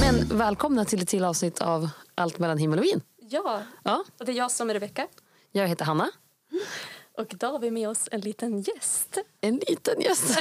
Men 0.00 0.38
välkomna 0.38 0.84
till 0.84 1.02
ett 1.02 1.08
till 1.08 1.24
avsnitt 1.24 1.62
av 1.62 1.88
Allt 2.14 2.38
mellan 2.38 2.58
himmel 2.58 2.78
och 2.78 2.84
vin. 2.84 3.00
Ja, 3.30 3.62
Ja, 3.82 4.04
och 4.20 4.26
det 4.26 4.32
är 4.32 4.36
jag 4.36 4.50
som 4.50 4.70
är 4.70 4.74
Rebecka. 4.74 5.06
jag 5.52 5.68
heter 5.68 5.84
Hanna. 5.84 6.10
Och 7.16 7.26
idag 7.34 7.52
har 7.52 7.58
vi 7.58 7.70
med 7.70 7.88
oss 7.88 8.08
en 8.12 8.20
liten 8.20 8.60
gäst. 8.60 9.18
En 9.40 9.60
liten 9.68 10.00
gäst. 10.00 10.38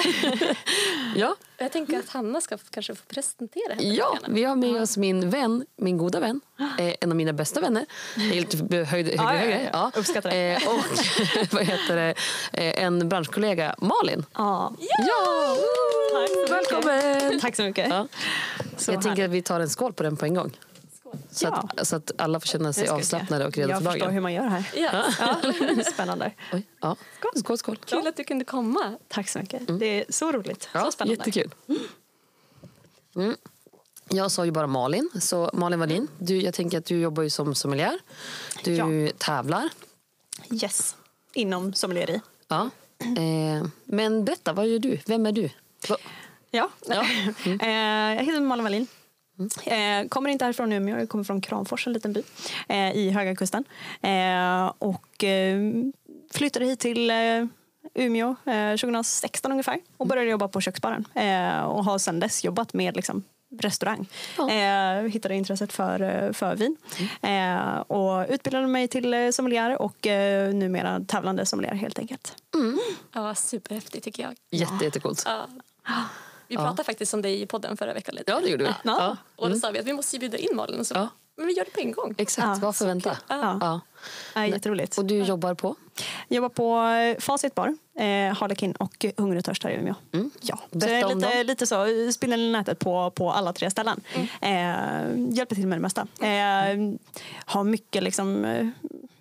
ja, 1.16 1.36
Jag 1.58 1.72
tänker 1.72 2.00
att 2.00 2.10
Hanna 2.10 2.42
ska 2.42 2.58
kanske 2.70 2.96
få 2.96 3.04
presentera 3.08 3.74
henne. 3.74 3.94
ja, 3.96 4.18
vi 4.28 4.44
har 4.44 4.56
med 4.56 4.82
oss 4.82 4.98
min 4.98 5.30
vän, 5.30 5.66
min 5.78 5.98
goda 5.98 6.20
vän. 6.20 6.42
Eh, 6.80 6.94
en 7.02 7.12
av 7.12 7.16
mina 7.18 7.34
bästa 7.34 7.62
vänner. 7.62 7.86
Lite 8.16 8.58
höjd, 8.58 8.88
högre, 8.88 9.12
Ja, 9.16 9.24
ja, 9.24 9.34
ja. 9.34 9.40
högre. 9.40 9.70
Ja. 9.74 9.92
Uppskattar 9.96 10.30
det. 10.30 10.54
Eh, 10.54 10.70
och 10.70 10.82
vad 11.52 11.64
heter 11.64 11.96
det? 11.96 12.14
Eh, 12.54 12.84
en 12.84 13.10
branschkollega, 13.10 13.76
Malin. 13.78 14.26
Ja. 14.34 14.74
Ja! 15.08 15.58
Tack. 16.14 16.50
Välkommen! 16.52 17.40
Tack 17.40 17.56
så 17.56 17.64
mycket. 17.64 17.90
Ja. 17.90 18.08
Så 18.78 18.92
jag 18.92 19.02
tänker 19.02 19.10
härligt. 19.10 19.26
att 19.26 19.32
vi 19.36 19.42
tar 19.42 19.60
en 19.60 19.70
skål 19.70 19.94
på 19.94 20.04
den 20.04 20.18
på 20.18 20.26
en 20.26 20.34
gång. 20.34 20.58
Så, 21.32 21.46
Ja. 21.46 21.70
att, 21.78 21.88
så 21.88 21.96
att 21.96 22.12
alla 22.18 22.40
får 22.40 22.48
känna 22.48 22.74
sig 22.74 22.86
Jag 22.86 22.96
avslappnade 22.96 23.46
och 23.46 23.58
redo 23.58 23.70
Jag 23.70 23.78
för 23.84 23.86
förstår 23.86 24.00
dagen. 24.06 24.14
hur 24.14 24.22
man 24.22 24.34
gör 24.34 24.44
här. 24.48 24.70
Ja. 24.76 25.06
Ja, 25.20 25.84
spännande. 25.94 26.32
Oj, 26.54 26.64
ja. 26.82 26.96
Skål, 27.20 27.32
skål. 27.36 27.58
skål. 27.58 27.78
Kul 27.86 28.08
att 28.08 28.18
du 28.18 28.24
kunde 28.24 28.46
komma. 28.46 28.98
Tack 29.08 29.30
så 29.30 29.40
mycket. 29.40 29.80
Det 29.80 29.86
är 29.86 30.06
så 30.10 30.32
roligt. 30.32 30.70
Ja, 30.74 30.86
så 30.86 30.92
spännande. 30.92 31.14
Jättekul. 31.16 31.54
Mm. 33.16 33.36
Jag 34.10 34.32
sa 34.32 34.46
ju 34.46 34.52
bara 34.52 34.68
Malin, 34.68 35.10
så 35.20 35.50
Malin 35.54 35.80
Wallin, 35.80 36.08
du, 36.18 36.42
jag 36.42 36.54
tänker 36.54 36.78
att 36.78 36.86
du 36.86 37.00
jobbar 37.00 37.24
ju 37.24 37.30
som 37.30 37.56
sommelier. 37.56 38.00
Du 38.64 38.74
Ja. 38.76 38.86
tävlar. 39.18 39.70
Yes. 40.64 40.96
Inom 41.34 41.74
sommelieri. 41.74 42.22
Ja. 42.48 42.70
Eh, 43.00 43.68
men 43.86 44.26
berätta, 44.26 44.54
vad 44.54 44.68
gör 44.68 44.80
du? 44.80 45.00
Vem 45.06 45.26
är 45.26 45.32
du? 45.32 45.50
Va- 45.90 45.98
Ja. 46.52 46.70
Ja. 46.88 47.06
Eh, 47.62 48.16
jag 48.16 48.24
heter 48.24 48.40
Malin 48.40 48.64
Wallin. 48.64 48.88
Eh, 49.66 50.08
kommer 50.10 50.30
inte 50.30 50.46
härifrån 50.46 50.72
Umeå, 50.74 51.00
jag 51.00 51.10
kommer 51.10 51.24
från 51.24 51.42
Kramfors, 51.42 51.88
en 51.88 51.94
liten 51.94 52.14
by 52.14 52.24
eh, 52.68 52.92
i 52.96 53.10
Höga 53.10 53.36
Kusten. 53.36 53.64
Eh, 54.02 54.74
och 54.78 55.24
eh, 55.24 55.60
flyttade 56.34 56.66
hit 56.66 56.80
till 56.80 57.10
eh, 57.10 57.46
Umeå 57.94 58.36
eh, 58.46 58.72
2016 58.72 59.52
ungefär 59.52 59.80
och 59.98 60.08
började 60.08 60.30
jobba 60.30 60.48
på 60.48 60.62
köksbaren. 60.62 61.06
Eh, 61.14 61.60
och 61.62 61.86
har 61.86 61.98
sedan 61.98 62.20
dess 62.20 62.44
jobbat 62.44 62.74
med 62.74 62.96
liksom, 62.96 63.24
restaurang. 63.60 64.08
Ja. 64.38 64.52
Eh, 64.52 65.04
hittade 65.04 65.36
intresset 65.36 65.74
för, 65.74 66.34
för 66.34 66.56
vin. 66.56 66.78
Eh, 67.22 67.78
och 67.78 68.26
utbildade 68.30 68.68
mig 68.68 68.88
till 68.88 69.34
sommelier 69.34 69.82
och 69.82 70.08
eh, 70.08 70.54
numera 70.54 71.00
tävlande 71.08 71.46
sommelier 71.46 71.74
helt 71.74 72.00
enkelt. 72.00 72.36
Ja, 73.14 73.36
superhäftigt 73.36 74.04
tycker 74.04 74.24
jag. 74.24 74.36
Jätte, 74.50 74.86
jättecoolt. 74.86 75.24
Ja. 75.26 75.48
Vi 76.48 76.56
pratade 76.58 76.84
faktiskt 76.84 77.14
om 77.14 77.22
dig 77.22 77.42
i 77.42 77.46
podden 77.46 77.78
förra 77.78 77.94
veckan. 77.94 78.16
Lite. 78.16 78.32
Ja, 78.32 78.40
det 78.40 78.50
gjorde 78.50 78.64
vi. 78.64 78.70
Ja. 78.84 79.18
Och 79.36 79.50
då 79.50 79.56
sa 79.56 79.72
vi 79.72 79.80
att 79.80 79.86
vi 79.86 79.94
måste 79.94 80.16
ju 80.16 80.20
bjuda 80.20 80.38
in 80.38 80.56
Malin. 80.56 80.80
Och 80.80 80.88
så. 80.88 81.08
Men 81.38 81.48
vi 81.48 81.54
gör 81.54 81.66
det 81.66 81.72
på 81.72 81.80
en 81.80 81.92
gång. 81.92 82.16
Exakt, 82.18 82.48
Ja, 82.48 82.58
varför 82.62 82.86
vänta? 82.86 83.18
Ja. 84.34 84.42
Ja. 84.42 84.46
Ja, 84.46 84.48
jätteroligt. 84.48 84.98
Och 84.98 85.06
du 85.06 85.16
jobbar 85.20 85.54
på? 85.54 85.76
jobbar 86.28 86.50
på 86.50 86.80
eh, 86.80 87.20
Facit 87.22 87.56
bar, 87.56 87.76
eh, 87.96 88.34
Harlekin 88.38 88.72
och 88.72 89.06
Hunger 89.18 89.38
och 89.38 89.46
Törst 89.46 89.64
här 89.64 89.72
i 89.72 89.76
Umeå. 89.76 89.96
Ja. 90.42 90.60
Så 90.72 90.78
Berätta 90.78 90.94
jag 90.94 91.12
är 91.12 91.14
om 91.14 91.20
lite, 91.20 91.44
lite 91.44 91.68
så, 91.68 91.86
spindeln 92.14 92.42
i 92.42 92.52
nätet 92.52 92.80
på, 92.80 93.12
på 93.12 93.32
alla 93.32 93.54
tre 93.54 93.70
ställen. 93.72 94.02
Eh, 94.42 94.56
hjälper 95.30 95.56
till 95.56 95.68
med 95.68 95.78
det 95.78 95.82
mesta. 95.82 96.08
Eh, 96.22 96.98
har 97.46 97.64
mycket 97.64 98.04
liksom, 98.04 98.46
eh, 98.46 98.68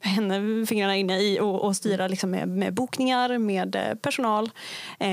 henne, 0.01 0.67
fingrarna 0.67 0.97
inne 0.97 1.21
i 1.21 1.41
och, 1.41 1.65
och 1.65 1.77
styra 1.77 2.09
liksom 2.09 2.31
med, 2.31 2.49
med 2.49 2.75
bokningar, 2.75 3.39
med 3.39 3.77
eh, 3.77 3.95
personal. 3.95 4.51
Eh, 4.99 5.09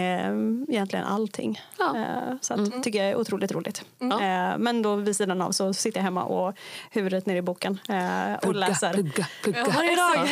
egentligen 0.68 1.06
allting. 1.06 1.62
Ja. 1.80 1.98
Eh, 1.98 2.36
så 2.42 2.54
att, 2.54 2.84
tycker 2.84 3.00
jag 3.00 3.10
är 3.10 3.16
otroligt 3.16 3.52
roligt. 3.52 3.84
Ja. 4.00 4.22
Eh, 4.22 4.58
men 4.58 4.82
då 4.82 4.96
vid 4.96 5.16
sidan 5.16 5.42
av 5.42 5.52
så 5.52 5.74
sitter 5.74 6.00
jag 6.00 6.04
hemma 6.04 6.24
och 6.24 6.56
huvudet 6.92 7.26
ner 7.26 7.36
i 7.36 7.42
boken 7.42 7.80
eh, 7.90 8.34
och 8.48 8.56
läser. 8.56 8.94
plugga, 8.94 9.28
plugga. 9.44 9.61
Varje 9.66 9.96
dag. 9.96 10.28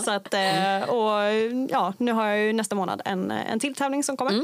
Så 0.04 0.10
att, 0.10 0.34
eh, 0.34 0.88
och 0.88 1.32
ja, 1.70 1.92
nu 1.98 2.12
har 2.12 2.26
jag 2.26 2.38
ju 2.38 2.52
nästa 2.52 2.74
månad 2.74 3.02
en, 3.04 3.30
en 3.30 3.60
till 3.60 3.74
tävling 3.74 4.02
som 4.04 4.16
kommer. 4.16 4.42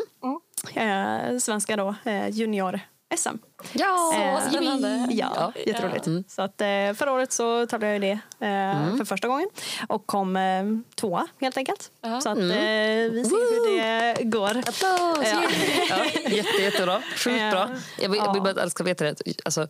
Eh, 0.75 1.39
svenska 1.39 1.77
då, 1.77 1.95
eh, 2.05 2.29
junior-SM. 2.29 3.39
Ja, 3.73 4.15
Eh, 4.15 4.49
spännande. 4.51 5.09
Ja, 5.11 5.33
Ja. 5.37 5.53
jätteroligt. 5.67 6.07
Mm. 6.07 6.25
Så 6.29 6.43
att, 6.43 6.61
eh, 6.61 6.67
förra 6.95 7.13
året 7.13 7.33
så 7.33 7.67
tävlade 7.67 7.93
jag 7.95 8.05
i 8.05 8.09
det 8.39 8.47
eh, 8.47 8.97
för 8.97 9.05
första 9.05 9.29
gången 9.29 9.49
och 9.89 10.07
kom 10.07 10.37
eh, 10.37 10.65
tvåa 10.95 11.27
helt 11.41 11.57
enkelt. 11.57 11.91
Ja. 12.01 12.21
Så 12.21 12.29
att, 12.31 12.39
eh, 12.39 12.45
vi 12.45 13.25
ser 13.25 13.37
hur 13.37 13.79
det 14.17 14.25
går. 14.25 14.51
Applås! 14.59 15.27
Ja. 15.33 15.43
Ja, 15.91 16.05
jätte, 16.31 16.63
jättebra. 16.63 17.03
Sjukt 17.17 17.51
bra. 17.51 17.69
Jag 18.01 18.09
vill, 18.09 18.21
jag 18.25 18.33
vill 18.33 18.43
bara 18.43 18.51
att 18.51 18.59
alla 18.59 18.71
ska 18.71 18.85
veta 18.85 19.05
det. 19.05 19.17
Alltså, 19.45 19.69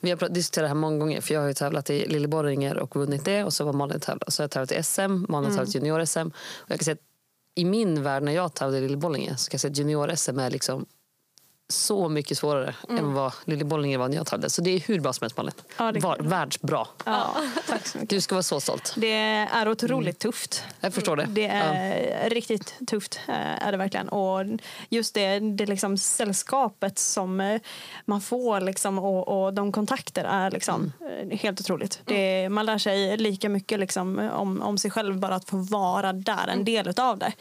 vi 0.00 0.10
har 0.10 0.28
diskuterat 0.28 0.64
det 0.64 0.68
här 0.68 0.74
många 0.74 0.98
gånger. 0.98 1.20
För 1.20 1.34
Jag 1.34 1.40
har 1.40 1.48
ju 1.48 1.54
tävlat 1.54 1.90
i 1.90 2.06
Lilleborringer 2.06 2.76
och 2.76 2.96
vunnit 2.96 3.24
det. 3.24 3.44
Och 3.44 3.52
så 3.52 3.64
var 3.64 3.72
Malin 3.72 4.00
tävlat. 4.00 4.32
Så 4.32 4.42
har 4.42 4.44
jag 4.44 4.50
tävlat 4.50 4.72
i 4.72 4.82
SM. 4.82 5.00
Malin 5.28 5.50
har 5.50 5.56
tävlat 5.56 5.74
i 5.74 5.78
junior-SM. 5.78 6.26
Och 6.28 6.70
jag 6.70 6.78
kan 6.78 6.84
säga 6.84 6.96
I 7.54 7.64
min 7.64 8.02
värld 8.02 8.22
när 8.22 8.32
jag 8.32 8.54
tävlade 8.54 8.78
i 8.78 8.80
Lilleborringer 8.80 9.36
så 9.36 9.50
kan 9.50 9.54
jag 9.54 9.60
säga 9.60 9.70
att 9.70 9.78
junior-SM 9.78 10.38
är 10.40 10.50
liksom 10.50 10.86
så 11.72 12.08
mycket 12.08 12.38
svårare 12.38 12.74
än 12.88 13.14
vad 13.14 13.32
Lilleborringer 13.44 13.98
var 13.98 14.08
när 14.08 14.16
jag 14.16 14.26
tävlade. 14.26 14.50
Så 14.50 14.62
det 14.62 14.70
är 14.70 14.80
hur 14.80 15.00
bra 15.00 15.12
som 15.12 15.24
helst 15.24 15.36
Malin. 15.36 15.52
Ja, 15.78 15.92
var, 16.00 16.18
världsbra. 16.20 16.86
Ja, 17.04 17.36
tack 17.66 17.86
så 17.86 17.98
mycket. 17.98 18.10
Du 18.10 18.20
ska 18.20 18.34
vara 18.34 18.42
så 18.42 18.60
stolt. 18.60 18.94
Det 18.96 19.12
är 19.50 19.68
otroligt 19.68 20.18
tufft. 20.18 20.64
Jag 20.80 20.94
förstår 20.94 21.16
det. 21.16 21.26
Det 21.28 21.46
är 21.46 22.30
riktigt 22.30 22.74
tufft, 22.86 23.20
eh, 23.28 23.66
är 23.66 23.72
det 23.72 23.78
verkligen. 23.78 24.08
Och 24.08 24.44
just 24.88 25.14
det, 25.14 25.38
det 25.38 25.66
liksom 25.66 25.98
sällskapet 25.98 26.98
som 26.98 27.40
eh, 27.40 27.60
man 28.04 28.20
får 28.20 28.60
liksom, 28.60 28.98
och, 28.98 29.44
och 29.44 29.54
de 29.54 29.72
kontakter 29.72 30.24
är 30.24 30.50
liksom 30.50 30.92
eh, 31.00 31.38
helt 31.38 31.60
otroligt. 31.60 32.00
Det, 32.04 32.48
man 32.48 32.66
lär 32.66 32.78
sig 32.78 33.16
lika 33.16 33.48
mycket 33.48 33.80
liksom, 33.80 34.18
om, 34.32 34.62
om 34.62 34.78
sig 34.78 34.90
själv 34.90 35.18
bara 35.18 35.34
att 35.34 35.48
få 35.48 35.56
vara 35.56 36.12
där, 36.12 36.48
en 36.48 36.64
del 36.64 36.92
av 36.96 37.18
det. 37.18 37.32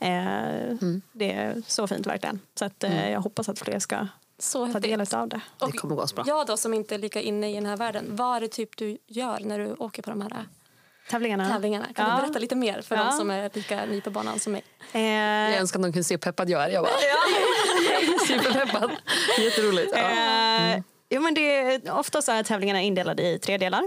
Eh, 0.00 0.92
Det 1.12 1.32
är 1.32 1.62
så 1.66 1.86
fint 1.86 2.06
verkligen. 2.06 2.40
Så 2.58 2.64
att, 2.64 2.84
jag 3.10 3.20
hoppas 3.20 3.48
att 3.48 3.58
fler 3.58 3.75
ska 3.80 4.06
Så 4.38 4.72
ta 4.72 4.80
del 4.80 5.00
av 5.14 5.28
det. 5.28 5.40
Det 5.58 5.72
kommer 5.72 5.94
gå 5.96 6.06
bra. 6.14 6.24
Jag 6.26 6.46
då 6.46 6.56
som 6.56 6.74
inte 6.74 6.94
är 6.94 6.98
lika 6.98 7.20
inne 7.20 7.50
i 7.50 7.54
den 7.54 7.66
här 7.66 7.76
världen. 7.76 8.04
Vad 8.16 8.36
är 8.36 8.40
det 8.40 8.48
typ 8.48 8.76
du 8.76 8.98
gör 9.06 9.40
när 9.40 9.58
du 9.58 9.72
åker 9.78 10.02
på 10.02 10.10
de 10.10 10.20
här 10.20 10.46
Tävlingarna. 11.10 11.48
tävlingarna? 11.48 11.86
Kan 11.94 12.08
Ja. 12.08 12.16
du 12.16 12.22
berätta 12.22 12.38
lite 12.38 12.54
mer 12.54 12.80
för 12.82 12.96
Ja. 12.96 13.04
de 13.04 13.12
som 13.12 13.30
är 13.30 13.50
lika 13.54 13.84
ny 13.86 14.00
på 14.00 14.10
banan 14.10 14.38
som 14.40 14.52
mig? 14.52 14.64
Eh, 14.92 15.00
Jag 15.02 15.60
önskar 15.60 15.78
att 15.78 15.82
de 15.82 15.92
kunde 15.92 16.04
se 16.04 16.14
hur 16.14 16.18
peppad 16.18 16.50
jag 16.50 16.64
är. 16.64 16.68
Jag 16.68 16.84
bara, 16.84 16.92
superpeppad. 18.26 18.90
Jätteroligt. 19.38 19.92
Ja. 19.96 20.10
Eh, 20.74 20.80
jo, 21.10 21.20
men 21.20 21.34
det 21.34 21.56
är, 21.56 21.90
ofta 21.98 22.22
så 22.22 22.32
är 22.32 22.42
tävlingarna 22.42 22.80
indelade 22.82 23.22
i 23.22 23.38
tre 23.38 23.58
delar. 23.58 23.82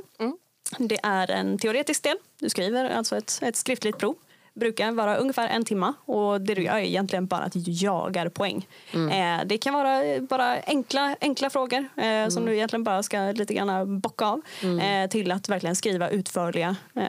Det 0.78 1.00
är 1.04 1.32
en 1.32 1.58
teoretisk 1.60 2.04
del. 2.04 2.18
Du 2.40 2.50
skriver 2.50 2.90
alltså 2.90 3.18
ett, 3.18 3.40
ett 3.42 3.56
skriftligt 3.56 3.98
prov. 3.98 4.16
Brukar 4.54 4.92
vara 4.92 5.18
ungefär 5.18 5.48
en 5.48 5.66
timme 5.66 5.94
och 6.06 6.42
det 6.42 6.56
du 6.56 6.64
gör 6.64 6.74
är 6.76 6.80
egentligen 6.80 7.28
bara 7.28 7.42
att 7.42 7.52
du 7.54 7.60
jagar 7.66 8.30
poäng. 8.30 8.68
Eh, 8.94 9.46
det 9.46 9.58
kan 9.58 9.74
vara 9.74 10.20
bara 10.22 10.58
enkla, 10.68 11.16
enkla 11.22 11.50
frågor 11.50 11.86
eh, 11.98 12.28
som 12.30 12.46
du 12.46 12.54
egentligen 12.56 12.84
bara 12.84 13.04
ska 13.04 13.18
lite 13.20 13.54
grann 13.54 14.00
bocka 14.00 14.26
av 14.26 14.42
eh, 14.82 15.10
till 15.10 15.32
att 15.32 15.50
verkligen 15.50 15.76
skriva 15.76 16.10
utförliga 16.10 16.76
eh, 16.96 17.04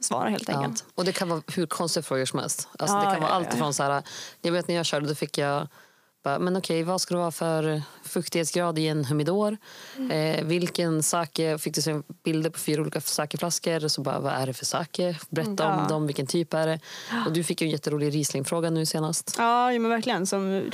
svar 0.00 0.26
helt 0.26 0.48
Ja. 0.48 0.54
enkelt. 0.58 0.84
Och 0.94 1.04
det 1.04 1.12
kan 1.12 1.28
vara 1.28 1.42
hur 1.54 1.66
konstiga 1.66 2.02
frågor 2.02 2.24
som 2.24 2.38
helst. 2.38 2.68
Alltså, 2.78 2.96
Ja, 2.96 3.00
det 3.04 3.10
kan 3.10 3.20
vara 3.20 3.30
ja, 3.30 3.36
allt 3.36 3.48
ja. 3.50 3.54
ifrån 3.56 3.74
så 3.74 3.82
här, 3.82 4.02
jag 4.42 4.52
vet 4.52 4.68
när 4.68 4.74
jag 4.74 4.86
körde 4.86 5.06
då 5.08 5.14
fick 5.14 5.38
jag 5.38 5.68
bara, 6.24 6.38
men 6.38 6.56
okej, 6.56 6.82
vad 6.82 7.00
ska 7.00 7.14
det 7.14 7.20
vara 7.20 7.30
för 7.30 7.82
fuktighetsgrad 8.04 8.78
i 8.78 8.86
en 8.88 9.04
humidor? 9.04 9.56
Eh, 10.10 10.44
vilken 10.44 11.02
sake, 11.02 11.58
fick 11.58 11.74
du 11.74 11.82
se 11.82 12.00
bilder 12.24 12.50
på 12.50 12.58
fyra 12.58 12.80
olika 12.82 13.00
sakeflaskor. 13.00 13.88
Så 13.88 14.00
bara, 14.02 14.18
vad 14.20 14.32
är 14.32 14.46
det 14.46 14.52
för 14.54 14.64
sake? 14.64 15.18
Berätta 15.30 15.50
om 15.72 15.78
Ja. 15.82 15.86
dem, 15.88 16.06
vilken 16.06 16.26
typ 16.26 16.54
är 16.54 16.66
det? 16.66 16.80
Och 17.26 17.32
du 17.32 17.44
fick 17.44 17.60
ju 17.60 17.64
en 17.66 17.70
jätterolig 17.70 18.14
Riesling-fråga 18.14 18.70
nu 18.70 18.86
senast. 18.86 19.34
Ja 19.38 19.70
men 19.70 19.88
verkligen. 19.90 20.26
Som, 20.26 20.70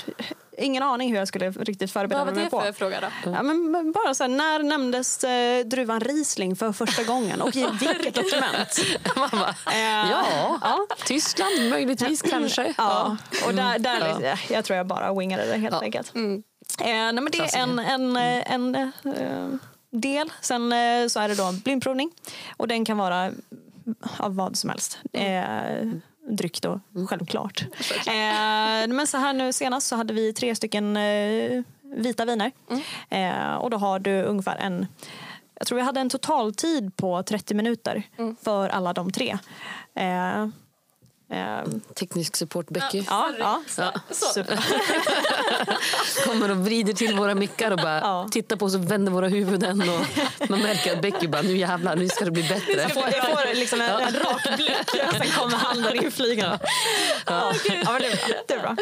ingen 0.61 0.83
aning 0.83 1.11
hur 1.11 1.17
jag 1.19 1.29
skulle 1.29 1.51
riktigt 1.51 1.93
förbereda 1.93 2.25
Vad 2.25 2.27
var 2.27 2.35
mig 2.35 2.45
det 2.45 2.51
på. 2.51 2.61
för 2.61 2.73
fråga 2.73 3.01
då? 3.01 3.31
Ja, 3.31 3.43
men 3.43 3.93
bara 3.93 4.15
så 4.15 4.25
här, 4.25 4.29
när 4.29 4.59
nämndes 4.63 5.25
eh, 5.25 5.67
druvan 5.67 6.01
Riesling 6.01 6.57
för 6.57 6.73
första 6.73 7.03
gången 7.05 7.41
och 7.43 7.57
i 7.57 7.67
vilket 7.81 8.15
dokument? 8.15 8.81
Bara, 9.17 9.55
Eh, 9.73 10.11
ja, 10.11 10.25
ja. 10.63 10.87
Tyskland 11.07 11.71
möjligtvis 11.71 12.23
kanske. 12.23 12.75
Ja, 12.79 13.17
och 13.47 13.55
där, 13.55 13.79
där 13.79 14.01
Ja. 14.01 14.21
jag, 14.21 14.39
jag 14.51 14.65
tror 14.65 14.77
jag 14.77 14.87
bara 14.87 15.15
wingade 15.15 15.47
det 15.47 15.59
helt 15.59 15.75
Ja. 15.75 15.81
enkelt. 15.83 16.15
Mm. 16.15 16.43
Eh, 16.81 16.87
nej, 16.87 17.13
men 17.13 17.29
det 17.31 17.39
är 17.39 17.59
en, 17.59 17.79
en, 17.79 18.17
eh, 18.17 18.53
en 18.53 18.75
eh, 18.75 18.89
del. 19.93 20.33
Sen 20.41 20.73
eh, 20.73 21.07
så 21.09 21.21
är 21.21 21.29
det 21.29 21.35
då 21.35 21.45
en 21.45 21.59
blindprovning. 21.61 22.11
Och 22.57 22.69
den 22.69 22.85
kan 22.85 22.99
vara 22.99 23.31
av 24.17 24.37
vad 24.37 24.57
som 24.57 24.71
helst. 24.71 24.99
Eh, 25.13 25.53
dryck 26.29 26.63
då, 26.63 26.81
självklart. 27.09 27.65
Eh, 28.07 28.89
men 28.89 29.07
så 29.07 29.19
här 29.19 29.33
nu 29.33 29.53
senast 29.53 29.87
så 29.87 29.97
hade 29.97 30.15
vi 30.15 30.33
tre 30.33 30.55
stycken 30.55 30.97
eh, 30.97 31.63
vita 31.83 32.25
viner. 32.25 32.53
Eh, 33.09 33.55
och 33.55 33.71
då 33.71 33.77
har 33.77 33.99
du 33.99 34.23
ungefär 34.23 34.57
en 34.57 34.87
jag 35.55 35.67
tror 35.67 35.77
vi 35.77 35.85
hade 35.85 36.01
en 36.01 36.11
totaltid 36.11 36.97
på 36.97 37.23
30 37.23 37.55
minuter 37.55 38.03
för 38.43 38.69
alla 38.69 38.93
de 38.93 39.13
tre. 39.13 39.39
Eh, 41.31 41.41
Eh, 41.41 41.65
Teknisk 41.95 42.37
support 42.37 42.69
Becky 42.69 43.05
ja, 43.09 43.31
ja. 43.39 43.63
Ja. 43.79 43.93
Kommer 46.25 46.51
och 46.51 46.57
vrider 46.57 46.93
till 46.93 47.17
våra 47.17 47.35
mickar 47.35 47.71
och 47.71 47.77
bara 47.77 47.99
Ja. 48.01 48.29
tittar 48.33 48.57
på 48.57 48.65
oss 48.65 48.75
och 48.75 48.91
vänder 48.91 49.13
våra 49.13 49.29
huvuden. 49.29 49.83
Och 49.91 50.51
man 50.51 50.59
märker 50.63 50.93
att 50.97 51.03
Becky 51.03 51.29
bara, 51.29 51.43
nu 51.43 51.57
jävlar, 51.57 51.97
nu 51.97 52.09
ska 52.09 52.25
det 52.25 52.31
bli 52.31 52.43
bättre. 52.43 52.73
Jag 52.73 52.93
får, 52.95 53.03
jag 53.03 53.27
får 53.31 53.55
liksom 53.55 53.81
en, 53.81 53.91
en 53.91 54.15
rak 54.15 54.57
blick 54.57 55.07
och 55.09 55.15
sen 55.15 55.31
kommer 55.39 55.57
handen 55.57 56.05
inflygande. 56.05 56.59
Ja. 57.27 57.53
Ja, 57.65 57.93
men 57.93 58.03
det 58.03 58.55
är 58.55 58.61
bra. 58.63 58.77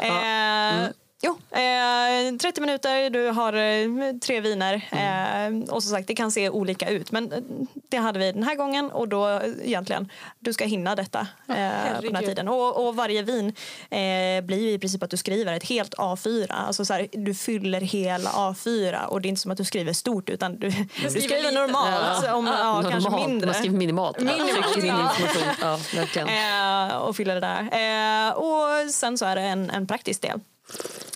Det 0.00 0.06
är 0.06 0.10
bra. 0.10 0.82
Eh, 0.82 0.88
Jo, 1.22 1.38
eh, 1.50 2.36
30 2.36 2.60
minuter, 2.60 3.10
du 3.10 3.26
har 3.26 3.52
eh, 3.52 4.12
tre 4.22 4.40
viner. 4.40 4.74
Eh, 4.90 5.74
och 5.74 5.82
som 5.82 5.92
sagt, 5.92 6.06
det 6.08 6.14
kan 6.14 6.32
se 6.32 6.50
olika 6.50 6.90
ut. 6.90 7.12
Men 7.12 7.32
eh, 7.32 7.38
det 7.88 7.96
hade 7.96 8.18
vi 8.18 8.32
den 8.32 8.42
här 8.42 8.54
gången 8.54 8.90
och 8.90 9.08
då 9.08 9.28
eh, 9.28 9.50
egentligen, 9.62 10.12
du 10.38 10.52
ska 10.52 10.64
hinna 10.64 10.94
detta 10.94 11.20
eh, 11.48 11.96
på 11.96 12.02
den 12.02 12.16
här 12.16 12.22
tiden. 12.22 12.48
Och, 12.48 12.86
och 12.86 12.96
varje 12.96 13.22
vin 13.22 13.52
blir 14.42 14.74
i 14.74 14.78
princip 14.78 15.02
att 15.02 15.10
du 15.10 15.16
skriver 15.16 15.52
ett 15.52 15.68
helt 15.68 15.94
A4. 15.94 16.52
Alltså 16.52 16.84
så 16.84 16.92
här, 16.92 17.06
du 17.12 17.34
fyller 17.34 17.80
hela 17.80 18.30
A4 18.30 19.04
och 19.04 19.20
det 19.20 19.28
är 19.28 19.30
inte 19.30 19.40
som 19.40 19.50
att 19.50 19.58
du 19.58 19.64
skriver 19.64 19.92
stort 19.92 20.28
utan 20.30 20.58
du, 20.58 20.70
du 20.70 21.10
skriver, 21.10 21.36
lite. 21.36 21.50
normalt. 21.50 22.24
Ja. 22.24 22.34
Om, 22.34 22.46
ja, 22.46 22.82
kanske 22.90 23.10
Normalt, 23.10 23.28
mindre. 23.28 23.46
Man 23.46 23.54
skriver 23.54 23.76
minimalt. 23.76 24.20
Minimalt, 24.20 24.84
ja. 25.64 25.78
Ja, 26.26 26.98
och 27.08 27.16
fylla 27.16 27.34
det 27.34 27.40
där. 27.40 28.34
Och 28.34 28.90
sen 28.90 29.18
så 29.18 29.24
är 29.24 29.36
det 29.36 29.42
en, 29.42 29.70
en 29.70 29.86
praktisk 29.86 30.22
del. 30.22 30.40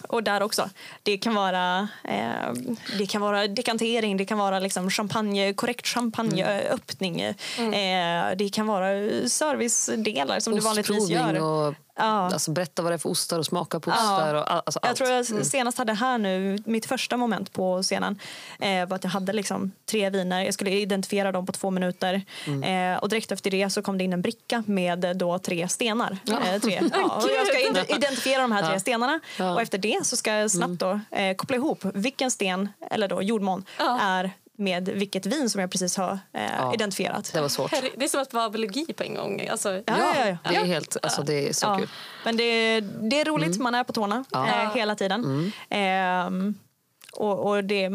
Och 0.09 0.23
där 0.23 0.43
också. 0.43 0.71
Det 1.03 1.19
kan 1.19 1.35
vara, 1.35 1.89
eh, 2.05 2.53
det 2.99 3.07
kan 3.07 3.21
vara 3.21 3.47
dekantering, 3.47 4.17
det 4.17 4.25
kan 4.25 4.39
vara 4.39 4.59
liksom 4.59 4.91
champagne, 4.91 5.53
korrekt 5.55 5.87
champagneöppning. 5.87 7.21
Eh, 7.21 7.37
det 8.37 8.49
kan 8.53 8.67
vara 8.67 8.89
servicedelar 9.29 10.41
som 10.41 10.55
du 10.55 10.61
vanligtvis 10.61 10.99
Ostprovning 10.99 11.35
gör. 11.35 11.43
och 11.43 11.75
Ja. 11.99 12.05
alltså, 12.05 12.51
berätta 12.51 12.83
vad 12.83 12.93
det 12.93 12.97
är 12.97 12.99
för 12.99 13.09
ostar 13.11 13.39
och 13.39 13.47
smaka 13.47 13.81
på 13.81 13.91
Ja. 13.91 13.95
ostar. 13.95 14.35
Och, 14.35 14.51
all- 14.53 14.63
alltså, 14.67 14.79
Jag 14.83 14.89
allt. 14.89 14.99
tror 14.99 15.11
jag 15.11 15.47
senast 15.47 15.79
hade 15.79 15.93
här 15.93 16.19
nu, 16.19 16.59
mitt 16.65 16.87
första 16.87 17.17
moment 17.17 17.53
på 17.53 17.83
scenen 17.83 18.19
eh, 18.61 18.87
var 18.89 18.97
att 18.97 19.05
jag 19.05 19.11
hade 19.11 19.33
liksom 19.33 19.73
tre 19.91 20.11
viner. 20.11 20.43
Jag 20.45 20.55
skulle 20.55 20.71
identifiera 20.71 21.33
dem 21.33 21.47
på 21.47 21.53
två 21.53 21.71
minuter. 21.71 22.23
Eh, 22.65 22.99
och 23.03 23.09
direkt 23.09 23.33
efter 23.33 23.51
det 23.51 23.71
så 23.71 23.83
kom 23.83 23.99
det 23.99 24.05
in 24.05 24.13
en 24.13 24.23
bricka 24.23 24.65
med 24.67 25.05
eh, 25.05 25.11
då 25.11 25.39
tre 25.39 25.69
stenar. 25.69 26.19
Eh, 26.29 26.61
tre. 26.61 26.81
Ja, 26.93 27.17
och 27.17 27.31
jag 27.37 27.47
ska 27.47 27.59
id- 27.59 27.97
identifiera 27.97 28.43
de 28.43 28.53
här 28.53 28.63
tre 28.63 28.73
Ja. 28.73 28.81
stenarna 28.81 29.21
Ja. 29.39 29.53
och 29.55 29.63
efter 29.63 29.79
det 29.79 30.07
så 30.07 30.17
ska 30.17 30.33
jag 30.33 30.51
snabbt 30.51 30.79
då, 30.81 31.01
eh, 31.11 31.37
koppla 31.37 31.57
ihop 31.57 31.79
vilken 31.95 32.31
sten, 32.31 32.69
eller 32.91 33.09
då 33.09 33.23
jordmån, 33.23 33.65
Ja. 33.79 33.99
är 34.03 34.31
med 34.63 34.89
vilket 34.89 35.27
vin 35.27 35.51
som 35.51 35.61
jag 35.61 35.71
precis 35.71 35.97
har 35.97 36.19
eh, 36.33 36.43
Ja. 36.59 36.75
identifierat. 36.75 37.31
Det 37.33 37.41
var 37.41 37.49
svårt. 37.49 37.71
Herre, 37.73 37.89
Det 37.97 38.05
är 38.05 38.09
som 38.09 38.23
att 38.23 38.33
vara 38.35 38.51
biologi 38.51 38.93
på 38.97 39.03
en 39.03 39.15
gång. 39.15 39.47
Alltså, 39.51 39.73
Ja, 39.73 39.83
ja, 39.87 40.15
ja. 40.27 40.37
Det 40.51 40.57
är, 40.57 40.65
helt, 40.65 40.97
alltså, 41.03 41.23
det 41.23 41.49
är 41.49 41.53
så 41.53 41.67
Ja, 41.67 41.77
kul. 41.79 41.89
Men 42.25 42.37
det, 42.37 42.81
det 42.81 43.21
är 43.21 43.25
roligt, 43.25 43.59
man 43.61 43.75
är 43.75 43.85
på 43.85 43.93
tårna 43.93 44.25
Ja. 44.31 44.47
eh, 44.49 44.75
hela 44.75 44.95
tiden. 44.95 45.53
Ehm, 45.69 46.55
och, 47.13 47.49
och 47.51 47.65
det, 47.65 47.89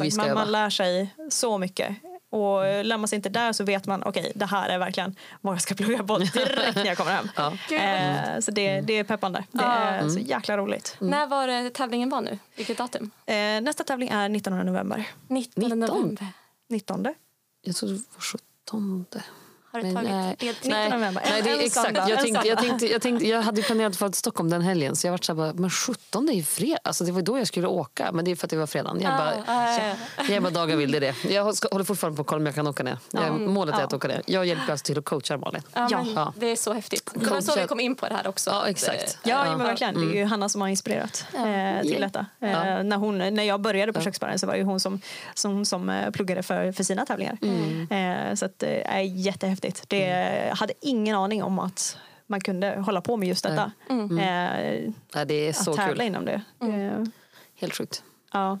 vi 0.00 0.10
sagt, 0.10 0.16
man, 0.16 0.34
man 0.34 0.52
lär 0.52 0.70
sig 0.70 1.14
så 1.30 1.58
mycket. 1.58 1.96
Och 2.34 2.84
man 2.98 3.08
sig 3.08 3.16
inte 3.16 3.28
där 3.28 3.52
så 3.52 3.64
vet 3.64 3.86
man 3.86 4.02
okej, 4.02 4.32
det 4.34 4.46
här 4.46 4.68
är 4.68 4.78
verkligen 4.78 5.16
vad 5.40 5.54
jag 5.54 5.62
ska 5.62 5.74
plugga 5.74 6.04
på 6.04 6.18
direkt 6.34 6.76
när 6.76 6.86
jag 6.86 6.96
kommer 6.96 7.10
hem. 7.12 7.28
Ja. 7.36 7.52
Eh, 7.76 8.40
så 8.40 8.50
det, 8.50 8.80
det 8.80 8.92
är 8.98 9.04
peppande. 9.04 9.44
Det 9.50 9.62
Ja. 9.62 9.72
är 9.74 10.08
så 10.08 10.18
jäkla 10.18 10.56
roligt. 10.56 10.96
När 11.00 11.26
var 11.26 11.46
det 11.46 11.70
tävlingen 11.70 12.08
var 12.08 12.20
nu? 12.20 12.38
Vilket 12.56 12.78
datum? 12.78 13.10
Eh, 13.26 13.34
nästa 13.62 13.84
tävling 13.84 14.08
är 14.08 14.28
19 14.28 14.66
november. 14.66 15.04
19 15.28 15.62
19? 15.62 15.78
november. 15.80 16.26
19. 16.68 17.06
Jag 17.62 17.76
tror 17.76 17.88
det 17.88 17.94
var 17.94 18.20
17. 18.20 19.06
Har 19.74 19.82
Men, 19.82 19.94
tagit? 19.94 20.58
Nej, 20.64 20.90
november. 20.90 21.22
En- 21.24 21.28
nej, 21.32 21.42
det 21.42 21.50
är 21.50 21.54
en 21.54 21.60
exakt. 21.60 21.86
söndag. 21.86 22.08
Jag, 22.08 22.20
tänkte, 22.20 22.48
jag, 22.48 22.58
tänkte, 22.58 22.86
jag, 22.86 23.02
tänkte, 23.02 23.28
jag 23.28 23.42
hade 23.42 23.62
planerat 23.62 23.90
att 23.92 23.96
fara 23.98 24.10
till 24.10 24.18
Stockholm 24.18 24.50
den 24.50 24.62
helgen 24.62 24.96
så 24.96 25.06
jag 25.06 25.12
var 25.12 25.18
så 25.22 25.32
här 25.32 25.36
bara, 25.36 25.52
men 25.52 25.70
17 25.70 26.26
det 26.26 26.32
är 26.32 26.34
ju 26.36 26.42
fredag. 26.42 26.78
Alltså 26.84 27.04
det 27.04 27.12
var 27.12 27.22
då 27.22 27.38
jag 27.38 27.46
skulle 27.46 27.66
åka, 27.66 28.12
men 28.12 28.24
det 28.24 28.30
är 28.30 28.36
för 28.36 28.46
att 28.46 28.50
det 28.50 28.56
var 28.56 28.66
fredagen. 28.66 29.00
Jag 29.00 29.16
bara, 29.16 29.34
Ah, 29.46 29.76
ja, 29.78 29.94
ja. 30.18 30.24
jag 30.34 30.42
bara 30.42 30.50
dagar 30.52 30.76
vill 30.76 30.90
det 30.92 30.96
är 30.98 31.00
det. 31.00 31.34
Jag 31.34 31.54
ska- 31.54 31.68
håller 31.72 31.84
fortfarande 31.84 32.16
på 32.16 32.20
att 32.20 32.26
kolla 32.26 32.38
om 32.40 32.46
jag 32.46 32.54
kan 32.54 32.66
åka 32.66 32.82
ner. 32.82 32.98
Jag, 33.10 33.40
målet 33.40 33.74
är 33.74 33.78
Ja. 33.78 33.84
att 33.84 33.92
åka 33.92 34.08
ner. 34.08 34.22
Jag 34.26 34.46
hjälper 34.46 34.70
alltså 34.72 34.84
till 34.84 34.98
att 34.98 35.04
coacha 35.04 35.36
Malin. 35.36 35.62
Ja, 35.74 35.88
Ja. 35.90 36.02
men 36.02 36.14
Ja. 36.14 36.32
Det 36.36 36.46
är 36.46 36.56
så 36.56 36.72
häftigt. 36.72 37.10
Det 37.14 37.30
var 37.30 37.40
så 37.40 37.60
vi 37.60 37.66
kom 37.66 37.80
in 37.80 37.94
på 37.94 38.08
det 38.08 38.14
här 38.14 38.26
också. 38.28 38.50
Ja, 38.50 38.62
att, 38.62 38.68
exakt. 38.68 39.02
eh, 39.24 39.30
Ja, 39.30 39.46
Ja. 39.46 39.56
men 39.56 39.66
verkligen. 39.66 39.94
Det 39.94 40.00
är 40.16 40.18
ju 40.20 40.24
Hanna 40.24 40.48
som 40.48 40.60
har 40.60 40.68
inspirerat 40.68 41.24
eh, 41.34 41.82
till 41.82 42.00
detta. 42.00 42.26
Eh, 42.40 42.50
Ja. 42.50 42.82
när, 42.82 42.96
hon, 42.96 43.18
när 43.18 43.42
jag 43.42 43.60
började 43.60 43.92
på 43.92 44.00
köksbaren 44.00 44.38
så 44.38 44.46
var 44.46 44.52
det 44.54 44.58
ju 44.58 44.64
hon 44.64 44.80
som, 44.80 45.00
som, 45.34 45.64
som 45.64 45.88
eh, 45.90 46.10
pluggade 46.10 46.42
för, 46.42 46.72
för 46.72 46.84
sina 46.84 47.06
tävlingar. 47.06 47.38
Eh, 47.90 48.34
så 48.34 48.44
att, 48.44 48.58
det 48.58 48.82
är 48.86 49.00
jättehäftigt. 49.66 49.90
Det 49.90 50.46
jag 50.48 50.56
hade 50.56 50.72
ingen 50.80 51.16
aning 51.16 51.42
om 51.42 51.58
att 51.58 51.98
man 52.26 52.40
kunde 52.40 52.76
hålla 52.80 53.00
på 53.00 53.16
med 53.16 53.28
just 53.28 53.42
detta. 53.44 53.72
Eh, 53.90 54.90
Ja, 55.12 55.24
det 55.24 55.34
är 55.34 55.50
att 55.50 55.56
så 55.56 55.74
tävla 55.76 55.94
kul. 55.94 56.06
inom 56.06 56.24
det. 56.24 56.42
Eh, 56.62 57.04
Helt 57.56 57.74
sjukt. 57.74 58.02
ja. 58.32 58.58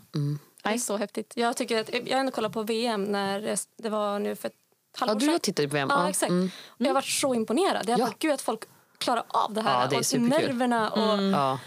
Det 0.62 0.70
är 0.70 0.78
så 0.78 0.96
häftigt. 0.96 1.32
Jag, 1.36 1.56
tycker 1.56 1.80
att, 1.80 1.90
jag 1.94 2.12
har 2.16 2.20
ändå 2.20 2.32
kollat 2.32 2.52
på 2.52 2.62
VM 2.62 3.04
när 3.04 3.56
det 3.82 3.88
var 3.88 4.18
nu 4.18 4.36
för 4.36 4.48
ett 4.48 4.54
Ja, 5.00 5.06
halvår 5.06 5.14
du 5.14 5.20
sedan. 5.20 5.32
har 5.32 5.38
tittat 5.38 5.68
på 5.70 5.74
VM. 5.74 5.88
Ja, 5.90 6.02
Ja, 6.02 6.08
exakt. 6.10 6.30
mm. 6.30 6.50
Och 6.68 6.80
jag 6.80 6.86
har 6.86 6.94
varit 6.94 7.04
så 7.04 7.34
imponerad. 7.34 7.88
Jag 7.88 7.98
Ja. 7.98 8.04
bara, 8.06 8.14
gud 8.18 8.32
att 8.32 8.40
folk 8.40 8.60
klarar 8.98 9.22
av 9.28 9.54
det 9.54 9.60
här. 9.62 9.80
Ja, 9.82 9.86
det 9.90 9.96
är 9.96 10.02
och. 10.02 10.26
Mm. 10.26 10.40
nerverna 10.40 10.90
och... 10.90 11.22
Ja. 11.22 11.58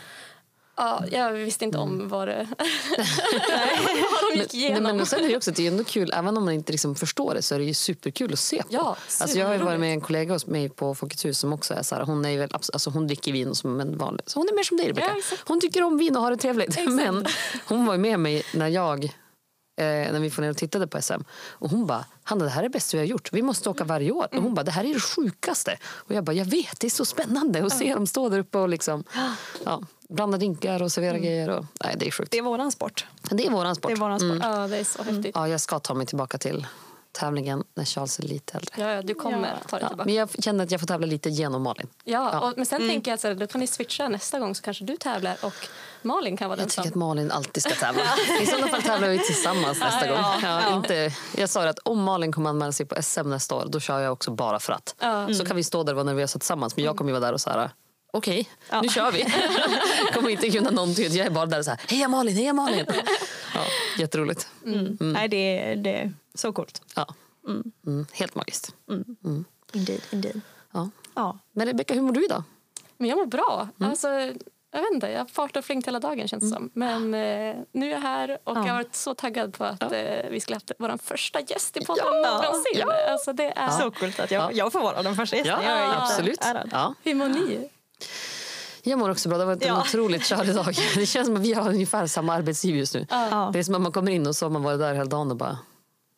Ja, 0.77 1.03
jag 1.11 1.31
visste 1.31 1.65
inte 1.65 1.77
om 1.77 2.09
vad 2.09 2.27
det... 2.27 2.47
vad 4.11 4.31
de 4.33 4.39
gick 4.39 4.53
Nej, 4.53 4.63
igenom. 4.63 4.97
men 4.97 5.05
sen 5.05 5.23
är 5.23 5.27
det 5.27 5.37
också 5.37 5.51
det 5.51 5.67
är 5.67 5.71
ändå 5.71 5.83
kul, 5.83 6.11
även 6.13 6.37
om 6.37 6.45
man 6.45 6.53
inte 6.53 6.71
liksom 6.71 6.95
förstår 6.95 7.33
det 7.33 7.41
så 7.41 7.55
är 7.55 7.59
det 7.59 7.65
ju 7.65 7.73
superkul 7.73 8.33
att 8.33 8.39
se 8.39 8.63
på. 8.63 8.67
Ja, 8.69 8.97
alltså 9.21 9.39
jag 9.39 9.47
har 9.47 9.57
varit 9.57 9.79
med 9.79 9.91
en 9.91 10.01
kollega 10.01 10.33
hos 10.33 10.47
mig 10.47 10.69
på 10.69 10.95
Folkets 10.95 11.25
hus 11.25 11.39
som 11.39 11.53
också 11.53 11.73
är 11.73 11.83
så 11.83 11.95
här, 11.95 12.01
hon 12.01 12.25
är 12.25 12.37
väl, 12.37 12.49
alltså 12.51 12.89
hon 12.89 13.07
dricker 13.07 13.31
vin 13.31 13.55
som 13.55 13.79
en 13.79 13.97
vanlig, 13.97 14.23
så 14.25 14.39
hon 14.39 14.47
är 14.49 14.55
mer 14.55 14.63
som 14.63 14.77
dig 14.77 14.89
Rebecka. 14.89 15.15
Ja, 15.15 15.37
hon 15.45 15.61
tycker 15.61 15.83
om 15.83 15.97
vin 15.97 16.15
och 16.15 16.21
har 16.21 16.31
det 16.31 16.37
trevligt. 16.37 16.69
Exakt. 16.69 16.89
Men 16.91 17.25
hon 17.65 17.85
var 17.85 17.93
ju 17.93 17.99
med 17.99 18.19
mig 18.19 18.43
när 18.53 18.67
jag 18.67 19.11
eh, 19.77 20.11
när 20.11 20.19
vi 20.19 20.29
får 20.29 20.41
ner 20.41 20.49
och 20.49 20.57
tittade 20.57 20.87
på 20.87 21.01
SM. 21.01 21.21
Och 21.49 21.69
hon 21.69 21.85
bara, 21.85 22.05
Hanna 22.23 22.45
det 22.45 22.51
här 22.51 22.59
är 22.59 22.63
det 22.63 22.69
bästa 22.69 22.97
vi 22.97 23.01
har 23.01 23.07
gjort. 23.07 23.33
Vi 23.33 23.41
måste 23.41 23.69
åka 23.69 23.83
varje 23.83 24.11
år. 24.11 24.27
Och 24.31 24.43
hon 24.43 24.53
bara, 24.53 24.63
det 24.63 24.71
här 24.71 24.83
är 24.83 24.93
det 24.93 24.99
sjukaste. 24.99 25.77
Och 25.83 26.11
jag 26.11 26.23
bara, 26.23 26.33
jag 26.33 26.45
vet, 26.45 26.79
det 26.79 26.87
är 26.87 26.91
så 26.91 27.05
spännande 27.05 27.65
att 27.65 27.77
se 27.77 27.93
dem 27.93 28.07
stå 28.07 28.29
där 28.29 28.39
uppe 28.39 28.57
och 28.57 28.69
liksom, 28.69 29.03
ja, 29.65 29.81
blanda 30.09 30.37
drinkar 30.37 30.81
och 30.83 30.91
servera 30.91 31.17
grejer. 31.17 31.49
Och, 31.49 31.65
nej, 31.83 31.95
det 31.99 32.07
är 32.07 32.11
sjukt. 32.11 32.31
Det 32.31 32.37
är 32.37 32.41
våran 32.41 32.71
sport. 32.71 33.05
Det 33.31 33.45
är 33.45 33.51
våran 33.51 33.75
sport. 33.75 33.89
Det 33.89 33.93
är 33.93 33.99
våran 33.99 34.19
sport. 34.19 34.39
Ja, 34.41 34.67
det 34.67 34.77
är 34.77 34.83
så 34.83 35.03
häftigt. 35.03 35.31
Ja, 35.35 35.47
jag 35.47 35.61
ska 35.61 35.79
ta 35.79 35.93
mig 35.93 36.05
tillbaka 36.05 36.37
till 36.37 36.67
tävlingen 37.19 37.63
när 37.75 37.85
Charles 37.85 38.19
är 38.19 38.23
lite 38.23 38.57
äldre. 38.57 38.73
Ja, 38.77 38.91
ja, 38.91 39.01
du 39.01 39.13
kommer 39.13 39.47
Ja. 39.47 39.67
ta 39.69 39.79
Ja, 39.79 39.87
tillbaka. 39.87 40.05
men 40.05 40.13
jag 40.15 40.43
känner 40.43 40.63
att 40.63 40.71
jag 40.71 40.79
får 40.79 40.87
tävla 40.87 41.07
lite 41.07 41.29
genom 41.29 41.61
Malin. 41.63 41.87
Ja, 42.03 42.29
Ja. 42.33 42.39
Och, 42.49 42.53
men 42.57 42.65
sen 42.65 42.87
tänker 42.89 43.11
jag 43.11 43.13
att 43.15 43.21
så 43.21 43.27
här, 43.27 43.35
då 43.35 43.47
kan 43.47 43.61
ni 43.61 43.67
switcha 43.67 44.09
nästa 44.09 44.39
gång 44.39 44.55
så 44.55 44.63
kanske 44.63 44.83
du 44.83 44.97
tävlar 44.97 45.37
och 45.41 45.53
Malin 46.01 46.37
kan 46.37 46.49
vara 46.49 46.55
den 46.57 46.63
Jag 46.63 46.69
tycker 46.69 46.81
som... 46.81 46.89
att 46.91 46.95
Malin 46.95 47.31
alltid 47.31 47.63
ska 47.63 47.75
tävla. 47.75 48.01
I 48.41 48.45
sådana 48.45 48.67
fall 48.67 48.81
tävlar 48.81 49.09
vi 49.09 49.19
tillsammans 49.19 49.79
nästa 49.79 50.07
gång. 50.07 50.23
Ja, 50.43 50.75
Inte, 50.75 51.11
jag 51.37 51.49
sa 51.49 51.67
att 51.69 51.79
om 51.79 52.03
Malin 52.03 52.31
kommer 52.31 52.49
anmäla 52.49 52.71
sig 52.71 52.85
på 52.85 53.03
SM 53.03 53.29
nästa 53.29 53.55
år, 53.55 53.65
då 53.69 53.79
kör 53.79 53.99
jag 53.99 54.13
också 54.13 54.31
bara 54.31 54.59
för 54.59 54.73
att. 54.73 54.95
Ja. 54.99 55.33
Så 55.33 55.45
kan 55.45 55.55
vi 55.55 55.63
stå 55.63 55.83
där 55.83 55.93
och 55.93 55.95
vara 55.95 56.03
nervösa 56.03 56.39
tillsammans. 56.39 56.75
Men 56.75 56.85
jag 56.85 56.97
kommer 56.97 57.09
ju 57.11 57.13
vara 57.19 57.25
där 57.25 57.33
och 57.33 57.41
så 57.41 57.49
här, 57.49 57.69
okej, 58.13 58.49
Ja. 58.69 58.81
nu 58.81 58.89
kör 58.89 59.11
vi. 59.11 59.25
kommer 60.13 60.29
inte 60.29 60.49
kunna 60.49 60.69
någonting. 60.69 61.11
Jag 61.15 61.25
är 61.27 61.31
bara 61.31 61.45
där 61.45 61.59
och 61.59 61.65
så 61.65 61.71
här, 61.71 61.79
heja 61.87 62.07
Malin, 62.07 62.35
heja 62.35 62.53
Malin. 62.53 62.85
Ja, 63.57 63.63
jätteroligt. 64.01 64.47
Nej, 64.99 65.27
det, 65.27 65.37
är- 65.59 65.75
det 65.75 65.93
är 65.95 66.13
så 66.33 66.53
coolt. 66.53 66.81
Ja. 66.95 67.07
Mm, 67.87 68.05
helt 68.13 68.35
magiskt. 68.35 68.75
Indeed, 69.73 70.01
indeed. 70.11 70.41
Ja. 70.73 70.89
Ja. 71.15 71.37
Men 71.51 71.67
Rebecka, 71.67 71.93
hur 71.93 72.01
mår 72.01 72.11
du 72.11 72.25
idag? 72.25 72.43
Men 72.97 73.09
jag 73.09 73.17
mår 73.17 73.25
bra. 73.25 73.67
Mm. 73.79 73.89
Alltså, 73.89 74.07
jag 74.71 74.81
vet 74.81 74.91
inte, 74.93 75.07
jag 75.11 75.29
och 75.59 75.65
flängt 75.65 75.87
hela 75.87 75.99
dagen 75.99 76.27
känns 76.27 76.43
det 76.43 76.49
som. 76.49 76.69
Men 76.73 77.13
eh, 77.13 77.55
nu 77.71 77.87
är 77.87 77.91
jag 77.91 78.01
här 78.01 78.37
och 78.43 78.57
Ja. 78.57 78.61
jag 78.65 78.73
har 78.73 78.73
varit 78.83 78.95
så 78.95 79.13
taggad 79.13 79.53
på 79.53 79.63
att 79.63 79.81
eh, 79.91 80.29
vi 80.31 80.39
skulle 80.39 80.55
haft 80.55 80.71
vår 80.79 80.97
första 81.03 81.39
gäst 81.41 81.77
i 81.77 81.85
podden 81.85 82.05
Ja. 82.05 82.41
någonsin. 82.43 82.71
Ja. 82.75 83.11
Alltså, 83.11 83.33
det 83.33 83.53
är... 83.55 83.69
Så 83.69 83.91
coolt 83.91 84.19
att 84.19 84.31
jag, 84.31 84.53
jag 84.53 84.71
får 84.71 84.79
vara 84.79 85.03
den 85.03 85.15
första 85.15 85.35
gästen. 85.35 85.53
jag 85.63 85.73
är 85.73 85.97
absolut. 86.01 86.29
jätteärad. 86.29 86.69
Ja. 86.71 86.93
Hur 87.03 87.15
mår 87.15 87.27
ni? 87.29 87.69
Jag 88.89 88.99
mår 88.99 89.09
också 89.09 89.29
bra. 89.29 89.37
Det 89.37 89.43
har 89.43 89.53
varit 89.53 89.61
en 89.63 89.67
Ja. 89.67 89.81
otroligt 89.81 90.25
körig 90.25 90.55
dag. 90.55 90.75
Det 90.95 91.05
känns 91.05 91.27
som 91.27 91.35
att 91.35 91.41
vi 91.41 91.53
har 91.53 91.69
ungefär 91.69 92.07
samma 92.07 92.33
arbetsliv 92.33 92.75
just 92.75 92.93
nu. 92.93 93.05
Ja. 93.09 93.49
Det 93.53 93.59
är 93.59 93.63
som 93.63 93.75
att 93.75 93.81
man 93.81 93.91
kommer 93.91 94.11
in 94.11 94.27
och 94.27 94.35
så 94.35 94.45
har 94.45 94.49
man 94.51 94.63
varit 94.63 94.79
där 94.79 94.93
hela 94.93 95.05
dagen 95.05 95.31
och 95.31 95.37
bara 95.37 95.57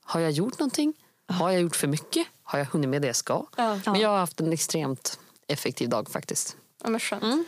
Har 0.06 0.20
jag 0.20 0.32
gjort 0.32 0.60
någonting? 0.60 0.94
Har 1.28 1.52
jag 1.52 1.62
gjort 1.62 1.76
för 1.76 1.88
mycket? 1.88 2.28
Har 2.44 2.60
jag 2.60 2.66
hunnit 2.66 2.90
med 2.90 3.02
det 3.02 3.08
jag 3.08 3.16
ska? 3.16 3.46
Ja. 3.58 3.80
Men 3.86 4.00
jag 4.00 4.10
har 4.10 4.18
haft 4.18 4.40
en 4.42 4.54
extremt 4.54 5.20
effektiv 5.48 5.90
dag 5.90 6.10
faktiskt. 6.10 6.56
Ja, 6.84 6.90
men 6.90 7.00
skönt. 7.00 7.48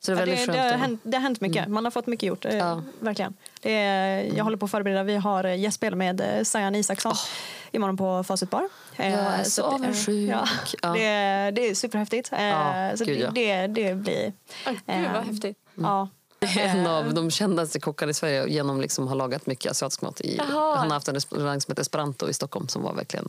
Så 0.00 0.14
det 0.14 0.22
är 0.22 0.26
Ja, 0.26 0.32
det, 0.32 0.36
skönt. 0.36 0.52
det, 0.52 0.58
har 0.62 0.70
hänt, 0.78 1.00
det 1.02 1.16
har 1.16 1.22
hänt 1.22 1.40
mycket. 1.40 1.68
Man 1.68 1.84
har 1.84 1.90
fått 1.90 2.06
mycket 2.06 2.26
gjort. 2.26 2.44
eh, 2.44 2.56
Ja. 2.56 2.82
Verkligen. 3.00 3.34
Det 3.60 3.72
är, 3.72 4.36
jag 4.36 4.44
håller 4.44 4.56
på 4.56 4.64
att 4.64 4.70
förbereda. 4.70 5.02
Vi 5.02 5.16
har 5.16 5.44
eh, 5.44 5.58
gästspel 5.60 5.94
med 5.96 6.20
eh, 6.20 6.42
Sajan 6.44 6.74
Isaksson 6.74 7.14
imorgon 7.76 7.96
på 7.96 8.24
Facit 8.24 8.50
Bar. 8.50 8.68
Eh, 8.96 9.10
Jag 9.12 9.20
är 9.20 9.44
så 9.44 9.62
avundsjuk. 9.62 10.30
Ja, 10.30 10.48
Ja. 10.82 10.88
Det, 10.92 11.04
är- 11.04 11.52
det 11.52 11.68
är 11.70 11.74
superhäftigt. 11.74 12.32
Eh, 12.32 12.44
Ja, 12.44 12.96
så 12.96 13.04
gud, 13.04 13.18
det, 13.34 13.42
ja. 13.46 13.66
det, 13.66 13.66
det 13.66 13.94
blir... 13.94 14.32
Gud 14.66 14.78
Eh, 14.86 15.12
vad 15.12 15.22
häftigt. 15.24 15.56
Ja. 15.74 16.08
En 16.40 16.86
av 16.86 17.14
de 17.14 17.30
kändaste 17.30 17.80
kockarna 17.80 18.10
i 18.10 18.14
Sverige 18.14 18.48
genom 18.48 18.80
liksom 18.80 19.08
har 19.08 19.14
lagat 19.14 19.46
mycket 19.46 19.70
asiatisk 19.70 20.02
mat. 20.02 20.20
I, 20.20 20.38
han 20.40 20.50
har 20.54 20.90
haft 20.90 21.08
en 21.08 21.14
restaurang 21.14 21.60
som 21.60 21.72
heter 21.72 21.82
Esperanto 21.82 22.28
i 22.28 22.32
Stockholm 22.34 22.68
som 22.68 22.82
var 22.82 22.94
verkligen 22.94 23.28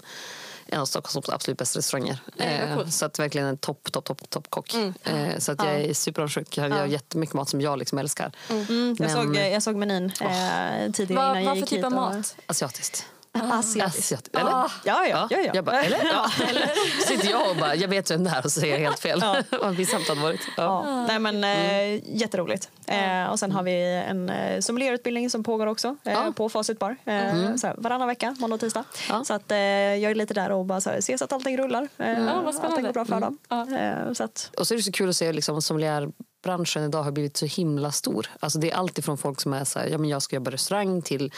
en 0.70 0.80
av 0.82 0.86
Stockholms 0.86 1.30
absolut 1.30 1.58
bästa 1.58 1.78
restauranger. 1.80 2.20
Eh, 2.38 2.88
så 2.88 3.06
att 3.06 3.20
verkligen 3.20 3.48
en 3.48 3.58
topp, 3.58 3.92
topp, 3.92 4.06
topp, 4.06 4.30
topp 4.30 4.50
kock. 4.50 4.74
Mm. 4.74 4.94
Eh, 5.04 5.38
så 5.40 5.52
att 5.52 5.64
jag 5.64 5.74
är 5.82 5.94
superavundsjuk. 5.94 6.58
Jag 6.58 6.70
gör 6.70 6.86
jättemycket 6.86 7.36
mat 7.36 7.50
som 7.50 7.62
jag 7.62 7.80
liksom 7.80 7.98
älskar. 7.98 8.32
Mm, 8.50 8.66
jag, 8.70 9.00
Men- 9.00 9.10
såg, 9.10 9.36
jag 9.36 9.64
såg 9.64 9.76
menyn 9.76 10.06
eh, 10.06 10.92
tidigare 10.92 11.26
Vad, 11.26 11.38
innan 11.38 11.44
jag 11.44 11.46
vad 11.46 11.54
för 11.54 11.56
gick 11.56 11.70
typ 11.70 11.78
hit. 11.78 11.86
av 11.86 11.94
och- 11.94 12.00
mat? 12.16 12.36
Asiatiskt. 12.48 13.06
Asiatiskt. 13.42 14.00
Asiat. 14.00 14.30
Eller? 14.34 14.52
Ah. 14.52 14.72
Ja, 14.84 15.06
ja, 15.06 15.28
ja. 15.32 15.38
ja. 15.38 15.52
Jag 15.54 15.66
bara, 15.66 15.82
eller? 15.84 16.00
Ja. 16.06 16.30
Så 17.02 17.08
sitter 17.08 17.30
jag 17.30 17.50
och 17.50 17.56
bara, 17.56 17.76
jag 17.76 17.88
vet 17.88 18.12
vem 18.12 18.24
det 18.24 18.30
är 18.30 18.46
och 18.46 18.52
så 18.52 18.60
säger 18.60 18.74
jag 18.74 18.82
helt 18.82 19.00
fel. 19.00 19.24
Vad 19.62 19.76
pinsamt 19.78 20.06
det 20.08 20.12
hade 20.12 20.22
varit. 20.22 20.42
Ja. 20.58 20.84
Ja. 20.86 21.06
Nej, 21.08 21.20
men, 21.20 21.44
eh, 21.44 22.18
Jätteroligt. 22.18 22.70
Eh, 22.88 23.26
och 23.32 23.40
sen 23.40 23.52
har 23.52 23.64
vi 23.64 24.04
en 24.10 24.30
eh, 24.30 24.60
sommelierutbildning 24.60 25.30
som 25.30 25.44
pågår 25.44 25.68
också 25.68 25.96
eh, 26.06 26.14
Ja. 26.14 26.34
på 26.36 26.50
Facit 26.50 26.80
bar. 26.80 26.96
Eh, 27.06 27.14
här, 27.14 27.76
varannan 27.78 28.08
vecka, 28.08 28.36
måndag 28.40 28.54
och 28.54 28.60
tisdag. 28.60 28.84
Ja. 29.10 29.24
Så 29.24 29.34
att, 29.34 29.44
jag 29.50 30.04
är 30.04 30.16
lite 30.16 30.34
där 30.34 30.52
och 30.52 30.66
bara 30.66 30.82
så 30.82 30.90
här, 30.90 31.02
ser 31.02 31.18
så 31.18 31.24
att 31.24 31.34
allting 31.34 31.58
rullar. 31.58 31.88
Ja, 31.98 32.42
vad 32.46 32.56
allting 32.66 32.86
går 32.86 32.94
bra 32.94 33.06
för 33.06 33.20
dem. 33.20 33.38
Ja. 33.50 33.68
Eh, 33.78 34.14
så 34.14 34.24
att, 34.24 34.52
Och 34.58 34.68
så 34.68 34.74
är 34.74 34.78
det 34.78 34.84
så 34.84 34.92
kul 34.92 35.10
att 35.10 35.16
se 35.16 35.34
liksom, 35.34 35.62
sommelierbranschen 35.62 36.84
idag 36.84 37.04
har 37.04 37.12
blivit 37.12 37.38
så 37.38 37.46
himla 37.46 37.92
stor. 37.92 38.28
Alltså, 38.40 38.60
det 38.60 38.72
är 38.72 38.76
alltid 38.76 39.06
från 39.06 39.18
folk 39.18 39.42
som 39.42 39.54
är 39.54 39.64
så 39.64 39.80
här, 39.80 39.88
ja, 39.88 39.98
men 39.98 40.10
jag 40.10 40.22
ska 40.22 40.36
jobba 40.36 40.52
restaurang 40.52 41.02
till 41.02 41.32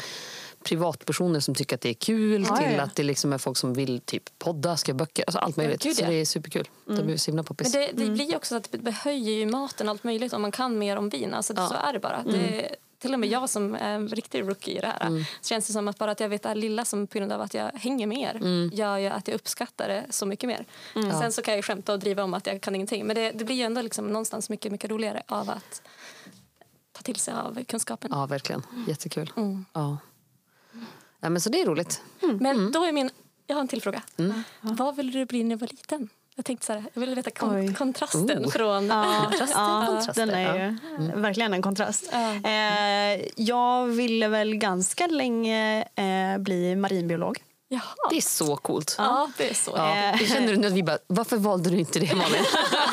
privatpersoner 0.64 1.40
som 1.40 1.56
tycker 1.56 1.76
att 1.76 1.82
det 1.82 1.90
är 1.90 1.94
kul 1.94 2.46
Ja, 2.50 2.56
till 2.58 2.74
ja. 2.74 2.82
att 2.82 2.96
det 2.96 3.04
liksom 3.04 3.34
är 3.34 3.38
folk 3.38 3.58
som 3.58 3.74
vill 3.74 4.00
typ 4.00 4.40
podda, 4.40 4.78
skriva 4.78 4.98
böcker, 4.98 5.24
alltså 5.28 5.40
allt 5.40 5.58
möjligt. 5.58 5.84
gud, 5.84 5.96
Så 5.96 6.04
ja. 6.04 6.08
det 6.10 6.14
är 6.16 6.26
superkul. 6.26 6.70
Det 6.86 7.04
blir 7.04 7.18
så 7.18 7.32
himla 7.32 7.40
Men 7.42 7.46
poppis. 7.46 7.72
det, 7.72 7.92
det 7.94 8.10
blir 8.10 8.30
ju 8.30 8.36
också 8.36 8.50
så 8.50 8.56
att 8.58 8.68
det 8.72 8.92
höjer 8.92 9.34
ju 9.34 9.46
maten 9.46 9.90
allt 9.90 10.04
möjligt 10.04 10.34
om 10.34 10.42
man 10.42 10.52
kan 10.52 10.78
mer 10.80 10.96
om 10.96 11.10
vin. 11.10 11.34
Alltså, 11.34 11.56
Så 11.56 11.74
är 11.74 11.94
det 11.94 12.00
bara. 12.00 12.24
Det, 12.24 12.76
till 13.00 13.14
och 13.14 13.20
med 13.20 13.30
jag 13.30 13.50
som 13.50 13.76
är 13.76 13.94
en 13.96 14.08
riktig 14.08 14.42
rookie 14.42 14.78
i 14.78 14.82
det 14.82 14.88
här 15.00 15.26
så 15.42 15.48
känns 15.50 15.68
det 15.68 15.74
som 15.74 15.88
att 15.88 15.98
bara 15.98 16.12
att 16.12 16.20
jag 16.20 16.30
vet 16.30 16.44
det 16.44 16.50
här 16.50 16.56
lilla 16.56 16.86
som 16.86 17.08
på 17.08 17.18
grund 17.18 17.32
av 17.32 17.42
att 17.42 17.54
jag 17.54 17.72
hänger 17.74 18.08
mer 18.08 18.40
gör 18.74 18.98
ju 18.98 19.08
att 19.08 19.28
jag 19.28 19.36
uppskattar 19.36 19.88
det 19.88 20.06
så 20.10 20.26
mycket 20.26 20.48
mer. 20.48 20.66
Sen 20.94 21.32
så 21.32 21.42
kan 21.42 21.54
jag 21.56 21.66
skämta 21.66 21.94
och 21.94 22.00
driva 22.00 22.24
om 22.24 22.34
att 22.34 22.48
jag 22.48 22.62
kan 22.62 22.76
ingenting 22.76 23.06
men 23.08 23.16
det, 23.16 23.32
det 23.32 23.46
blir 23.46 23.56
ju 23.56 23.64
ändå 23.64 23.82
liksom 23.82 24.08
någonstans 24.08 24.50
mycket, 24.50 24.72
mycket 24.72 24.90
roligare 24.90 25.24
av 25.28 25.50
att 25.50 25.82
ta 26.92 27.02
till 27.02 27.16
sig 27.16 27.34
av 27.34 27.64
kunskapen. 27.64 28.12
Ja, 28.14 28.26
verkligen. 28.26 28.64
Jättekul. 28.88 29.32
Mm. 29.38 29.66
Ja. 29.74 29.98
Ja, 31.20 31.30
men 31.30 31.42
så 31.42 31.50
det 31.50 31.62
är 31.62 31.66
roligt. 31.66 32.02
Men 32.40 32.72
då 32.72 32.84
är 32.84 32.92
min, 32.92 33.10
jag 33.48 33.56
har 33.56 33.62
en 33.62 33.68
till 33.68 33.82
fråga. 33.82 34.02
Vad 34.62 34.96
ville 34.96 35.12
du 35.12 35.26
bli 35.26 35.44
när 35.44 35.56
du 35.56 35.60
var 35.60 35.68
liten? 35.68 36.10
Jag 36.36 36.46
tänkte 36.46 36.66
så 36.66 36.74
här, 36.74 36.84
jag 36.94 37.00
ville 37.00 37.16
veta 37.16 37.32
kon- 37.32 37.74
kontrasten 37.74 38.46
Oh. 38.46 38.50
från... 38.52 38.88
Ja, 38.88 39.32
ja, 39.54 40.02
den 40.16 40.30
är 40.30 40.56
ju 41.00 41.12
verkligen 41.22 41.54
en 41.54 41.62
kontrast. 41.62 42.14
Eh, 42.14 43.26
jag 43.36 43.86
ville 43.88 44.28
väl 44.28 44.56
ganska 44.56 45.08
länge 45.08 45.82
eh, 45.96 46.38
bli 46.40 46.76
marinbiolog. 46.76 47.44
Jaha. 47.72 48.10
Det 48.10 48.18
är 48.18 48.22
så 48.22 48.56
coolt. 48.56 48.96
Ja, 48.98 49.32
det 49.38 49.50
är 49.50 49.54
så. 49.54 49.72
Ja. 49.76 50.14
Det 50.20 50.26
känner 50.26 50.48
du 50.48 50.58
nu 50.58 50.68
att 50.68 50.74
vi 50.74 50.84
bara, 50.84 50.98
varför 51.08 51.38
valde 51.38 51.70
du 51.70 51.78
inte 51.78 52.00
det 52.00 52.16
Malin? 52.16 52.44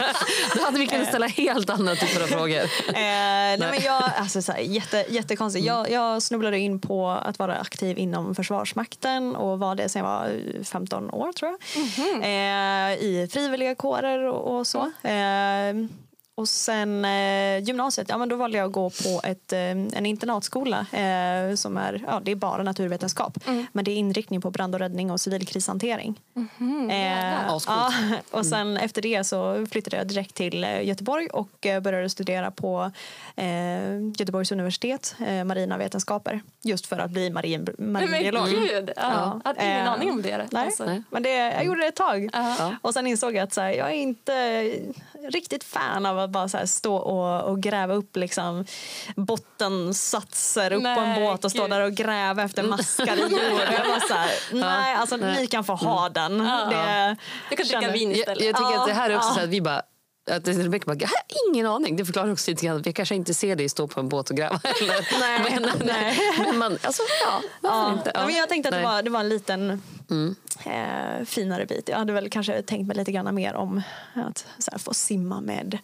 Då 0.55 0.63
hade 0.65 0.79
vi 0.79 0.87
kunnat 0.87 1.09
ställa 1.09 1.27
helt 1.27 1.71
andra 1.71 1.95
typer 1.95 2.23
av 2.23 2.27
frågor. 2.27 2.61
Eh, 2.61 2.67
nej. 2.95 3.59
men 3.59 3.83
jag, 3.85 4.03
alltså, 4.17 4.43
så 4.43 4.53
här, 4.53 4.61
jätte, 4.61 5.07
jättekonstigt. 5.09 5.67
Jag, 5.67 5.91
jag 5.91 6.23
snubblade 6.23 6.59
in 6.59 6.81
på 6.81 7.09
att 7.09 7.39
vara 7.39 7.57
aktiv 7.59 7.99
inom 7.99 8.35
Försvarsmakten 8.35 9.37
och 9.37 9.59
var 9.59 9.75
det 9.75 9.89
sen 9.89 10.05
jag 10.05 10.11
var 10.11 10.65
15 10.65 11.11
år 11.11 11.33
tror 11.33 11.51
jag. 11.51 11.61
Eh, 12.23 13.05
I 13.05 13.29
frivilliga 13.33 13.75
kårer 13.75 14.19
och, 14.19 14.57
och 14.59 14.67
så. 14.67 14.79
Eh, 15.03 15.75
och 16.37 16.49
sen 16.49 17.05
eh, 17.05 17.59
gymnasiet, 17.65 18.09
ja, 18.09 18.19
men 18.19 18.29
då 18.29 18.37
valde 18.37 18.59
jag 18.59 18.67
att 18.67 18.73
gå 18.73 18.91
på 18.91 19.21
ett, 19.25 19.53
eh, 19.53 19.61
en 19.71 20.07
internatskola 20.07 20.87
eh, 20.93 21.55
som 21.55 21.77
är, 21.77 22.05
ja, 22.07 22.21
det 22.25 22.31
är 22.31 22.35
bara 22.37 22.63
naturvetenskap. 22.63 23.39
Men 23.73 23.85
det 23.85 23.91
är 23.91 23.97
inriktning 23.97 24.41
på 24.41 24.51
brand 24.51 24.75
och 24.75 24.79
räddning 24.81 25.11
och 25.11 25.21
civil 25.21 25.47
krishantering. 25.47 26.21
Eh, 26.91 27.51
Ascoolt. 27.55 27.65
ja, 27.67 27.93
och 28.31 28.47
sen 28.47 28.77
efter 28.77 29.03
det 29.03 29.25
så 29.25 29.67
flyttade 29.71 29.97
jag 29.97 30.07
direkt 30.07 30.35
till 30.35 30.65
eh, 30.65 30.83
Göteborg 30.85 31.27
och 31.29 31.67
eh, 31.67 31.81
började 31.81 32.11
studera 32.11 32.51
på 32.51 32.91
eh, 33.37 33.99
Göteborgs 34.19 34.53
universitet, 34.53 35.17
eh, 35.27 35.45
marina 35.45 35.77
vetenskaper, 35.79 36.41
just 36.63 36.87
för 36.87 36.99
att 36.99 37.11
bli 37.11 37.31
marin, 37.31 37.65
Nej, 37.65 37.75
men 37.79 37.93
marinbiolog. 37.93 38.49
gud! 38.49 38.91
Ja. 38.97 39.41
Jag 39.45 39.49
hade 39.49 39.65
ingen 39.65 39.87
Eh, 39.87 39.93
aning 39.93 40.11
om 40.11 40.23
det. 40.23 40.47
Nej, 40.53 40.65
Alltså. 40.67 40.85
Nej. 40.85 41.03
men 41.11 41.23
det, 41.23 41.31
jag 41.37 41.65
gjorde 41.65 41.81
det 41.81 41.87
ett 41.87 41.97
tag. 41.97 42.31
Ja. 42.33 42.75
Och 42.83 42.95
sen 42.95 43.07
insåg 43.07 43.35
jag 43.35 43.43
att 43.43 43.53
så 43.53 43.61
här, 43.61 43.71
jag 43.71 43.89
är 43.89 43.95
inte 43.95 44.63
riktigt 45.31 45.65
fan 45.65 46.07
av 46.07 46.19
att 46.27 46.33
bara 46.33 46.49
så 46.49 46.57
här, 46.59 46.67
stå 46.67 46.97
och, 46.97 47.51
och 47.51 47.61
gräva 47.63 47.95
upp 47.95 48.17
liksom, 48.17 48.65
bottensatser 49.17 50.73
upp 50.73 50.83
på 50.83 50.89
en 50.89 51.09
Nej, 51.09 51.21
båt 51.25 51.45
och 51.45 51.51
stå 51.51 51.63
gud. 51.63 51.71
där 51.71 51.81
och 51.81 51.93
gräva 51.93 52.43
efter 52.43 52.63
maskar 52.63 53.17
i 53.17 53.21
jorden. 53.21 53.73
Jag 54.13 54.29
nej, 54.61 54.95
alltså 54.95 55.17
ni 55.17 55.47
kan 55.47 55.65
få 55.65 55.75
ha 55.75 56.09
den. 56.09 56.39
Det, 56.39 57.17
Du 57.51 57.57
kan 57.57 57.67
dricka 57.67 57.93
vin 57.93 58.11
Jag, 58.11 58.19
istället. 58.19 58.45
jag 58.45 58.57
tycker 58.57 58.71
Ja, 58.73 58.81
att 58.81 58.87
det 58.89 58.95
här 58.95 59.11
är 59.11 59.17
också 59.17 59.29
ja. 59.29 59.35
så 59.35 59.41
att 59.41 59.49
vi 59.49 59.61
bara 59.61 59.83
att 60.31 60.49
Rebecka 60.49 60.85
bara, 60.87 60.97
jag 61.01 61.09
har 61.09 61.49
ingen 61.49 61.67
aning. 61.67 61.97
Det 61.97 62.05
förklarar 62.05 62.33
också 62.33 62.51
lite 62.51 62.67
grann. 62.67 62.77
att 62.77 62.87
Vi 62.87 62.93
kanske 62.93 63.15
inte 63.15 63.35
ser 63.35 63.57
dig 63.57 63.69
stå 63.69 63.89
på 63.89 64.01
en 64.01 64.09
båt 64.09 64.31
och 64.31 64.37
gräva. 64.37 64.61
Eller, 64.81 65.21
Nej, 65.21 65.61
men, 65.61 65.87
nej. 65.87 66.19
men 66.39 66.59
man, 66.59 66.79
alltså, 66.83 67.03
ja, 67.25 67.41
varför 67.61 67.91
Ja. 67.91 67.93
inte? 67.93 68.11
Ja, 68.15 68.27
men 68.27 68.35
jag 68.35 68.49
tänkte 68.49 68.69
att 68.69 68.73
det 68.75 68.77
Nej. 68.83 68.87
var, 68.87 69.03
det 69.03 69.11
var 69.11 69.21
en 69.21 69.29
liten 69.29 69.83
Mm. 70.11 70.37
eh, 70.65 71.25
finare 71.25 71.67
bit. 71.67 71.89
Jag 71.89 71.97
hade 71.99 72.13
väl 72.13 72.31
kanske 72.31 72.63
tänkt 72.63 72.87
mig 72.87 72.97
lite 72.97 73.13
grann 73.13 73.35
mer 73.35 73.55
om 73.55 73.83
att 74.15 74.47
så 74.59 74.71
här, 74.71 74.79
få 74.79 74.95
simma 74.95 75.41
med 75.41 75.79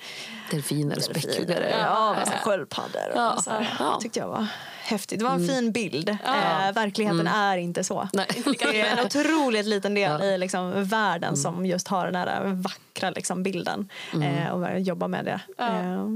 Delfiner 0.51 0.97
och 0.97 1.03
späckhuggare. 1.03 1.71
Ja, 1.81 2.17
här 2.27 2.39
sköldpaddor. 2.39 3.11
och 3.11 3.17
Ja. 3.17 3.43
Här. 3.47 3.77
Ja. 3.79 3.99
tyckte 4.03 4.19
jag 4.19 4.29
var 4.29 4.47
häftigt. 4.83 5.19
Det 5.19 5.25
var 5.25 5.33
en 5.35 5.47
fin 5.49 5.73
bild. 5.73 6.09
Eh, 6.09 6.73
verkligheten 6.75 7.27
är 7.27 7.57
inte 7.57 7.85
så. 7.85 8.09
Nej. 8.13 8.27
Det 8.59 8.81
är 8.81 8.97
en 8.99 9.07
otroligt 9.07 9.67
liten 9.67 9.95
del 9.95 10.23
i 10.23 10.39
liksom, 10.39 10.85
världen 10.85 11.37
som 11.37 11.67
just 11.67 11.89
har 11.89 12.05
den 12.05 12.15
där 12.15 12.45
vackra 12.63 13.11
liksom, 13.11 13.43
bilden 13.43 13.89
eh, 14.23 14.49
och 14.53 14.61
börjar 14.61 14.79
jobba 14.79 15.09
med 15.09 15.25
det. 15.25 15.41
Eh, 15.59 16.09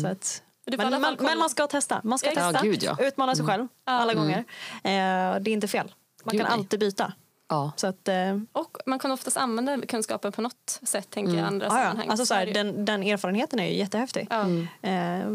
så 0.00 0.06
att, 0.06 0.42
men, 0.76 1.00
man, 1.00 1.16
men 1.20 1.38
man 1.38 1.50
ska 1.50 1.66
testa. 1.66 2.00
Man 2.04 2.18
ska 2.18 2.28
Ja, 2.32 2.34
testa. 2.52 2.62
gud, 2.66 2.82
ja. 2.82 2.96
Utmana 3.00 3.34
sig 3.34 3.46
själv 3.46 3.68
alla 3.84 4.14
gånger. 4.14 4.38
Eh, 4.82 5.40
det 5.40 5.50
är 5.50 5.52
inte 5.52 5.68
fel. 5.68 5.92
Man 6.24 6.32
Gud, 6.32 6.40
kan 6.42 6.52
alltid 6.52 6.80
byta. 6.80 7.12
Ja. 7.50 7.72
Så 7.76 7.86
att, 7.86 8.08
eh, 8.08 8.38
Och 8.52 8.78
man 8.86 8.98
kan 8.98 9.10
oftast 9.10 9.36
använda 9.36 9.86
kunskapen 9.86 10.32
på 10.32 10.42
något 10.42 10.80
sätt 10.82 11.10
tänker 11.10 11.32
jag 11.32 11.40
i 11.40 11.46
andra 11.46 11.66
ja, 11.66 11.72
ja. 11.72 11.82
sammanhang. 11.82 12.08
Alltså, 12.08 12.26
så 12.26 12.34
här, 12.34 12.46
den, 12.46 12.84
den 12.84 13.02
erfarenheten 13.02 13.60
är 13.60 13.66
ju 13.66 13.74
jättehäftig. 13.74 14.26
Ja. 14.30 14.42
Eh, 14.88 15.28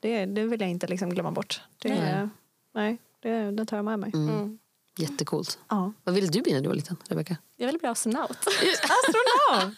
det, 0.00 0.26
det 0.26 0.44
vill 0.44 0.60
jag 0.60 0.70
inte 0.70 0.86
liksom 0.86 1.10
glömma 1.10 1.30
bort. 1.30 1.62
Det, 1.78 1.88
Nej. 1.88 2.28
nej. 2.74 2.98
det, 3.20 3.50
det 3.50 3.66
tar 3.66 3.76
jag 3.76 3.84
med 3.84 3.98
mig. 3.98 4.10
Mm. 4.14 4.58
Jättecoolt. 4.96 5.58
Ja. 5.68 5.92
Vad 6.04 6.14
ville 6.14 6.26
du 6.26 6.42
bli 6.42 6.52
när 6.52 6.60
du 6.60 6.68
var 6.68 6.74
liten, 6.74 6.96
Rebecka? 7.08 7.36
Jag 7.60 7.66
vill 7.66 7.78
bli 7.78 7.88
astronaut. 7.88 8.30
Astronaut! 8.46 9.74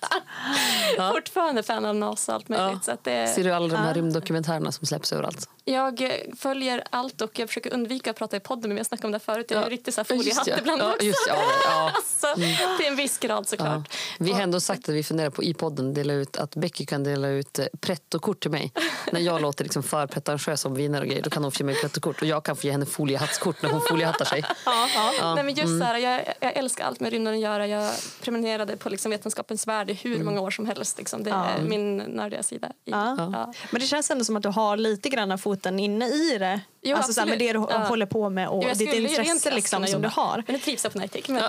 Fortfarande 1.15 1.63
fan 1.63 1.85
av 1.85 1.95
NASA 1.95 2.33
och 2.33 2.37
allt 2.37 2.49
möjligt. 2.49 2.69
Ja. 2.73 2.81
Så 2.83 2.91
att 2.91 3.05
det, 3.05 3.29
Ser 3.35 3.45
du 3.45 3.51
alla 3.53 3.69
de 3.69 3.77
här 3.77 3.95
rymddokumentärerna 3.95 4.73
som 4.73 4.87
släpps 4.87 5.13
överallt? 5.13 5.49
Jag 5.65 6.03
eh, 6.03 6.11
följer 6.39 6.85
allt 6.91 7.21
och 7.21 7.39
jag 7.39 7.49
försöker 7.49 7.75
undvika 7.75 8.11
att 8.11 8.17
prata 8.17 8.37
i 8.37 8.41
podden 8.41 8.69
men 8.71 8.77
jag 8.77 8.87
snackade 8.87 9.07
om 9.07 9.13
det 9.13 9.19
förut. 9.19 9.47
Jag 9.51 9.59
är 9.59 9.63
Ja. 9.63 9.69
riktigt 9.71 9.95
så 9.95 10.01
här 10.01 10.07
Ja, 10.11 10.17
foliehatt 10.17 10.47
ja. 10.47 10.59
ibland 10.59 10.83
Ja, 10.83 10.93
också. 10.93 11.05
just 11.05 11.25
ja, 11.29 11.35
det- 11.35 11.41
ja. 11.65 11.91
Alltså, 11.95 12.35
Till 12.79 12.87
en 12.87 12.97
viss 12.97 13.19
grad 13.19 13.39
Ja. 13.39 13.45
såklart. 13.45 13.97
Vi 14.19 14.33
har 14.33 14.41
ändå 14.41 14.61
sagt 14.61 14.89
att 14.89 14.95
vi 14.95 15.03
funderar 15.03 15.31
på 15.31 15.43
i 15.45 15.55
podden 15.55 15.95
dela 15.95 16.13
ut, 16.13 16.37
att 16.37 16.57
Becky 16.57 16.87
kan 16.87 17.05
dela 17.05 17.29
ut 17.29 17.59
eh, 17.59 17.67
pretto-kort 17.81 18.41
till 18.41 18.51
mig. 18.51 18.73
när 19.13 19.21
jag 19.21 19.41
låter 19.43 19.65
liksom 19.65 19.83
för 19.83 20.07
pretentiös 20.07 20.65
om 20.65 20.75
viner 20.75 21.01
och 21.01 21.07
grejer 21.07 21.23
då 21.23 21.31
kan 21.31 21.43
hon 21.43 21.53
få 21.53 21.59
ge 21.59 21.65
mig 21.65 21.75
pretto-kort 21.75 22.21
och 22.23 22.29
jag 22.29 22.45
kan 22.45 22.57
få 22.57 22.67
ge 22.67 22.73
henne 22.73 22.87
foliehattskort 22.87 23.63
när 23.63 23.71
hon 23.71 23.83
foliehattar 23.89 24.25
sig. 24.25 24.45
Ja, 24.67 24.89
ja. 25.21 25.35
Nej, 25.35 25.45
men 25.45 25.55
just 25.55 25.67
Mm. 25.67 25.79
så 25.81 25.85
här, 25.87 25.99
jag, 25.99 26.35
jag 26.41 26.57
älskar 26.57 26.85
allt 26.85 27.01
med 27.01 27.13
rymden 27.13 27.35
att 27.35 27.41
göra. 27.41 27.67
Jag 27.71 27.95
prenumererade 28.23 28.77
på 28.77 28.89
liksom 28.89 29.11
vetenskapens 29.11 29.67
värld 29.67 29.91
i 29.91 29.95
hur 29.95 30.15
Mm. 30.15 30.27
många 30.27 30.41
år 30.41 30.51
som 30.51 30.67
helst. 30.67 30.99
Liksom. 30.99 31.23
Det 31.25 31.31
är 31.31 31.63
min 31.63 31.97
nördiga 31.97 32.43
sida. 32.43 32.69
I, 32.85 32.91
Ja. 32.91 33.17
Ja. 33.33 33.53
Men 33.71 33.81
det 33.81 33.87
känns 33.87 34.11
ändå 34.11 34.25
som 34.25 34.37
att 34.37 34.43
du 34.43 34.49
har 34.49 34.77
lite 34.77 35.09
grann 35.09 35.39
foten 35.39 35.79
inne 35.79 36.07
i 36.09 36.39
det. 36.39 36.61
Jo, 36.83 36.97
alltså 36.97 37.13
så 37.13 37.21
här, 37.21 37.29
med 37.29 37.39
det 37.39 37.53
du. 37.53 37.59
Ja. 37.71 37.79
håller 37.79 38.07
på 38.07 38.31
med 38.31 38.49
och 38.49 38.65
Jo, 38.65 38.71
ditt 38.75 38.95
intresse 38.95 39.55
liksom, 39.55 39.87
som 39.87 40.03
du 40.03 40.09
har. 40.09 40.45
Men 40.47 40.55
nu 40.55 40.59
trivs 40.61 40.85
jag 40.85 40.93
på 40.93 40.99
Nitec. 40.99 41.29
Men 41.29 41.43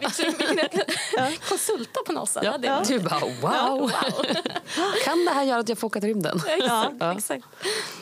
kunna 0.47 0.67
konsulta 1.49 1.99
på 2.05 2.11
NASA. 2.13 2.41
Ja. 2.43 2.57
Det 2.57 2.67
är 2.67 2.85
Du 2.85 2.99
bara 2.99 3.19
wow! 3.19 3.79
wow. 3.79 3.91
Kan 5.05 5.25
det 5.25 5.31
här 5.31 5.43
göra 5.43 5.59
att 5.59 5.69
jag 5.69 5.77
får 5.77 5.87
åka 5.87 5.99
till 5.99 6.09
rymden? 6.09 6.41
Exakt. 6.47 6.95
Ja. 6.99 7.39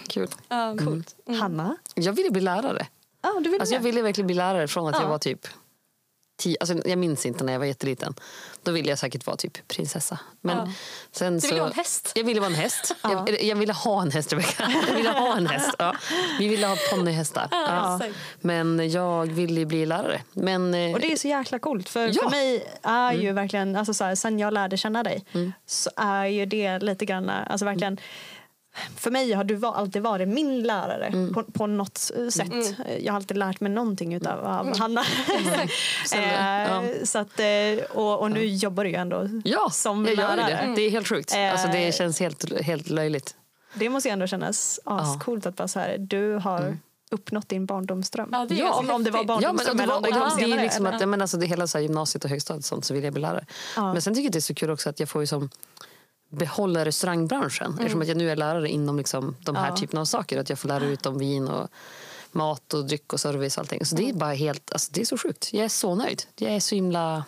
Kul. 0.07 0.27
Ja, 0.49 0.75
coolt. 0.85 1.15
Hanna? 1.39 1.75
Jag 1.95 2.13
ville 2.13 2.31
bli 2.31 2.41
lärare. 2.41 2.88
Ja, 3.21 3.39
du 3.43 3.49
vill 3.49 3.59
Alltså 3.61 3.75
jag 3.75 3.81
ville 3.81 4.01
verkligen 4.01 4.27
bli 4.27 4.35
lärare 4.35 4.67
från 4.67 4.88
att 4.88 4.95
Ja. 4.95 5.01
jag 5.01 5.09
var 5.09 5.17
typ 5.17 5.47
tio, 6.39 6.58
alltså 6.60 6.75
jag 6.89 6.98
minns 6.98 7.25
inte 7.25 7.43
när 7.43 7.53
jag 7.53 7.60
var 7.60 7.65
jätteliten. 7.65 8.13
Då 8.63 8.72
ville 8.72 8.89
jag 8.89 9.00
säkert 9.00 9.25
vara 9.25 9.38
typ 9.38 9.67
prinsessa. 9.67 10.19
Men 10.41 10.58
Ja. 10.58 10.67
sen 11.12 11.34
Du 11.34 11.41
så, 11.41 11.48
ville 11.48 11.60
vara 11.60 11.69
en 11.69 11.75
häst? 11.75 12.12
Jag 12.15 12.24
ville 12.24 12.39
vara 12.39 12.50
en 12.50 12.55
häst. 12.55 12.96
Ja. 13.03 13.25
Jag, 13.27 13.43
jag 13.43 13.55
ville 13.55 13.74
ha 13.74 14.01
en 14.01 14.12
häst, 14.12 14.34
Rebecka. 14.34 14.72
Jag 14.89 14.96
ville 14.96 15.10
ha 15.10 15.38
en 15.38 15.48
häst. 15.48 15.75
Ja. 15.79 15.96
Vi 16.39 16.48
ville 16.48 16.67
ha 16.67 16.75
ponnyhästar. 16.91 17.48
Ja. 17.51 18.00
Men 18.41 18.91
jag 18.91 19.25
ville 19.25 19.60
ju 19.60 19.65
bli 19.65 19.86
lärare. 19.86 20.22
Men, 20.34 20.74
eh, 20.74 20.93
Och 20.93 21.00
det 21.00 21.12
är 21.12 21.15
så 21.15 21.27
jäkla 21.27 21.60
coolt. 21.60 21.89
För, 21.89 22.00
Ja. 22.00 22.05
Mm. 22.05 22.15
för 22.24 22.29
mig 22.29 22.67
är 22.84 23.13
ju 23.13 23.31
verkligen, 23.31 23.75
alltså 23.75 23.93
så 23.93 24.03
här, 24.03 24.15
sen 24.15 24.39
jag 24.39 24.53
lärde 24.53 24.77
känna 24.77 25.03
dig 25.03 25.25
så 25.65 25.89
är 25.96 26.25
ju 26.25 26.46
det 26.46 26.79
lite 26.79 27.05
grann, 27.05 27.29
alltså 27.29 27.65
verkligen 27.65 27.98
för 28.95 29.12
mig 29.12 29.33
har 29.33 29.43
du 29.43 29.65
alltid 29.65 30.01
varit 30.01 30.27
min 30.27 30.63
lärare 30.63 31.05
Mm. 31.07 31.33
på, 31.33 31.43
på 31.43 31.67
något 31.67 31.98
sätt. 32.31 32.75
Jag 33.00 33.13
har 33.13 33.15
alltid 33.17 33.38
lärt 33.38 33.59
mig 33.59 33.71
någonting 33.71 34.13
utav 34.13 34.45
av 34.45 34.77
Hanna. 34.79 35.03
Ja. 36.13 36.83
Eh, 36.83 37.03
så 37.03 37.19
att, 37.19 37.39
eh, 37.39 37.86
och, 37.98 38.19
och 38.21 38.31
nu 38.31 38.45
jobbar 38.45 38.83
du 38.83 38.89
ju 38.89 38.95
ändå 38.95 39.29
Ja, 39.43 39.69
som 39.69 40.05
jag 40.05 40.15
gör 40.15 40.29
ju 40.31 40.36
lärare. 40.36 40.67
det. 40.67 40.75
Det 40.75 40.81
är 40.81 40.89
helt 40.89 41.07
sjukt. 41.07 41.36
Alltså, 41.36 41.67
det 41.67 41.79
Eh, 41.88 41.91
känns 41.93 42.19
helt, 42.19 42.62
helt 42.62 42.89
löjligt. 42.89 43.36
Det 43.74 43.89
måste 43.89 44.09
ju 44.09 44.13
ändå 44.13 44.27
kännas 44.27 44.79
ascoolt 44.83 45.45
att 45.45 45.55
bara 45.55 45.67
så 45.67 45.79
här, 45.79 45.98
du 46.00 46.33
har 46.33 46.77
uppnått 47.12 47.50
din 47.50 47.65
barndomsdröm. 47.65 48.29
Ja, 48.31 48.48
ja, 48.50 48.74
om, 48.74 48.89
om 48.89 49.03
det 49.03 49.12
var. 49.12 49.19
Ja, 49.19 49.25
men, 49.25 49.41
barndomsdröm 49.41 49.77
det, 49.77 49.86
var, 49.86 50.01
det 50.01 50.09
det, 50.12 50.15
är 50.25 50.29
senare. 50.29 50.62
liksom 50.63 50.86
eller? 50.86 50.98
att, 50.98 51.09
men 51.09 51.21
alltså, 51.21 51.38
det 51.38 51.45
hela 51.45 51.67
så 51.67 51.77
här, 51.77 51.83
gymnasiet 51.83 52.24
och 52.24 52.29
högstadiet 52.29 52.65
sånt, 52.65 52.86
så 52.86 52.93
vill 52.93 53.03
jag 53.03 53.13
bli 53.13 53.21
lärare. 53.21 53.45
Ja. 53.75 53.93
Men 53.93 54.01
sen 54.01 54.13
tycker 54.13 54.24
jag 54.24 54.31
det 54.31 54.39
är 54.39 54.41
så 54.41 54.53
kul 54.53 54.69
också 54.69 54.89
att 54.89 55.00
jag 55.00 55.09
får 55.09 55.21
ju 55.21 55.27
som 55.27 55.50
behålla 56.29 56.86
restaurangbranschen. 56.86 57.74
Eftersom 57.79 58.01
att 58.01 58.07
jag 58.07 58.17
nu 58.17 58.31
är 58.31 58.36
lärare 58.36 58.69
inom 58.69 58.98
liksom 58.98 59.36
de 59.39 59.55
här 59.55 59.63
Mm. 59.63 59.74
Ja. 59.75 59.79
typerna 59.81 60.01
av 60.01 60.05
saker. 60.05 60.38
Att 60.39 60.50
jag 60.50 60.59
får 60.59 60.67
lära 60.69 60.86
ut 60.86 61.05
om 61.05 61.17
vin 61.17 61.48
och 61.48 61.69
mat 62.31 62.74
och 62.74 62.86
dryck 62.86 63.13
och 63.13 63.19
service 63.19 63.57
och 63.57 63.62
allting. 63.62 63.86
Så 63.86 63.95
Mm. 63.95 64.05
det 64.05 64.12
är 64.12 64.19
bara 64.19 64.33
helt, 64.33 64.71
alltså, 64.74 64.91
det 64.93 65.01
är 65.01 65.05
så 65.05 65.17
sjukt. 65.17 65.53
Jag 65.53 65.65
är 65.65 65.69
så 65.69 65.95
nöjd. 65.95 66.24
Jag 66.36 66.51
är 66.51 66.59
så 66.59 66.75
himla 66.75 67.24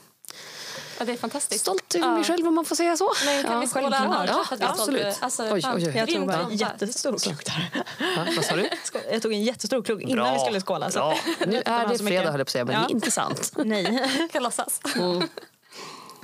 Ja, 0.99 1.05
det 1.05 1.11
är 1.13 1.17
fantastiskt. 1.17 1.61
stolt 1.61 1.95
över 1.95 2.07
Ja. 2.07 2.13
mig 2.15 2.23
själv 2.23 2.47
om 2.47 2.55
man 2.55 2.65
får 2.65 2.75
säga 2.75 2.97
så. 2.97 3.11
Men 3.25 3.43
kan 3.43 3.53
Ja, 3.53 3.59
vi 3.59 3.67
skåla? 3.67 3.91
självklart. 3.91 4.27
Ja, 4.51 4.57
Ja, 4.59 4.67
absolut. 4.69 5.17
Alltså, 5.19 5.43
Oj, 5.43 5.49
oj, 5.51 5.71
oj. 5.75 5.93
Jag 5.97 6.09
tog 6.09 6.27
bara 6.27 6.37
en 6.39 6.55
jättestor 6.57 7.17
klunk 7.17 7.45
där. 7.45 7.69
Ja, 7.99 8.25
vad 8.35 8.45
sa 8.45 8.55
du? 8.55 8.69
Jag 9.11 9.21
tog 9.21 9.33
en 9.33 9.43
jättestor 9.43 9.81
klunk 9.83 10.01
innan 10.01 10.33
vi 10.33 10.39
skulle 10.39 10.61
skåla. 10.61 10.91
Så. 10.91 10.99
Bra. 10.99 11.17
Nu 11.47 11.61
är 11.65 11.87
det 11.87 11.97
fredag 11.97 12.31
höll 12.31 12.39
jag 12.39 12.39
på 12.39 12.41
att 12.41 12.49
säga, 12.49 12.65
men 12.65 12.75
Ja. 12.75 12.79
det 12.81 12.85
är 12.87 12.91
inte 12.95 13.11
sant. 13.11 13.51
Nej. 13.55 14.27
Kan 14.31 14.43
låtsas. 14.43 14.79
Mm. 14.95 15.27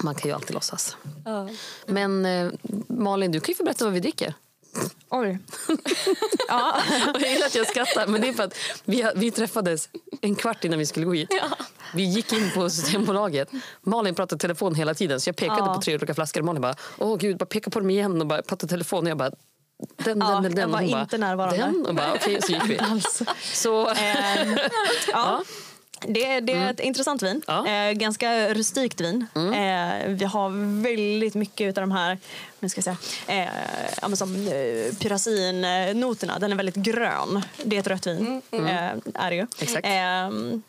Man 0.03 0.15
kan 0.15 0.29
ju 0.29 0.35
alltid 0.35 0.53
låtsas. 0.53 0.97
Ja. 1.25 1.49
Men 1.85 2.25
eh, 2.25 2.51
Malin, 2.87 3.31
du 3.31 3.39
kan 3.39 3.47
ju 3.51 3.55
få 3.55 3.63
berätta 3.63 3.83
vad 3.85 3.93
vi 3.93 3.99
dricker. 3.99 4.33
Oj. 5.09 5.39
ja. 6.47 6.81
Och 7.15 7.21
jag 7.21 7.31
gillar 7.31 7.45
att 7.47 7.55
jag 7.55 7.67
skrattar, 7.67 8.07
men 8.07 8.21
det 8.21 8.27
är 8.29 8.33
för 8.33 8.43
att 8.43 8.57
vi, 8.85 9.11
vi 9.15 9.31
träffades 9.31 9.89
en 10.21 10.35
kvart 10.35 10.63
innan 10.63 10.79
vi 10.79 10.85
skulle 10.85 11.05
gå 11.05 11.13
hit. 11.13 11.29
Vi 11.93 12.03
gick 12.03 12.33
in 12.33 12.51
på 12.55 12.69
Systembolaget. 12.69 13.49
Malin 13.81 14.15
pratade 14.15 14.39
telefon 14.39 14.75
hela 14.75 14.93
tiden, 14.93 15.21
så 15.21 15.29
jag 15.29 15.35
pekade 15.35 15.59
Ja. 15.59 15.73
på 15.75 15.81
tre 15.81 15.95
olika 15.95 16.13
flaskor. 16.13 16.41
Malin 16.41 16.61
bara, 16.61 16.75
åh 16.97 17.17
gud, 17.17 17.37
bara 17.37 17.45
peka 17.45 17.69
på 17.69 17.79
dem 17.79 17.89
igen 17.89 18.21
och 18.21 18.27
bara 18.27 18.41
pratade 18.41 18.69
telefon. 18.69 19.03
Och 19.03 19.09
jag 19.09 19.17
bara, 19.17 19.31
den, 19.97 20.19
Ja, 20.19 20.27
den 20.27 20.37
eller 20.45 20.49
den. 20.49 20.57
jag 20.59 20.67
var 20.67 20.81
inte 21.01 21.17
bara, 21.17 21.27
närvarande. 21.27 21.57
Den? 21.57 21.85
Och 21.85 21.95
bara, 21.95 22.13
okej, 22.13 22.41
så 22.41 22.51
gick 22.51 22.65
vi. 22.69 22.77
Alls. 22.91 23.21
Så, 23.53 23.87
Ehm, 23.89 24.57
ja. 25.11 25.43
Det, 25.99 26.39
det 26.39 26.53
är 26.53 26.71
ett 26.71 26.79
intressant 26.79 27.21
vin. 27.23 27.41
Ja. 27.47 27.67
Mm. 27.67 27.89
Eh, 27.89 27.99
ganska 27.99 28.53
rustikt 28.53 29.01
vin. 29.01 29.27
Eh, 29.35 30.07
vi 30.07 30.25
har 30.25 30.81
väldigt 30.81 31.35
mycket 31.35 31.77
av 31.77 31.81
de 31.81 31.91
här 31.91 32.17
nu 32.59 32.69
ska 32.69 32.81
jag 32.85 32.97
säga, 33.27 33.49
eh, 34.03 34.13
som 34.13 34.35
eh, 34.35 34.95
pyrazinnoterna. 34.95 36.39
Den 36.39 36.51
är 36.51 36.55
väldigt 36.55 36.75
grön. 36.75 37.41
Det 37.63 37.75
är 37.75 37.79
ett 37.79 37.87
rött 37.87 38.07
vin. 38.07 38.41
Eh, 38.51 38.91
är 39.13 39.29
det 39.29 39.35
ju. 39.35 39.47
Exakt. 39.59 39.87
Ehm, 39.87 40.63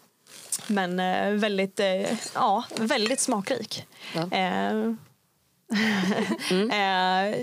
men 0.67 1.01
eh, 1.01 1.31
väldigt, 1.31 1.81
eh, 1.81 2.19
ja, 2.35 2.65
väldigt 2.77 3.21
smakrik. 3.21 3.87
Ja. 4.15 4.21
Eh, 4.37 4.73
eh, 6.73 7.37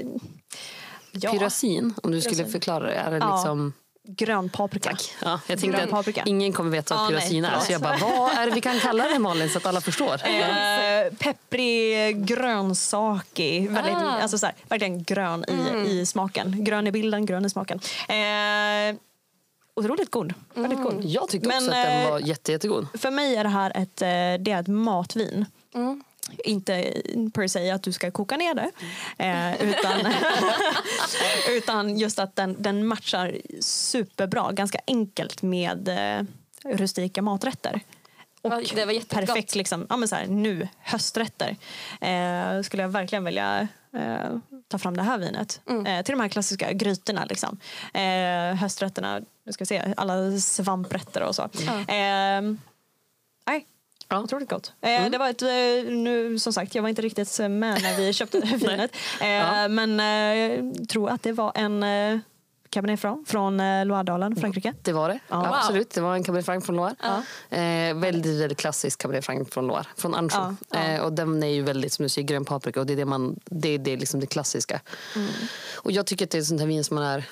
ja, 1.12 1.32
pyrasin, 1.32 1.94
om 2.04 2.12
du 2.12 2.22
skulle 2.22 2.46
förklara 2.46 2.86
det. 2.86 2.96
Är 2.96 3.12
det 3.12 3.18
Ja. 3.18 3.72
Grön 4.07 4.50
paprika. 4.50 4.97
Ja, 5.24 5.39
jag 5.47 5.59
tänkte 5.59 5.77
Grön 5.79 5.89
paprika. 5.89 6.21
att 6.21 6.27
ingen 6.27 6.53
kommer 6.53 6.71
veta 6.71 6.95
vad 6.95 7.09
pyrasin 7.09 7.45
är. 7.45 7.59
Så 7.59 7.71
jag 7.71 7.81
bara, 7.81 7.97
vad 7.97 8.31
är 8.31 8.45
det 8.45 8.51
vi 8.51 8.62
kan 8.62 8.79
kalla 8.79 9.07
det 9.07 9.19
Malin 9.19 9.50
så 9.50 9.57
att 9.57 9.65
alla 9.65 9.81
förstår? 9.81 10.13
Eh, 10.13 11.13
pepprig, 11.19 12.25
grönsakig. 12.25 13.69
Väldigt, 13.71 13.93
Ah. 13.95 14.21
alltså 14.21 14.38
så 14.38 14.45
här, 14.45 14.55
verkligen 14.69 15.03
grön 15.03 15.45
i, 15.47 15.89
i 15.89 16.05
smaken. 16.05 16.63
Grön 16.63 16.88
i 16.88 16.91
bilden, 16.91 17.25
grön 17.25 17.45
i 17.45 17.50
smaken. 17.50 17.79
Eh, 18.09 18.95
otroligt 19.75 20.12
god. 20.12 20.33
Väldigt 20.53 20.81
god. 20.83 21.03
Jag 21.05 21.29
tyckte 21.29 21.47
också 21.50 21.62
Men, 21.62 21.69
att 21.69 21.85
den 21.85 22.01
eh, 22.05 22.12
var 22.12 22.19
jätte, 22.19 22.51
jättegod. 22.51 22.88
För 22.93 23.12
mig 23.12 23.35
är 23.35 23.44
det 23.44 23.50
här 23.50 23.72
ett, 23.75 24.01
eh, 24.01 24.07
det 24.44 24.51
är 24.51 24.59
ett 24.59 24.68
matvin. 24.68 25.46
Mm. 25.75 26.03
Inte 26.44 26.94
per 27.33 27.48
se 27.48 27.72
att 27.72 27.83
du 27.83 27.92
ska 27.92 28.11
koka 28.11 28.38
ner 28.38 28.53
det, 28.53 28.72
eh, 29.18 29.70
utan, 29.70 30.14
utan 31.57 31.98
just 31.98 32.20
att 32.20 32.35
den, 32.35 32.55
den 32.59 32.88
matchar 32.88 33.38
superbra, 33.59 34.51
ganska 34.51 34.79
enkelt 34.88 35.42
med 35.42 35.88
eh, 35.90 36.25
rustika 36.74 37.22
maträtter. 37.22 37.81
Och 38.42 38.53
Ja, 38.53 38.61
det 38.75 38.85
var 38.85 38.94
jättegott. 38.94 39.27
perfekt 39.27 39.55
liksom, 39.55 39.88
ja, 39.90 39.98
men 39.98 40.07
så 40.07 40.16
här, 40.16 40.27
nu, 40.27 40.68
hösträtter. 40.79 41.55
Eh, 42.01 42.61
skulle 42.61 42.83
jag 42.83 42.90
verkligen 42.90 43.24
vilja 43.24 43.68
eh, 43.98 44.38
ta 44.68 44.77
fram 44.77 44.98
det 44.98 45.03
här 45.03 45.18
vinet. 45.18 45.61
Mm. 45.70 45.85
Eh, 45.85 46.03
till 46.03 46.11
de 46.11 46.22
här 46.22 46.29
klassiska 46.29 46.74
grytorna. 46.74 47.25
Liksom. 47.25 47.59
Hösträtterna, 48.59 49.22
nu 49.46 49.51
ska 49.53 49.61
vi 49.61 49.66
se, 49.66 49.94
alla 49.98 50.38
svamprätter 50.40 51.24
och 51.24 51.35
så. 51.35 51.50
Nej, 51.88 52.57
Ja. 54.07 54.20
Otroligt 54.20 54.50
gott. 54.50 54.74
Eh, 54.81 55.09
Det 55.09 55.18
var 55.18 55.29
ett, 55.29 55.41
eh, 55.41 55.94
nu, 55.94 56.39
som 56.39 56.53
sagt, 56.53 56.75
jag 56.75 56.81
var 56.81 56.89
inte 56.89 57.01
riktigt 57.01 57.39
med 57.39 57.59
när 57.81 57.98
vi 57.98 58.13
köpte 58.20 58.39
vinet. 58.39 58.91
Eh, 59.22 59.27
Ja. 59.27 59.68
Men 59.68 60.00
eh, 60.00 60.74
tror 60.85 61.09
att 61.09 61.24
det 61.24 61.31
var 61.31 61.51
en 61.55 61.83
eh, 61.83 62.20
Cabernet 62.70 63.00
Franc 63.00 63.25
från 63.27 63.59
eh, 63.59 63.85
Loiredalen, 63.85 64.35
Frankrike. 64.35 64.74
Det 64.81 64.94
var 64.94 65.09
det. 65.09 65.20
Ja. 65.27 65.55
Absolut. 65.57 65.89
Det 65.89 66.01
var 66.01 66.15
en 66.15 66.24
Cabernet 66.24 66.46
Franc 66.46 66.61
från 66.65 66.75
Loire. 66.75 66.96
Ja. 67.01 67.24
Eh, 67.57 67.96
väldigt, 67.96 68.41
väldigt 68.41 68.57
klassisk 68.57 69.00
Cabernet 69.01 69.25
Franc 69.25 69.46
från 69.51 69.68
Loire. 69.68 69.85
Från 69.98 70.15
Anjou. 70.15 70.55
Ja. 70.70 70.79
Eh, 70.83 71.01
och 71.01 71.13
den 71.13 71.44
är 71.44 71.48
ju 71.48 71.61
väldigt, 71.61 71.94
som 71.94 72.03
du 72.03 72.09
säger, 72.09 72.27
grön 72.27 72.46
paprika. 72.46 72.79
Och 72.79 72.85
det 72.85 72.94
är 72.94 72.98
det, 72.98 73.05
man, 73.05 73.39
det, 73.46 73.70
är- 73.70 73.77
det, 73.79 73.91
är 73.91 73.98
liksom 73.98 74.20
det 74.20 74.27
klassiska. 74.27 74.81
Mm. 75.15 75.29
Och 75.75 75.91
jag 75.91 76.05
tycker 76.05 76.25
att 76.25 76.31
det 76.31 76.37
är 76.37 76.39
ett 76.41 76.48
sånt 76.48 76.61
här 76.61 76.68
vin 76.68 76.83
som 76.83 76.96
man 76.96 77.03
är 77.03 77.24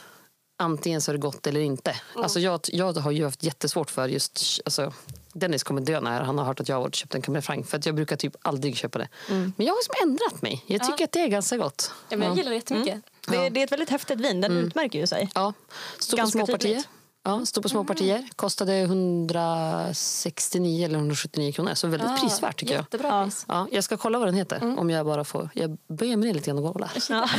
antingen 0.59 1.01
så 1.01 1.11
är 1.11 1.13
det 1.13 1.19
gott 1.21 1.47
eller 1.47 1.59
inte. 1.61 1.95
Alltså 2.15 2.39
jag, 2.39 2.59
jag 2.67 2.93
har 2.93 3.11
ju 3.11 3.23
haft 3.25 3.43
jättesvårt 3.43 3.91
för 3.91 4.07
just... 4.07 4.61
Alltså, 4.65 4.93
Dennis 5.33 5.63
kommer 5.63 5.81
dö 5.81 5.99
när 5.99 6.21
han 6.21 6.37
har 6.37 6.45
hört 6.45 6.59
att 6.59 6.69
jag 6.69 6.81
har 6.81 6.89
köpt 6.89 7.15
en 7.15 7.21
Cabernet 7.21 7.45
Franc. 7.45 7.63
För 7.67 7.77
att 7.77 7.85
jag 7.85 7.95
brukar 7.95 8.15
typ 8.15 8.35
aldrig 8.41 8.77
köpa 8.77 8.99
det. 8.99 9.07
Mm. 9.29 9.53
Men 9.57 9.65
jag 9.65 9.73
har 9.73 9.79
liksom 9.79 10.09
ändrat 10.09 10.41
mig. 10.41 10.63
Jag 10.67 10.81
tycker 10.81 10.95
Ja. 10.99 11.05
att 11.05 11.11
det 11.11 11.19
är 11.19 11.27
ganska 11.27 11.57
gott. 11.57 11.91
Ja, 12.09 12.17
men 12.17 12.27
jag 12.27 12.37
gillar 12.37 12.49
det 12.49 12.55
jättemycket. 12.55 13.01
Det, 13.27 13.49
det 13.49 13.59
är 13.59 13.63
ett 13.63 13.71
väldigt 13.71 13.89
häftigt 13.89 14.19
vin, 14.19 14.41
den 14.41 14.57
utmärker 14.57 14.99
ju 14.99 15.07
sig. 15.07 15.29
Ja, 15.35 15.53
står 15.99 16.17
på 16.17 16.21
Ganska 16.21 16.37
små 16.37 16.45
partier. 16.45 16.57
tydligt. 16.69 16.87
Ja, 17.25 17.45
står 17.45 17.61
på 17.61 17.69
små 17.69 17.83
partier. 17.83 18.27
Kostade 18.35 18.73
169 18.79 20.85
eller 20.85 20.95
179 20.97 21.51
kronor. 21.51 21.73
Så 21.73 21.87
väldigt 21.87 22.09
Ah, 22.09 22.17
prisvärt 22.21 22.59
tycker 22.59 22.73
jag. 22.73 22.81
Jättebra 22.81 23.07
Ja. 23.07 23.23
pris. 23.23 23.45
Ja, 23.47 23.67
jag 23.71 23.83
ska 23.83 23.97
kolla 23.97 24.19
vad 24.19 24.27
den 24.27 24.35
heter. 24.35 24.79
Om 24.79 24.89
jag 24.89 25.05
bara 25.05 25.23
får. 25.23 25.49
Jag 25.53 25.77
böjer 25.87 26.17
mig 26.17 26.27
ner 26.27 26.33
lite 26.33 26.45
grann 26.51 26.65
och 26.65 26.73
kolla. 26.73 26.91
Ja. 27.09 27.23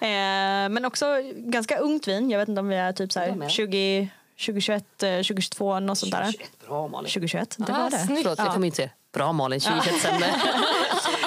eh, 0.00 0.68
men 0.68 0.84
också 0.84 1.06
ganska 1.36 1.78
ungt 1.78 2.08
vin. 2.08 2.30
Jag 2.30 2.38
vet 2.38 2.48
inte 2.48 2.60
om 2.60 2.68
vi 2.68 2.76
är 2.76 2.92
typ 2.92 3.12
så 3.12 3.18
Jag 3.18 3.26
här 3.26 3.34
med. 3.34 3.50
20, 3.50 4.08
2021, 4.46 5.02
eh, 5.02 5.08
2022, 5.10 5.80
något 5.80 5.98
sånt 5.98 6.12
där. 6.12 6.34
Bra 6.68 6.88
Malin. 6.88 7.10
2021, 7.10 7.54
det 7.58 7.72
Ah, 7.72 7.82
var 7.82 7.90
det. 7.90 7.98
snyggt. 7.98 8.22
Förlåt, 8.22 8.38
jag 8.38 8.52
kommer 8.52 8.66
inte 8.66 8.90
Bra 9.14 9.32
Malin, 9.32 9.60
2021 9.60 10.00
sämre. 10.02 10.26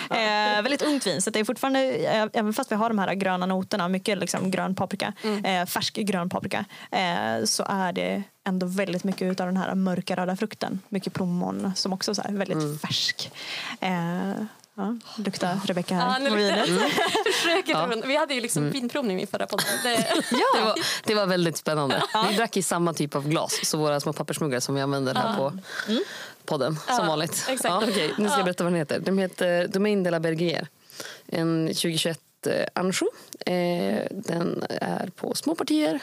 Eh, 0.09 0.61
väldigt 0.61 0.81
ungt 0.81 1.07
vin, 1.07 1.21
så 1.21 1.29
det 1.29 1.39
är 1.39 1.43
fortfarande, 1.43 1.79
eh, 1.93 2.27
även 2.33 2.53
fast 2.53 2.71
vi 2.71 2.75
har 2.75 2.89
de 2.89 2.99
här 2.99 3.13
gröna 3.13 3.45
noterna, 3.45 3.87
mycket 3.87 4.17
liksom 4.17 4.51
grön 4.51 4.75
paprika, 4.75 5.13
eh, 5.43 5.65
färsk 5.65 5.95
grön 5.95 6.29
paprika, 6.29 6.65
eh, 6.91 7.43
så 7.45 7.63
är 7.69 7.93
det 7.93 8.23
ändå 8.47 8.65
väldigt 8.65 9.03
mycket 9.03 9.39
av 9.39 9.45
den 9.47 9.57
här 9.57 9.75
mörka 9.75 10.15
röda 10.15 10.35
frukten. 10.35 10.79
Mycket 10.89 11.13
plommon 11.13 11.71
som 11.75 11.93
också 11.93 12.11
är 12.11 12.31
väldigt 12.33 12.81
färsk. 12.81 13.31
Ja, 14.75 14.95
luktar 15.17 15.59
Rebecka 15.65 15.93
Ja, 15.95 15.99
här 16.01 16.19
nu 16.19 16.29
på 16.29 16.35
luktar 16.35 16.65
vinet. 16.65 16.91
Försöket 17.35 17.75
runt- 17.77 18.05
Vi 18.05 18.17
hade 18.17 18.33
ju 18.33 18.41
liksom 18.41 18.69
vinprovning 18.69 19.21
i 19.21 19.27
förra 19.27 19.47
podden. 19.47 19.65
Det, 19.83 19.89
Det, 20.55 20.61
var, 20.61 20.75
det 21.03 21.15
var 21.15 21.25
väldigt 21.25 21.57
spännande. 21.57 22.03
Vi 22.29 22.35
drack 22.35 22.57
i 22.57 22.61
samma 22.63 22.93
typ 22.93 23.15
av 23.15 23.29
glas. 23.29 23.59
Så 23.63 23.77
våra 23.77 23.99
små 23.99 24.13
pappersmuggar 24.13 24.59
som 24.59 24.75
vi 24.75 24.81
använder 24.81 25.15
här 25.15 25.37
på 25.37 25.53
podden. 26.45 26.75
Som 26.75 26.95
Ja, 26.97 27.03
vanligt. 27.05 27.31
exakt. 27.49 27.63
Ja, 27.63 27.83
okej, 27.89 28.13
nu 28.17 28.27
ska 28.27 28.37
jag 28.37 28.45
berätta 28.45 28.63
vad 28.63 28.73
den 28.73 28.79
heter. 28.79 28.99
Den 28.99 29.17
heter 29.17 29.67
Domaine 29.67 30.03
de 30.03 30.09
la 30.11 30.19
Bergier. 30.19 30.67
En 31.27 31.67
2021 31.67 32.19
eh, 32.47 32.65
Anjou. 32.75 33.07
Eh, 33.45 34.03
den 34.11 34.63
är 34.69 35.09
på 35.15 35.35
små 35.35 35.55
partier. 35.55 35.99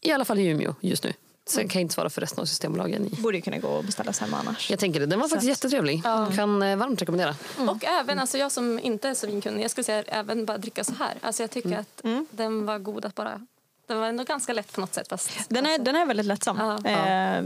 I 0.00 0.12
alla 0.12 0.24
fall 0.24 0.38
i 0.38 0.46
Umeå 0.46 0.74
just 0.80 1.04
nu. 1.04 1.12
Sen 1.48 1.68
kan 1.68 1.80
jag 1.80 1.84
inte 1.84 1.94
svara 1.94 2.10
för 2.10 2.20
resten 2.20 2.40
av 2.42 2.44
Systembolagen. 2.44 3.06
I. 3.06 3.22
Borde 3.22 3.36
ju 3.36 3.42
kunna 3.42 3.58
gå 3.58 3.68
och 3.68 3.84
beställas 3.84 4.18
hemma 4.20 4.38
annars. 4.38 4.70
Jag 4.70 4.78
tänker 4.78 5.00
det. 5.00 5.06
Den 5.06 5.20
var 5.20 5.28
faktiskt 5.28 5.44
Så. 5.44 5.48
jättetrevlig. 5.48 6.02
Kan 6.36 6.62
eh, 6.62 6.76
varmt 6.76 7.02
rekommendera. 7.02 7.34
Och 7.68 7.84
även, 7.84 8.18
alltså 8.18 8.38
jag 8.38 8.52
som 8.52 8.78
inte 8.78 9.08
är 9.08 9.14
så 9.14 9.26
vinkunnig, 9.26 9.64
jag 9.64 9.70
skulle 9.70 9.84
säga 9.84 10.02
även 10.02 10.44
bara 10.44 10.58
dricka 10.58 10.84
så 10.84 10.92
här. 10.98 11.14
Alltså 11.20 11.42
jag 11.42 11.50
tycker 11.50 11.78
att 11.78 12.02
den 12.30 12.66
var 12.66 12.78
god 12.78 13.04
att 13.04 13.14
bara... 13.14 13.46
Den 13.86 14.00
var 14.00 14.06
ändå 14.06 14.24
ganska 14.24 14.52
lätt 14.52 14.72
på 14.72 14.80
något 14.80 14.94
sätt. 14.94 15.08
Fast, 15.08 15.30
Den 15.48 15.66
är, 15.66 15.70
alltså, 15.70 15.84
den 15.84 15.96
är 15.96 16.06
väldigt 16.06 16.26
lättsam. 16.26 16.56
Ja. 16.84 16.90
Eh, 16.90 17.42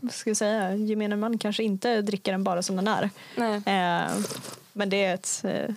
vad 0.00 0.12
ska 0.12 0.30
jag 0.30 0.36
säga? 0.36 0.74
Gemene 0.74 1.16
man 1.16 1.38
kanske 1.38 1.62
inte 1.62 2.02
dricker 2.02 2.32
den 2.32 2.44
bara 2.44 2.62
som 2.62 2.76
den 2.76 2.88
är. 2.88 3.10
Nej. 3.36 3.54
Eh, 3.56 4.10
men 4.72 4.90
det 4.90 5.04
är 5.04 5.14
ett 5.14 5.40
eh, 5.44 5.74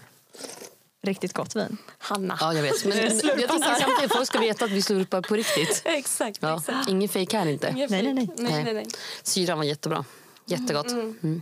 riktigt 1.08 1.34
gott 1.34 1.56
vin. 1.56 1.78
Hanna. 1.98 2.38
Ja, 2.40 2.54
jag 2.54 2.62
vet. 2.62 2.86
Men 2.86 2.98
jag 3.04 3.20
tycker 3.22 3.48
samtidigt 3.48 4.06
att 4.06 4.14
folk 4.18 4.28
ska 4.28 4.40
veta 4.40 4.66
att 4.66 4.72
vi 4.72 4.82
slurpar 4.82 5.22
på 5.22 5.36
riktigt. 5.36 5.82
Exakt. 5.86 6.38
Ja, 6.42 6.58
exakt. 6.58 6.90
ingen 6.90 7.10
fake 7.10 7.38
här 7.38 7.46
inte. 7.46 7.72
Nej, 7.72 7.88
nej, 7.90 8.14
nej. 8.14 8.30
nej, 8.38 8.64
nej, 8.64 8.74
nej. 8.74 8.88
Syran 9.24 9.58
var 9.58 9.66
jättebra. 9.66 10.06
Jättegott. 10.46 10.92
Mm. 10.92 11.42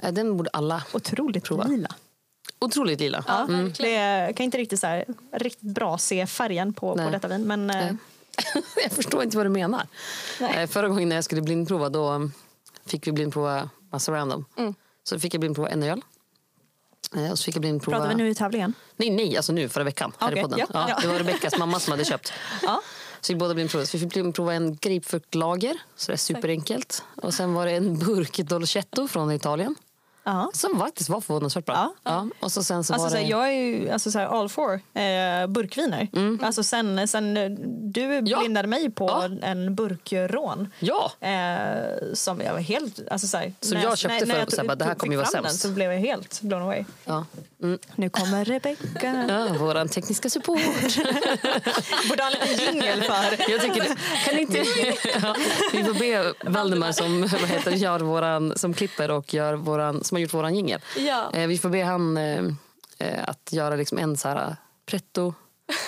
Eh, 0.00 0.12
Den 0.12 0.36
borde 0.36 0.50
alla 0.52 0.82
Otroligt 0.92 1.44
Prova. 1.44 1.64
lila. 1.64 1.88
Otroligt 2.58 3.00
lila. 3.00 3.24
Ja, 3.26 3.46
verkligen. 3.48 3.72
det 3.78 3.96
är, 3.96 4.26
jag 4.26 4.36
kan 4.36 4.44
inte 4.44 4.58
riktigt, 4.58 4.80
så 4.80 4.86
här, 4.86 5.04
riktigt 5.32 5.70
bra 5.74 5.98
se 5.98 6.26
färgen 6.26 6.72
på, 6.72 6.94
på 6.96 7.10
detta 7.10 7.28
vin. 7.28 7.42
Men, 7.42 7.70
eh, 7.70 7.92
jag 8.82 8.92
förstår 8.92 9.22
inte 9.22 9.36
vad 9.36 9.46
du 9.46 9.50
menar. 9.50 9.86
Nej. 10.40 10.56
Eh, 10.62 10.66
Förra 10.68 10.88
gången 10.88 11.08
när 11.08 11.16
jag 11.16 11.24
skulle 11.24 11.42
blindprova 11.42 11.88
då 11.88 12.10
um, 12.10 12.32
fick 12.86 13.06
vi 13.06 13.12
blindprova 13.12 13.70
massa 13.92 14.12
random. 14.12 14.44
Mm. 14.56 14.74
Så 15.04 15.20
fick 15.20 15.34
jag 15.34 15.40
blindprova 15.40 15.68
en 15.68 15.82
öl. 15.82 16.02
Eh, 17.16 17.30
Och 17.30 17.38
så 17.38 17.44
fick 17.44 17.54
jag 17.56 17.60
blindprova... 17.60 17.96
pratar 17.98 18.08
vi 18.08 18.14
nu 18.14 18.28
i 18.30 18.34
tävlingen? 18.34 18.74
Nej, 18.96 19.10
nej, 19.10 19.36
alltså 19.36 19.52
nu 19.52 19.68
förra 19.68 19.84
veckan. 19.84 20.12
Här 20.18 20.28
Okej, 20.28 20.38
i 20.38 20.42
podden. 20.42 20.58
ja, 20.58 20.66
Ja, 20.72 20.86
ja. 20.88 20.98
Det 21.02 21.08
var 21.08 21.14
Rebeckas 21.14 21.58
mamma 21.58 21.80
som 21.80 21.90
hade 21.90 22.04
köpt. 22.04 22.32
Ja. 22.62 22.80
Så 23.20 23.32
vi 23.32 23.38
båda 23.38 23.54
blindprovade. 23.54 23.86
Så 23.86 23.96
vi 23.96 24.00
fick 24.04 24.12
blindprova 24.12 24.54
en 24.54 24.76
grapefruktlager. 24.76 25.76
Så 25.96 26.06
det 26.12 26.14
är 26.14 26.16
superenkelt. 26.16 27.02
Och 27.22 27.34
sen 27.34 27.54
var 27.54 27.66
det 27.66 27.72
en 27.72 27.98
burk 27.98 28.36
Dolcetto 28.38 29.08
från 29.08 29.32
Italien. 29.32 29.74
Ja. 30.30 30.50
Som 30.54 30.78
faktiskt 30.78 31.08
var 31.08 31.20
förvånansvärt 31.20 31.64
bra. 31.64 31.92
Ja. 32.04 32.26
Och 32.40 32.52
så 32.52 32.62
sen 32.64 32.84
så 32.84 32.92
Alltså, 32.94 33.08
var 33.08 33.16
det... 33.16 33.22
jag 33.22 33.48
är 33.48 33.52
ju 33.52 33.90
alltså, 33.90 34.10
så 34.10 34.18
all 34.20 34.48
for 34.48 34.74
eh, 34.74 35.46
burkviner. 35.48 36.08
Alltså, 36.42 36.62
sen, 36.62 37.08
sen 37.08 37.34
du 37.92 38.04
Mm. 38.08 38.26
Ja. 38.26 38.38
blindade 38.38 38.68
mig 38.68 38.90
på 38.90 39.06
Ja. 39.08 39.28
en 39.42 39.74
burkrån. 39.74 40.68
Ja! 40.78 41.12
Eh, 41.20 42.14
som 42.14 42.40
jag 42.40 42.52
var 42.52 42.60
helt... 42.60 43.00
Alltså, 43.10 43.26
så 43.26 43.38
Så 43.60 43.74
när 43.74 43.82
jag 43.82 43.98
köpte 43.98 44.26
när, 44.26 44.46
för- 44.46 44.56
jag 44.56 44.66
bara, 44.66 44.74
det 44.74 44.84
här 44.84 44.94
kommer 44.94 45.12
ju 45.12 45.16
vara 45.16 45.26
fram 45.28 45.42
den 45.42 45.50
sämst. 45.52 45.62
Så 45.62 45.68
blev 45.68 45.92
jag 45.92 45.98
helt 46.00 46.40
blown 46.42 46.62
away. 46.62 46.84
ja. 47.04 47.24
Mm. 47.62 47.78
Nu 47.96 48.08
kommer 48.10 48.44
Rebecca. 48.44 49.24
ja 49.28 49.48
våran 49.58 49.88
tekniska 49.88 50.30
support. 50.30 50.58
Borde 52.08 52.22
ha 52.22 52.30
en 52.30 52.48
liten 52.48 52.74
jingel 52.74 53.02
för. 53.02 53.50
Jag 53.50 53.60
tycker 53.60 53.80
det. 53.82 53.96
Kan 54.30 54.38
inte... 54.38 54.58
ja, 55.22 55.34
vi 55.72 55.84
får 55.84 55.94
be 55.94 56.34
Valdemar 56.50 56.92
som, 56.92 57.20
vad 57.20 57.30
heter, 57.50 57.70
gör 57.70 58.00
våran, 58.00 58.52
som 58.56 58.74
klipper 58.74 59.10
och 59.10 59.34
gör 59.34 59.54
våran, 59.54 60.04
som 60.04 60.17
har 60.18 60.22
gjort 60.22 60.34
våran 60.34 60.54
jingel. 60.54 60.80
Ja. 60.96 61.30
Eh, 61.34 61.46
vi 61.46 61.58
får 61.58 61.68
be 61.68 61.84
han 61.84 62.16
eh, 62.16 62.44
eh, 62.98 63.28
att 63.28 63.52
göra 63.52 63.76
liksom 63.76 63.98
en 63.98 64.16
så 64.16 64.28
här 64.28 64.56
pretto 64.86 65.34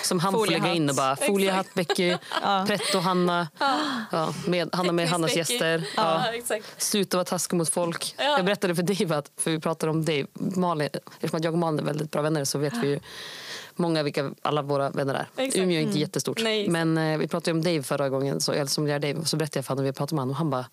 som 0.03 0.19
han 0.19 0.33
får 0.33 0.47
lägga 0.47 0.73
in 0.73 0.89
och 0.89 0.95
bara 0.95 1.15
foliehatt 1.15 1.73
Becky, 1.73 2.17
pretto 2.67 2.99
Hanna, 2.99 3.47
ja, 4.11 4.33
med, 4.47 4.75
Hanna 4.75 4.91
med 4.91 5.09
Hannas 5.09 5.35
gäster. 5.35 5.87
Ja, 5.95 6.25
Ja. 6.49 6.59
Sluta 6.77 7.17
vara 7.17 7.25
taskig 7.25 7.57
mot 7.57 7.69
folk. 7.69 8.15
Ja. 8.17 8.23
Jag 8.23 8.45
berättade 8.45 8.75
för 8.75 8.83
Dave, 8.83 9.15
att, 9.15 9.31
för 9.37 9.51
vi 9.51 9.59
pratade 9.59 9.89
om 9.89 10.05
Dave, 10.05 10.25
Malin, 10.33 10.89
eftersom 11.15 11.37
att 11.37 11.43
jag 11.43 11.53
och 11.53 11.59
Malin 11.59 11.79
är 11.79 11.83
väldigt 11.83 12.11
bra 12.11 12.21
vänner 12.21 12.45
så 12.45 12.57
vet 12.59 12.73
vi 12.83 12.87
ju 12.87 12.99
många 13.75 14.03
vilka 14.03 14.31
alla 14.41 14.61
våra 14.61 14.89
vänner 14.89 15.13
är. 15.13 15.27
Exakt. 15.37 15.63
Umeå 15.63 15.77
är 15.77 15.81
inte 15.81 15.99
jättestort. 15.99 16.41
Nej. 16.43 16.67
Men 16.67 16.97
eh, 16.97 17.17
vi 17.17 17.27
pratade 17.27 17.51
om 17.51 17.63
Dave 17.63 17.83
förra 17.83 18.09
gången, 18.09 18.41
så, 18.41 18.51
eller 18.51 18.65
som 18.65 18.87
jag 18.87 19.01
Dave, 19.01 19.13
och 19.13 19.27
så 19.27 19.37
berättade 19.37 19.57
jag 19.57 19.65
för 19.65 19.73
honom 19.73 19.85
vi 19.85 19.93
pratade 19.93 20.15
om 20.15 20.19
honom 20.19 20.31
och 20.31 20.37
han 20.37 20.49
bara 20.49 20.65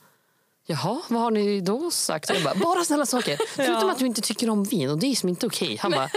Jaha, 0.70 1.00
vad 1.08 1.22
har 1.22 1.30
ni 1.30 1.60
då 1.60 1.90
sagt? 1.90 2.30
Jag 2.30 2.42
bara, 2.42 2.54
bara 2.54 2.84
snälla 2.84 3.06
saker. 3.06 3.38
Förutom 3.56 3.90
att 3.90 3.98
du 3.98 4.06
inte 4.06 4.20
tycker 4.20 4.50
om 4.50 4.64
vin 4.64 4.90
och 4.90 4.98
det 4.98 5.06
är 5.06 5.14
som 5.14 5.28
inte 5.28 5.46
okej. 5.46 5.76
Han 5.80 5.90
bara, 5.90 6.08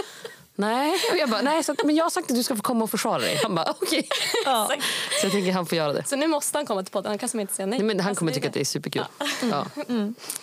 nej. 0.54 0.92
Och 1.12 1.18
jag 1.18 1.30
bara, 1.30 1.42
nej, 1.42 1.64
så 1.64 1.72
att, 1.72 1.84
men 1.84 1.94
jag 1.96 2.04
har 2.04 2.10
sagt 2.10 2.30
att 2.30 2.36
du 2.36 2.42
ska 2.42 2.56
få 2.56 2.62
komma 2.62 2.84
och 2.84 2.90
försvara 2.90 3.18
dig. 3.18 3.40
Han 3.42 3.54
bara, 3.54 3.70
okej. 3.80 4.08
Ja. 4.44 4.70
Så 5.20 5.26
jag 5.26 5.32
tänker 5.32 5.52
han 5.52 5.66
får 5.66 5.78
göra 5.78 5.92
det. 5.92 6.04
Så 6.08 6.16
nu 6.16 6.26
måste 6.26 6.58
han 6.58 6.66
komma 6.66 6.82
till 6.82 6.92
podden. 6.92 7.10
Han 7.10 7.18
kan 7.18 7.28
som 7.28 7.40
inte 7.40 7.54
säga 7.54 7.66
nej. 7.66 7.78
Nej, 7.78 7.86
men 7.86 8.00
han 8.00 8.08
Alltså, 8.08 8.18
kommer 8.18 8.32
det 8.32 8.34
tycka 8.34 8.48
att 8.48 8.54
det 8.54 8.60
är 8.60 8.64
superkul. 8.64 9.04
Ja. 9.50 9.66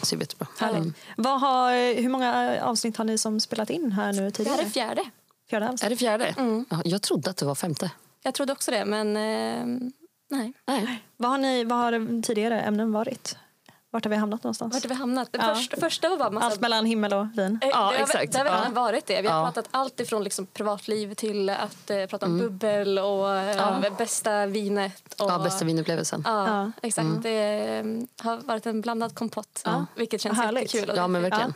Så 0.01 0.15
det 0.15 0.33
är. 0.41 0.47
Härligt. 0.59 0.95
Vad 1.17 1.41
har, 1.41 1.93
hur 2.01 2.09
många 2.09 2.59
avsnitt 2.63 2.97
har 2.97 3.05
ni 3.05 3.17
som 3.17 3.39
spelat 3.39 3.69
in 3.69 3.91
här 3.91 4.13
nu 4.13 4.21
Det 4.25 4.31
tidigare? 4.31 4.55
här 4.55 4.65
är 4.65 4.69
fjärde. 4.69 5.01
Fjärde 5.49 5.67
alltså. 5.67 5.85
Är 5.85 5.89
det 5.89 5.97
fjärde? 5.97 6.35
Ja, 6.69 6.81
jag 6.85 7.01
trodde 7.01 7.29
att 7.29 7.37
det 7.37 7.45
var 7.45 7.55
femte. 7.55 7.91
Jag 8.23 8.33
trodde 8.33 8.53
också 8.53 8.71
det, 8.71 8.85
men 8.85 9.07
eh, 9.17 9.89
nej. 10.29 10.53
Nej. 10.67 11.03
Vad 11.17 11.31
har, 11.31 11.37
ni, 11.37 11.63
vad 11.63 11.77
har 11.77 12.21
tidigare 12.21 12.61
ämnen 12.61 12.91
varit? 12.91 13.35
Vart 13.91 14.03
har 14.05 14.09
vi 14.09 14.15
hamnat 14.15 14.43
någonstans? 14.43 14.73
Vart 14.73 14.83
har 14.83 14.89
vi 14.89 14.95
hamnat? 14.95 15.29
Det 15.31 15.37
Ja. 15.41 15.55
första, 15.55 15.77
första 15.79 16.09
var 16.09 16.17
bara 16.17 16.29
massa... 16.29 16.45
Allt 16.47 16.59
mellan 16.61 16.85
himmel 16.85 17.13
och 17.13 17.25
vin? 17.37 17.59
Eh, 17.61 17.67
Ja, 17.69 17.77
det 17.77 17.83
har, 17.83 17.93
exakt. 17.93 18.33
Det 18.33 18.39
har 18.39 18.45
Ja. 18.45 18.65
varit 18.73 19.05
det. 19.07 19.21
Vi 19.21 19.27
har 19.27 19.39
Ja. 19.39 19.45
pratat 19.45 19.67
allt 19.71 19.99
ifrån 19.99 20.23
liksom 20.23 20.45
privatliv 20.45 21.13
till 21.13 21.49
att 21.49 21.89
eh, 21.89 22.05
prata 22.05 22.25
om 22.25 22.31
Mm. 22.39 22.45
bubbel 22.47 22.99
och 22.99 23.35
eh, 23.35 23.93
bästa 23.97 24.45
vinet. 24.45 25.13
Och, 25.21 25.31
Ja, 25.31 25.39
bästa 25.39 25.65
vinupplevelsen. 25.65 26.23
Ja, 26.25 26.47
Ja. 26.47 26.71
exakt. 26.81 27.07
Det 27.23 27.29
eh, 27.67 27.85
har 28.25 28.37
varit 28.37 28.65
en 28.65 28.81
blandad 28.81 29.15
kompott, 29.15 29.63
vilket 29.95 30.21
känns 30.21 30.37
Härligt. 30.37 30.73
jättekul. 30.73 30.95
Ja, 30.95 31.01
det- 31.01 31.07
men 31.07 31.21
verkligen. 31.21 31.53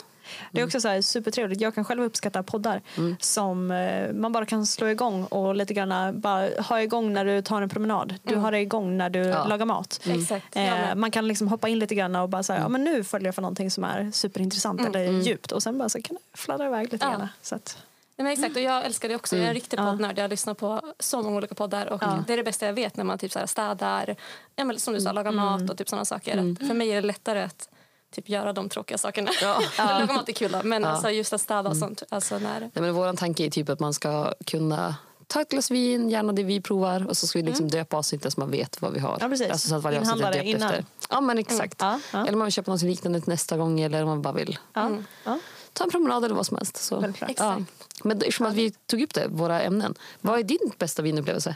Det 0.51 0.61
är 0.61 0.65
också 0.65 0.81
så 0.81 0.87
här 0.87 1.01
supertrevligt. 1.01 1.61
Jag 1.61 1.75
kan 1.75 1.85
själv 1.85 2.03
uppskatta 2.03 2.43
poddar 2.43 2.81
Mm. 2.97 3.15
som 3.19 3.71
eh, 3.71 4.13
man 4.13 4.31
bara 4.31 4.45
kan 4.45 4.65
slå 4.65 4.87
igång 4.87 5.25
och 5.25 5.55
lite 5.55 5.73
grann 5.73 6.19
bara 6.21 6.49
ha 6.61 6.81
igång 6.81 7.13
när 7.13 7.25
du 7.25 7.41
tar 7.41 7.61
en 7.61 7.69
promenad. 7.69 8.15
Du 8.23 8.35
har 8.35 8.51
det 8.51 8.59
igång 8.59 8.97
när 8.97 9.09
du 9.09 9.19
Mm. 9.19 9.29
Ja. 9.31 9.45
lagar 9.45 9.65
mat. 9.65 9.99
Jag 10.03 10.41
Eh, 10.89 10.95
man 10.95 11.11
kan 11.11 11.27
liksom 11.27 11.47
hoppa 11.47 11.67
in 11.67 11.79
lite 11.79 11.95
grann 11.95 12.15
och 12.15 12.29
bara 12.29 12.37
Mm. 12.37 12.43
säga 12.43 12.59
ja, 12.59 12.67
men 12.69 12.83
nu 12.83 13.03
följer 13.03 13.27
jag 13.27 13.35
för 13.35 13.41
någonting 13.41 13.71
som 13.71 13.83
är 13.83 14.11
superintressant 14.11 14.81
eller 14.85 15.03
djupt 15.21 15.51
och 15.51 15.63
sen 15.63 15.77
bara 15.77 15.89
så 15.89 16.01
kan 16.01 16.15
det 16.31 16.37
fladdra 16.37 16.67
iväg 16.67 16.91
lite 16.91 17.05
Ja. 17.05 17.11
grann. 17.17 17.27
Så 17.41 17.55
att, 17.55 17.77
Nej, 18.15 18.23
men 18.23 18.33
exakt, 18.33 18.55
och 18.55 18.61
jag 18.61 18.85
älskar 18.85 19.09
det 19.09 19.15
också. 19.15 19.35
Jag 19.35 19.43
är 19.45 19.47
en 19.47 19.53
riktig 19.53 19.79
poddnörd. 19.79 20.17
Jag 20.19 20.29
lyssnar 20.29 20.53
på 20.53 20.81
så 20.99 21.21
många 21.21 21.37
olika 21.37 21.55
poddar. 21.55 21.85
Och 21.85 22.01
Det 22.27 22.33
är 22.33 22.37
det 22.37 22.43
bästa 22.43 22.65
jag 22.65 22.73
vet 22.73 22.97
när 22.97 23.03
man 23.03 23.17
typ 23.17 23.31
så 23.31 23.39
här 23.39 23.45
städar, 23.45 24.15
ja, 24.55 24.63
men 24.65 24.79
som 24.79 24.93
du 24.93 25.01
sa, 25.01 25.11
lagar 25.11 25.31
mat 25.31 25.69
och 25.69 25.77
typ 25.77 25.89
sådana 25.89 26.05
saker. 26.05 26.31
Att 26.37 26.67
för 26.67 26.73
mig 26.73 26.89
är 26.91 26.95
det 27.01 27.07
lättare 27.07 27.43
att 27.43 27.69
typ 28.13 28.29
göra 28.29 28.53
de 28.53 28.69
tråkiga 28.69 28.97
sakerna. 28.97 29.31
Ja. 29.41 29.61
Laga 29.77 30.13
mat 30.13 30.29
är 30.29 30.33
kul 30.33 30.51
då, 30.51 30.61
men 30.63 30.85
alltså 30.85 31.09
just 31.09 31.33
att 31.33 31.41
städa 31.41 31.69
och 31.69 31.77
sånt. 31.77 32.03
Alltså 32.09 32.39
när, 32.39 32.59
Nej, 32.59 32.71
men 32.73 32.93
vår 32.93 33.13
tanke 33.13 33.45
är 33.45 33.49
typ 33.49 33.69
att 33.69 33.79
man 33.79 33.93
ska 33.93 34.33
kunna 34.45 34.95
ta 35.27 35.41
ett 35.41 35.49
glas 35.49 35.71
vin, 35.71 36.09
gärna 36.09 36.33
det 36.33 36.43
vi 36.43 36.61
provar 36.61 37.07
och 37.09 37.17
så 37.17 37.27
ska 37.27 37.39
vi 37.39 37.45
liksom 37.45 37.67
döpa 37.67 37.97
avsnittet 37.97 38.33
så 38.33 38.39
man 38.39 38.51
vet 38.51 38.81
vad 38.81 38.93
vi 38.93 38.99
har. 38.99 39.17
Ja, 39.21 39.29
precis. 39.29 39.49
Alltså, 39.49 39.67
så 39.67 39.75
att 39.75 39.83
varje 39.83 39.99
avsnitt 39.99 40.25
är 40.25 40.33
döpt 40.33 40.45
innan. 40.45 40.69
efter. 40.69 40.85
Ja, 41.09 41.21
men 41.21 41.37
exakt. 41.37 41.81
Ja, 41.81 41.99
ja. 42.11 42.27
Eller 42.27 42.37
man 42.37 42.45
vill 42.45 42.53
köpa 42.53 42.71
något 42.71 42.81
liknande 42.81 43.21
nästa 43.25 43.57
gång 43.57 43.79
eller 43.79 44.01
om 44.01 44.07
man 44.07 44.21
bara 44.21 44.33
vill 44.33 44.57
ja, 44.73 44.91
ja. 45.23 45.39
ta 45.73 45.83
en 45.83 45.89
promenad 45.89 46.25
eller 46.25 46.35
vad 46.35 46.45
som 46.45 46.57
helst. 46.57 46.77
Så. 46.77 47.13
Ja. 47.37 47.61
Men 48.03 48.17
eftersom 48.17 48.45
att 48.45 48.53
vi 48.53 48.71
tog 48.71 49.01
upp 49.01 49.13
det, 49.13 49.27
våra 49.27 49.61
ämnen. 49.61 49.95
Vad 50.21 50.39
är 50.39 50.43
din 50.43 50.71
bästa 50.77 51.01
vinupplevelse? 51.01 51.55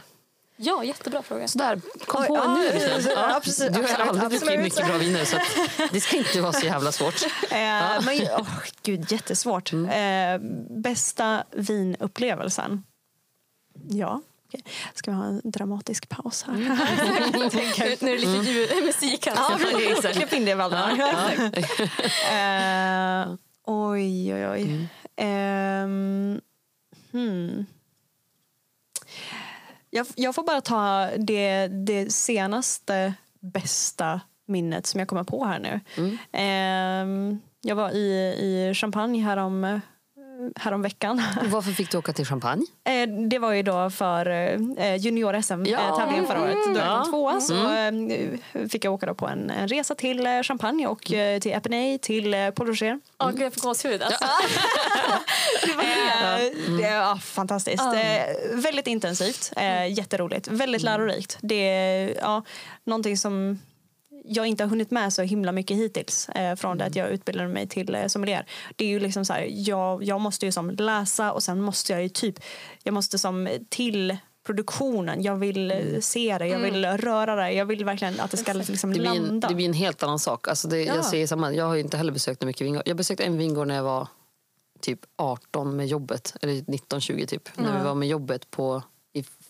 Ja, 0.60 0.84
jättebra 0.84 1.22
fråga. 1.22 1.48
Sådär, 1.48 1.80
kom 2.06 2.22
Oj, 2.22 2.28
på 2.28 2.36
ja, 2.36 2.44
en 2.44 2.54
nu. 2.54 2.64
ja, 2.78 2.98
ja, 3.00 3.30
ja, 3.30 3.40
precis. 3.44 3.72
Du 3.72 3.82
har 3.82 3.82
Absolut, 3.82 4.00
aldrig 4.00 4.20
druckit 4.20 4.42
absolut. 4.42 4.60
mycket 4.60 4.86
bra 4.86 4.98
viner 4.98 5.24
så 5.24 5.36
det 5.92 6.00
ska 6.00 6.16
inte 6.16 6.40
vara 6.40 6.52
så 6.52 6.66
jävla 6.66 6.92
svårt. 6.92 7.22
Eh, 7.50 7.58
men, 8.04 8.22
oh, 8.38 8.48
gud, 8.82 9.12
jättesvårt. 9.12 9.72
Mm. 9.72 9.88
Eh, 9.90 10.48
bästa 10.82 11.44
vinupplevelsen? 11.52 12.82
Ja. 13.90 14.20
okej. 14.48 14.64
Ska 14.94 15.10
vi 15.10 15.16
ha 15.16 15.24
en 15.24 15.40
dramatisk 15.44 16.08
paus 16.08 16.42
här? 16.42 16.54
Nu, 17.32 17.38
nu 18.00 18.10
är 18.12 18.18
det 18.18 18.26
lite 18.26 18.50
ljud, 18.50 18.84
musik 18.84 19.26
här. 19.26 19.34
Ja, 19.36 19.58
Ja. 20.02 20.12
Klipp 20.12 20.32
in 20.32 20.44
det, 20.44 20.54
Valdemar. 20.54 20.90
Eh, 22.32 23.34
oj, 23.66 24.34
oj, 24.34 24.48
oj. 24.48 24.62
Mm. 24.62 24.88
Ehm, 25.16 26.40
hmm. 27.12 27.66
Jag, 29.98 30.06
jag 30.14 30.34
får 30.34 30.42
bara 30.42 30.60
ta 30.60 31.10
det, 31.18 31.68
det 31.68 32.12
senaste 32.12 33.14
bästa 33.40 34.20
minnet 34.46 34.86
som 34.86 34.98
jag 34.98 35.08
kommer 35.08 35.24
på 35.24 35.44
här 35.44 35.58
nu. 35.58 35.80
Mm. 35.96 36.18
Ehm, 36.32 37.38
jag 37.62 37.76
var 37.76 37.90
i, 37.90 38.34
i 38.38 38.74
Champagne 38.74 39.22
härom, 39.22 39.80
härom 40.56 40.82
veckan. 40.82 41.22
Varför 41.44 41.72
fick 41.72 41.90
du 41.90 41.98
åka 41.98 42.12
till 42.12 42.26
Champagne? 42.26 42.66
Eh, 42.84 43.08
Det 43.08 43.38
var 43.38 43.52
ju 43.52 43.62
då 43.62 43.90
för 43.90 44.26
eh, 44.78 44.96
junior-SM, 44.96 45.64
Ja. 45.66 45.78
eh, 46.18 46.24
förra 46.26 46.42
året. 46.42 46.56
Då 46.66 46.80
jag 46.80 46.86
Ja. 46.88 47.02
kom 47.02 47.12
tvåa 47.12 47.40
så 47.40 47.54
eh, 47.54 48.68
fick 48.68 48.84
jag 48.84 48.94
åka 48.94 49.06
då 49.06 49.14
på 49.14 49.26
en, 49.28 49.50
en 49.50 49.68
resa 49.68 49.94
till 49.94 50.42
Champagne 50.44 50.86
och 50.86 51.00
till 51.40 51.52
Epinay, 51.52 51.98
till 51.98 52.52
Paul 52.54 52.66
Roger. 52.66 53.00
Åh, 53.18 53.30
gud, 53.30 53.40
jag 53.42 53.54
får 53.54 53.60
gåshud. 53.68 54.02
Alltså. 54.02 54.24
Det 56.78 56.84
är 56.84 56.96
ja, 56.96 57.18
fantastiskt. 57.22 57.82
Eh, 57.82 58.56
väldigt 58.56 58.86
intensivt, 58.86 59.52
eh, 59.56 59.92
jätteroligt, 59.92 60.48
väldigt 60.48 60.82
lärorikt. 60.82 61.38
Det 61.40 61.54
är 61.68 62.14
ja, 62.20 62.42
någonting 62.84 63.16
som 63.16 63.58
jag 64.28 64.46
inte 64.46 64.64
har 64.64 64.68
hunnit 64.68 64.90
med 64.90 65.12
så 65.12 65.22
himla 65.22 65.52
mycket 65.52 65.76
hittills 65.76 66.28
eh, 66.28 66.54
från 66.56 66.78
det 66.78 66.84
att 66.84 66.96
jag 66.96 67.10
utbildade 67.10 67.48
mig 67.48 67.68
till 67.68 67.94
eh, 67.94 68.06
sommelier. 68.06 68.46
Det 68.76 68.84
är 68.84 68.88
ju 68.88 69.00
liksom 69.00 69.24
så 69.24 69.32
här, 69.32 69.46
jag, 69.50 70.04
jag 70.04 70.20
måste 70.20 70.46
ju 70.46 70.52
som 70.52 70.70
läsa 70.70 71.32
och 71.32 71.42
sen 71.42 71.60
måste 71.62 71.92
jag 71.92 72.02
ju 72.02 72.08
typ, 72.08 72.40
jag 72.82 72.94
måste 72.94 73.18
som 73.18 73.48
till 73.68 74.16
produktionen, 74.46 75.22
jag 75.22 75.36
vill 75.36 75.70
eh, 75.70 76.00
se 76.00 76.38
det, 76.38 76.46
jag 76.46 76.58
vill 76.58 76.86
röra 76.86 77.36
det, 77.36 77.52
jag 77.52 77.66
vill 77.66 77.84
verkligen 77.84 78.20
att 78.20 78.30
det 78.30 78.36
ska 78.36 78.52
liksom 78.52 78.92
Det 78.92 78.98
en, 78.98 79.04
landa. 79.04 79.48
det 79.48 79.54
blir 79.54 79.66
en 79.66 79.72
helt 79.72 80.02
annan 80.02 80.18
sak. 80.18 80.48
Alltså 80.48 80.68
det, 80.68 80.82
Ja. 80.82 80.94
Jag 80.94 81.04
säger 81.04 81.26
samma. 81.26 81.52
Jag 81.52 81.64
har 81.64 81.74
ju 81.74 81.80
inte 81.80 81.96
heller 81.96 82.12
besökt 82.12 82.42
mycket 82.44 82.66
vingård. 82.66 82.82
Jag 82.86 82.96
besökte 82.96 83.24
en 83.24 83.38
vingård 83.38 83.66
när 83.66 83.74
jag 83.74 83.82
var 83.82 84.08
typ 84.80 85.00
18 85.16 85.76
med 85.76 85.86
jobbet. 85.86 86.36
Eller 86.42 86.52
19-20 86.54 87.26
typ. 87.26 87.48
När 87.56 87.78
vi 87.78 87.84
var 87.84 87.94
med 87.94 88.08
jobbet 88.08 88.50
på, 88.50 88.82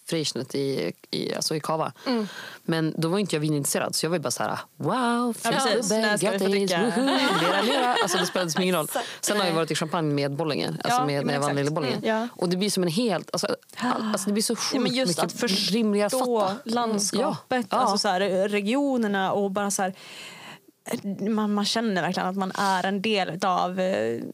Frejsnet 0.08 0.54
i, 0.54 0.92
i, 1.10 1.34
alltså 1.34 1.54
i 1.56 1.60
Kava. 1.60 1.92
Mm. 2.06 2.28
Men 2.62 2.94
då 2.96 3.08
var 3.08 3.18
inte 3.18 3.36
jag 3.36 3.40
vinintresserad 3.40 3.94
så 3.94 4.06
jag 4.06 4.10
var 4.10 4.18
bara 4.18 4.30
så 4.30 4.42
här 4.42 4.58
wow, 4.76 5.32
få 5.32 5.50
grattis, 5.50 5.90
lera, 5.90 7.62
lera. 7.62 7.94
Alltså 8.02 8.18
det 8.18 8.26
spelade 8.26 8.50
som 8.50 8.62
ingen 8.62 8.74
roll. 8.74 8.88
Sen 9.20 9.40
har 9.40 9.46
jag 9.46 9.54
varit 9.54 9.70
i 9.70 9.74
champagne 9.74 10.14
med 10.14 10.32
Bollinger. 10.32 10.68
Alltså 10.68 11.00
Ja, 11.00 11.06
med, 11.06 11.16
men 11.16 11.26
när 11.26 11.34
jag 11.34 11.40
vann. 11.40 11.56
Lille 11.56 11.70
Bollinger. 11.70 11.96
Mm. 11.96 12.08
Ja. 12.08 12.28
Och 12.34 12.48
det 12.48 12.56
blir 12.56 12.70
som 12.70 12.82
en 12.82 12.88
helt, 12.88 13.28
alltså, 13.32 13.46
all, 13.76 14.02
alltså 14.12 14.26
det 14.26 14.32
blir 14.32 14.42
så 14.42 14.52
Ja, 14.52 14.56
sjukt 14.56 14.82
men 14.82 14.94
just 14.94 15.08
mycket 15.08 15.24
att 15.24 15.32
förstå 15.32 15.74
rimligare 15.74 16.06
att 16.06 16.12
fatta. 16.12 16.56
landskapet, 16.64 17.66
Ja. 17.70 17.76
Ja. 17.78 17.82
Alltså 17.82 17.98
så 17.98 18.08
här, 18.08 18.48
regionerna 18.48 19.32
och 19.32 19.50
bara 19.50 19.70
så 19.70 19.82
här... 19.82 19.94
man, 21.31 21.55
man 21.55 21.64
känner 21.64 22.03
verkligen 22.03 22.29
att 22.29 22.37
man 22.37 22.53
är 22.59 22.87
en 22.87 23.03
del 23.03 23.38
av 23.44 23.81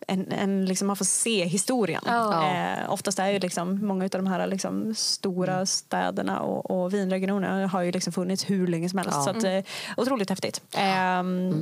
en, 0.06 0.32
en 0.32 0.66
liksom, 0.66 0.86
man 0.86 0.96
får 0.96 1.04
se 1.04 1.44
historien. 1.44 2.02
Ja. 2.06 2.50
Eh, 2.50 2.92
oftast 2.92 3.18
är 3.18 3.28
ju 3.28 3.38
liksom, 3.38 3.86
många 3.86 4.04
av 4.04 4.10
de 4.10 4.26
här 4.26 4.46
liksom, 4.46 4.94
stora 4.94 5.66
städerna 5.66 6.40
och, 6.40 6.70
och 6.70 6.94
vinregionerna 6.94 7.66
har 7.66 7.82
ju 7.82 7.92
liksom 7.92 8.12
funnits 8.12 8.50
hur 8.50 8.66
länge 8.66 8.88
som 8.88 8.98
helst. 8.98 9.14
Ja. 9.14 9.22
Så 9.22 9.30
att, 9.30 9.44
eh, 9.44 9.60
otroligt 9.96 10.30
häftigt. 10.30 10.62
Eh, 10.74 10.82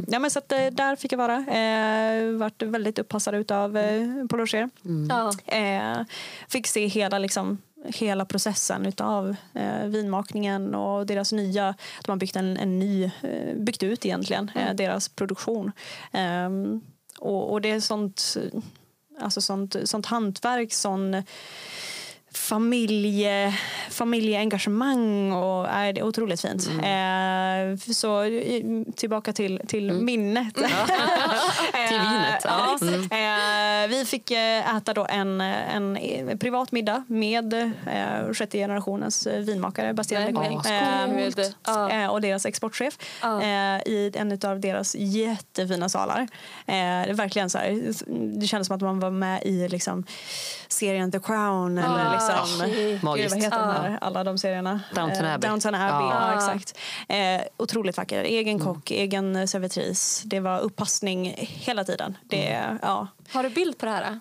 ja, 0.08 0.18
men 0.18 0.30
så 0.30 0.38
att, 0.38 0.52
eh, 0.52 0.66
där 0.66 0.96
fick 0.96 1.12
jag 1.12 1.18
vara. 1.18 1.36
Eh, 1.36 2.32
vart 2.32 2.62
väldigt 2.62 2.98
uppassad 2.98 3.34
utav 3.34 3.76
eh, 3.76 4.26
Paul 4.30 4.40
Rocher. 4.40 4.70
Ja. 5.08 5.32
Eh, 5.56 6.04
fick 6.48 6.66
se 6.66 6.86
hela, 6.86 7.18
liksom, 7.18 7.58
hela 7.84 8.24
processen 8.24 8.86
utav 8.86 9.36
eh, 9.54 9.84
vinmakningen 9.86 10.74
och 10.74 11.06
deras 11.06 11.32
nya, 11.32 11.68
att 11.98 12.08
man 12.08 12.18
byggt 12.18 12.36
en, 12.36 12.56
en 12.56 12.78
ny, 12.78 13.04
eh, 13.04 13.56
byggt 13.56 13.82
ut 13.82 14.06
egentligen 14.06 14.50
eh, 14.54 14.74
deras 14.74 15.08
produktion. 15.08 15.72
Ehm, 16.12 16.80
och, 17.18 17.52
och 17.52 17.60
det 17.60 17.70
är 17.70 17.80
sånt, 17.80 18.36
alltså 19.20 19.40
sånt, 19.40 19.76
sånt 19.84 20.06
hantverk, 20.06 20.72
sån 20.72 21.22
familje, 22.34 23.54
familjeengagemang 23.90 25.32
och 25.32 25.68
är 25.68 25.92
det 25.92 26.00
är 26.00 26.04
otroligt 26.04 26.40
fint. 26.40 26.68
Eh, 26.68 27.92
så 27.92 28.22
eh, 28.22 28.62
tillbaka 28.96 29.32
till, 29.32 29.60
till 29.66 29.92
minnet. 29.92 30.54
Till 31.88 32.00
vinet, 32.00 32.44
ja. 32.44 32.78
Eh, 33.16 33.88
vi 33.88 34.04
fick 34.04 34.30
eh, 34.30 34.76
äta 34.76 34.94
då 34.94 35.06
en, 35.08 35.40
en 35.40 35.96
eh, 35.96 36.36
privat 36.36 36.72
middag 36.72 37.04
med 37.06 37.52
eh, 37.52 38.32
sjätte 38.32 38.58
generationens 38.58 39.26
eh, 39.26 39.40
vinmakare 39.40 39.94
Bastian 39.94 40.22
men 40.32 41.40
eh, 41.66 42.04
eh, 42.04 42.10
och 42.10 42.20
deras 42.20 42.46
exportchef 42.46 42.98
eh, 43.22 43.92
i 43.92 44.12
en 44.14 44.38
av 44.44 44.60
deras 44.60 44.94
jättefina 44.94 45.88
salar. 45.88 46.20
Eh, 46.20 46.26
det, 46.66 47.10
är 47.10 47.14
verkligen 47.14 47.50
så 47.50 47.58
här, 47.58 47.92
det 48.40 48.46
kändes 48.46 48.66
som 48.66 48.76
att 48.76 48.82
man 48.82 49.00
var 49.00 49.10
med 49.10 49.42
i 49.42 49.68
liksom, 49.68 50.04
serien 50.68 51.12
The 51.12 51.18
Crown. 51.18 51.78
Eller 51.78 52.21
liksom, 52.28 52.66
shit. 52.66 53.00
Gud, 53.00 53.02
vad 53.02 53.18
heter 53.20 53.50
de 53.50 53.68
Ah. 53.68 53.72
här, 53.82 53.98
alla 54.00 54.24
de 54.24 54.38
serierna? 54.38 54.80
Downton 54.94 55.24
Eh, 55.24 55.34
Abbey. 55.34 55.48
Downton 55.50 55.74
Abbey, 55.74 56.06
Ja. 56.08 56.30
ja. 56.32 56.34
exakt. 56.36 56.78
Eh, 57.08 57.40
otroligt 57.56 57.96
vacker. 57.96 58.24
Egen 58.24 58.54
Mm. 58.60 58.66
kock, 58.66 58.90
egen 58.90 59.48
servitris. 59.48 60.22
Det 60.24 60.40
var 60.40 60.60
uppassning 60.60 61.34
hela 61.38 61.84
tiden. 61.84 62.18
Det, 62.28 62.46
Mm. 62.52 62.78
ja. 62.82 63.06
Har 63.32 63.42
du 63.42 63.48
bild 63.50 63.78
på 63.78 63.86
det 63.86 63.92
här? 63.92 64.20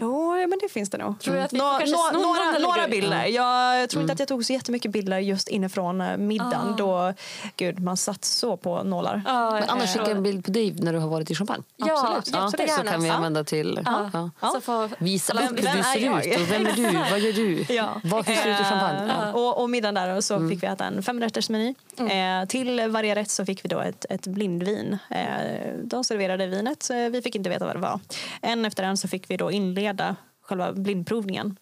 Jo, 0.00 0.36
ja, 0.36 0.46
men 0.46 0.58
det 0.62 0.68
finns 0.68 0.90
det 0.90 0.98
nog. 0.98 1.14
Du 1.24 1.30
några, 1.30 2.58
några 2.58 2.84
ut? 2.84 2.90
bilder. 2.90 3.24
Jag 3.26 3.90
tror 3.90 4.00
Mm. 4.00 4.04
inte 4.04 4.12
att 4.12 4.18
jag 4.18 4.28
tog 4.28 4.44
så 4.44 4.52
jättemycket 4.52 4.90
bilder 4.90 5.18
just 5.18 5.48
inifrån 5.48 6.00
eh, 6.00 6.16
middagen. 6.16 6.68
Ah. 6.72 6.76
Då, 6.76 7.12
gud, 7.56 7.80
man 7.80 7.96
satt 7.96 8.24
så 8.24 8.56
på 8.56 8.82
nålar. 8.82 9.22
Ja, 9.26 9.50
Men 9.50 9.68
annars 9.68 9.92
skicka 9.92 10.10
en 10.10 10.22
bild 10.22 10.44
på 10.44 10.50
dig 10.50 10.72
när 10.78 10.92
du 10.92 10.98
har 10.98 11.08
varit 11.08 11.30
i 11.30 11.34
Champagne. 11.34 11.62
Ja, 11.76 12.14
Absolut. 12.18 12.58
Ja, 12.58 12.76
så 12.76 12.82
kan 12.82 13.02
vi 13.02 13.08
använda 13.10 13.44
till... 13.44 13.80
Ja. 13.84 14.10
Ja. 14.12 14.30
Ja. 14.40 14.48
Så 14.48 14.60
får, 14.60 14.90
Visa 14.98 15.34
Vem- 15.34 15.44
upp 15.52 15.58
hur 15.58 15.64
vem 15.64 15.72
du 15.72 15.78
är 15.78 15.82
ser 15.82 16.32
ut 16.32 16.40
och 16.40 16.52
vem 16.52 16.66
är 16.66 16.72
du? 16.72 16.82
Vad 17.10 17.20
gör 17.20 17.32
du? 17.32 17.74
Ja. 17.74 18.00
Vad 18.04 18.26
finns 18.26 18.42
det 18.42 18.50
ut 18.50 18.60
i 18.60 18.64
Champagne? 18.64 19.02
Eh, 19.02 19.14
Ja. 19.26 19.32
och, 19.32 19.62
och 19.62 19.70
middagen 19.70 19.94
där 19.94 20.16
och 20.16 20.24
så 20.24 20.34
Mm. 20.36 20.50
fick 20.50 20.62
vi 20.62 20.66
äta 20.66 20.84
en 20.84 21.02
femrättersmeny. 21.02 21.74
Eh, 21.98 22.48
till 22.48 22.88
varje 22.88 23.14
rätt 23.14 23.30
så 23.30 23.44
fick 23.44 23.64
vi 23.64 23.68
då 23.68 23.80
ett, 23.80 24.06
ett 24.10 24.26
blindvin. 24.26 24.98
Eh, 25.10 25.26
de 25.84 26.04
serverade 26.04 26.46
vinet. 26.46 26.90
Vi 27.10 27.22
fick 27.22 27.34
inte 27.34 27.50
veta 27.50 27.66
vad 27.66 27.76
det 27.76 27.80
var. 27.80 28.00
En 28.42 28.64
efter 28.64 28.82
en 28.82 28.96
så 28.96 29.08
fick 29.08 29.30
vi 29.30 29.36
då 29.36 29.50
inleda 29.50 29.89
själva 30.42 30.72
blindprovningen. 30.72 31.56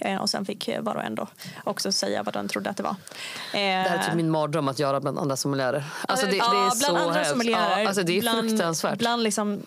Eh, 0.00 0.16
och 0.20 0.30
sen 0.30 0.44
fick 0.44 0.68
var 0.80 0.94
och 0.94 1.02
en 1.02 1.14
då 1.14 1.26
också 1.64 1.92
säga 1.92 2.22
vad 2.22 2.34
den 2.34 2.48
trodde 2.48 2.70
att 2.70 2.76
det 2.76 2.82
var. 2.82 2.90
Eh, 2.90 2.96
Det 3.52 3.60
här 3.60 3.98
är 3.98 4.02
typ 4.04 4.14
min 4.14 4.30
mardröm 4.30 4.68
att 4.68 4.78
göra 4.78 5.00
bland 5.00 5.18
andra 5.18 5.36
sommelierer. 5.36 5.84
Alltså 6.08 6.26
det, 6.26 6.32
det 6.32 6.38
är 6.38 6.40
ja, 6.40 6.52
bland 6.78 6.78
så 6.78 6.96
andra 6.96 7.22
hemskt. 7.22 7.48
Ja, 7.50 7.88
alltså 7.88 8.02
det 8.02 8.18
är 8.18 8.20
bland, 8.20 8.48
fruktansvärt. 8.48 8.98
Bland 8.98 9.22
liksom, 9.22 9.62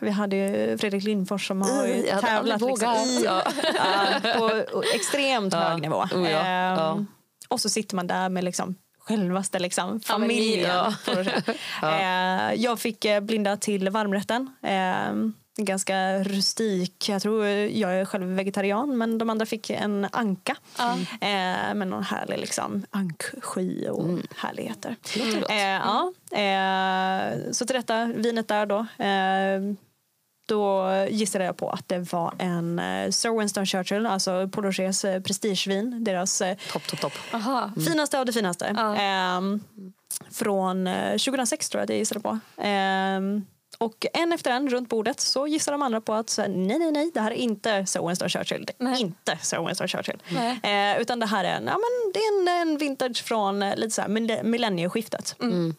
vi 0.00 0.10
hade 0.10 0.36
ju 0.36 0.78
Fredrik 0.78 1.04
Lindfors 1.04 1.48
som 1.48 1.62
har 1.62 1.86
ju 1.86 2.06
Jag 2.06 2.20
tävlat 2.20 2.60
liksom 2.60 2.94
i, 2.94 3.22
Ja. 3.24 3.42
ja, 4.24 4.34
på 4.70 4.82
extremt 4.94 5.52
Ja. 5.52 5.58
hög 5.60 5.82
nivå. 5.82 5.96
Oh, 6.14 6.30
ja. 6.30 6.38
Ehm, 6.38 6.78
Ja. 6.78 7.04
Och 7.48 7.60
så 7.60 7.68
sitter 7.68 7.96
man 7.96 8.06
där 8.06 8.28
med 8.28 8.44
liksom 8.44 8.74
självaste 8.98 9.58
liksom, 9.58 10.00
Familjen. 10.00 10.70
Ja. 10.70 10.94
säga. 11.04 11.42
Eh, 11.82 12.54
jag 12.62 12.78
fick 12.80 13.04
eh, 13.04 13.20
blinda 13.20 13.56
till 13.56 13.88
varmrätten. 13.90 14.50
Eh, 14.62 15.12
ganska 15.56 16.18
rustik. 16.18 17.08
Jag 17.08 17.22
tror 17.22 17.46
jag 17.46 17.94
är 18.00 18.04
själv 18.04 18.26
vegetarian 18.26 18.98
men 18.98 19.18
de 19.18 19.30
andra 19.30 19.46
fick 19.46 19.70
en 19.70 20.06
anka. 20.12 20.56
Ja. 20.78 20.92
Eh, 21.20 21.74
med 21.74 21.88
någon 21.88 22.02
härlig 22.02 22.38
liksom, 22.38 22.86
anksky 22.90 23.88
och 23.88 24.04
Mm. 24.04 24.22
härligheter. 24.36 24.96
Låter 25.16 25.40
gott. 25.40 25.50
Eh, 25.50 25.58
ja, 25.58 26.12
eh, 26.38 27.52
så 27.52 27.66
till 27.66 27.76
detta 27.76 28.04
vinet 28.04 28.48
där 28.48 28.66
då. 28.66 28.78
Eh, 29.04 29.74
då 30.46 30.88
gissade 31.10 31.44
jag 31.44 31.56
på 31.56 31.70
att 31.70 31.88
det 31.88 32.12
var 32.12 32.34
en 32.38 32.78
eh, 32.78 33.10
Sir 33.10 33.38
Winston 33.38 33.66
Churchill, 33.66 34.06
alltså 34.06 34.48
Paul 34.48 34.64
Rochers 34.64 35.04
eh, 35.04 35.20
prestigevin. 35.20 36.04
Deras 36.04 36.42
Topp, 36.72 36.86
topp, 36.86 37.00
topp. 37.00 37.12
Aha. 37.32 37.70
finaste 37.86 38.18
av 38.18 38.26
det 38.26 38.32
finaste. 38.32 38.66
Ehm, 38.98 39.60
från 40.30 40.86
eh, 40.86 41.10
2006 41.10 41.68
tror 41.68 41.78
jag 41.80 41.84
att 41.84 41.90
jag 41.90 41.98
gissade 41.98 42.20
på. 42.20 42.38
Och 43.78 44.06
en 44.12 44.32
efter 44.32 44.50
en 44.50 44.68
runt 44.68 44.88
bordet 44.88 45.20
så 45.20 45.46
gissar 45.46 45.72
de 45.72 45.82
andra 45.82 46.00
på 46.00 46.14
att 46.14 46.36
här, 46.38 46.48
nej, 46.48 46.78
nej, 46.78 46.92
nej, 46.92 47.10
det 47.14 47.20
här 47.20 47.30
är 47.30 47.34
inte 47.34 47.86
Sir 47.86 48.06
Winston 48.06 48.28
Churchill. 48.28 48.68
Nej. 48.78 49.00
inte 49.00 49.38
Sir 49.42 49.66
Winston 49.66 49.88
Churchill. 49.88 50.22
Eh, 50.62 51.00
utan 51.00 51.20
det 51.20 51.26
här 51.26 51.44
är 51.44 51.54
ja, 51.66 51.78
men 51.78 52.12
det 52.14 52.18
är 52.20 52.40
en, 52.62 52.68
en 52.68 52.78
vintage 52.78 53.22
från 53.24 53.60
lite 53.60 53.90
så 53.90 54.02
här, 54.02 54.08
mille- 54.08 54.42
millennieskiftet. 54.42 55.36
Mm. 55.42 55.74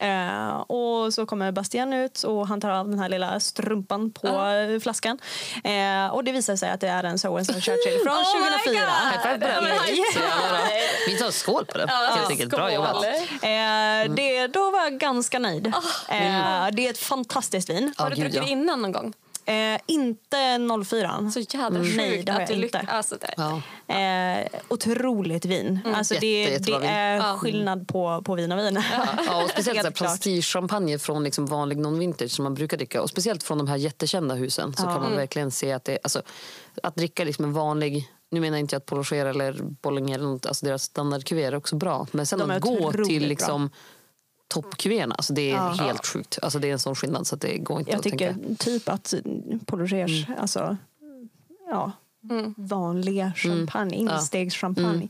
Eh, 0.00 0.50
och 0.50 1.14
så 1.14 1.26
kommer 1.26 1.52
Bastian 1.52 1.92
ut 1.92 2.22
och 2.22 2.48
han 2.48 2.60
tar 2.60 2.70
av 2.70 2.88
den 2.88 2.98
här 2.98 3.08
lilla 3.08 3.40
strumpan 3.40 4.10
på 4.10 4.26
eh, 4.26 4.80
flaskan. 4.80 5.18
Eh, 5.64 6.14
och 6.14 6.24
det 6.24 6.32
visar 6.32 6.56
sig 6.56 6.70
att 6.70 6.80
det 6.80 6.88
är 6.88 7.04
en 7.04 7.18
Sir 7.18 7.36
Winston 7.36 7.60
Churchill 7.60 8.00
från 8.04 8.12
Oh 8.12 8.40
my 8.42 8.50
2004. 8.64 8.72
God! 8.72 8.90
High 9.12 9.22
five 9.22 9.38
på 9.38 9.60
den. 9.60 9.96
Ja. 9.96 10.04
Så 10.12 10.20
jävla 10.20 10.48
bra. 10.48 10.58
Vi 11.06 11.18
tar 11.18 11.30
skål 11.30 11.66
på 11.66 11.78
den. 11.78 11.88
helt 11.88 12.30
enkelt. 12.30 12.50
Bra 12.50 12.72
jobbat. 12.72 13.04
Eh, 13.04 14.14
det, 14.14 14.46
då 14.46 14.70
var 14.70 14.82
jag 14.82 14.98
ganska 14.98 15.38
nöjd. 15.38 15.66
Eh, 15.66 15.72
det 16.72 16.86
är 16.86 16.90
ett 16.90 16.98
fantastiskt 16.98 17.70
vin. 17.70 17.94
Har 17.96 18.10
du 18.10 18.16
druckit 18.16 18.34
ja. 18.34 18.42
det 18.42 18.48
innan 18.48 18.82
någon 18.82 18.92
gång? 18.92 19.12
Eh, 19.44 19.80
inte 19.86 20.58
04. 20.84 21.30
Så 21.34 21.40
jävla 21.40 21.78
Mm. 21.80 21.96
Nej, 21.96 22.16
sjukt 22.18 22.28
att 22.28 22.36
du 22.36 22.42
inte. 22.42 22.54
lyckas. 22.54 22.84
Alltså. 22.88 23.16
Ja. 23.36 23.62
Eh, 23.94 24.46
otroligt 24.68 25.44
vin. 25.44 25.78
Alltså 25.94 26.14
Jätte, 26.14 26.26
det, 26.26 26.58
det 26.58 26.78
vin. 26.78 26.82
är 26.90 27.16
Ja. 27.16 27.36
skillnad 27.38 27.88
på, 27.88 28.22
på 28.24 28.34
vin 28.34 28.52
och 28.52 28.58
vin. 28.58 28.82
Ja, 29.26 29.44
och 29.44 29.50
speciellt 29.54 29.82
så 29.96 30.04
prestigechampagne 30.04 30.98
från 30.98 31.24
liksom 31.24 31.46
vanlig 31.46 31.78
non-vintage 31.78 32.28
som 32.30 32.42
man 32.42 32.54
brukar 32.54 32.76
dricka. 32.76 33.02
Och 33.02 33.08
speciellt 33.10 33.42
från 33.42 33.58
de 33.58 33.68
här 33.68 33.76
jättekända 33.76 34.34
husen 34.34 34.74
så 34.76 34.82
Ja. 34.86 34.92
kan 34.92 35.02
man 35.02 35.16
verkligen 35.16 35.50
se 35.50 35.72
att 35.72 35.84
det 35.84 35.98
alltså, 36.02 36.22
att 36.82 36.94
dricka 36.96 37.24
liksom 37.24 37.44
en 37.44 37.52
vanlig 37.52 38.08
nu 38.32 38.40
menar 38.40 38.56
jag 38.56 38.60
inte 38.60 38.76
att 38.76 38.86
Paul 38.86 38.98
Rocher 38.98 39.26
eller 39.26 39.52
Bollinger 39.62 40.14
eller 40.18 40.28
något, 40.28 40.46
alltså 40.46 40.66
deras 40.66 40.82
standardkuvert 40.82 41.52
är 41.52 41.54
också 41.54 41.76
bra. 41.76 42.06
Men 42.12 42.26
sen 42.26 42.38
De 42.38 42.50
att 42.50 42.60
gå 42.62 42.92
till 42.92 43.36
bra. 43.36 43.68
Toppkuverterna, 44.50 45.14
alltså 45.14 45.32
det 45.32 45.50
är 45.50 45.54
Ja. 45.54 45.68
helt 45.72 46.06
sjukt. 46.06 46.38
Alltså 46.42 46.58
det 46.58 46.68
är 46.68 46.72
en 46.72 46.78
sån 46.78 46.94
skillnad 46.94 47.26
så 47.26 47.34
att 47.34 47.40
det 47.40 47.58
går 47.58 47.78
inte 47.78 47.90
Jag 47.90 47.98
att 47.98 48.02
tycker 48.02 48.32
tänka. 48.34 48.54
typ 48.64 48.88
att 48.88 49.14
Paul 49.66 49.80
Rogers, 49.80 50.26
alltså, 50.38 50.76
ja, 51.70 51.92
vanliga 52.56 53.32
champagne, 53.36 53.94
instegschampagne 53.96 55.08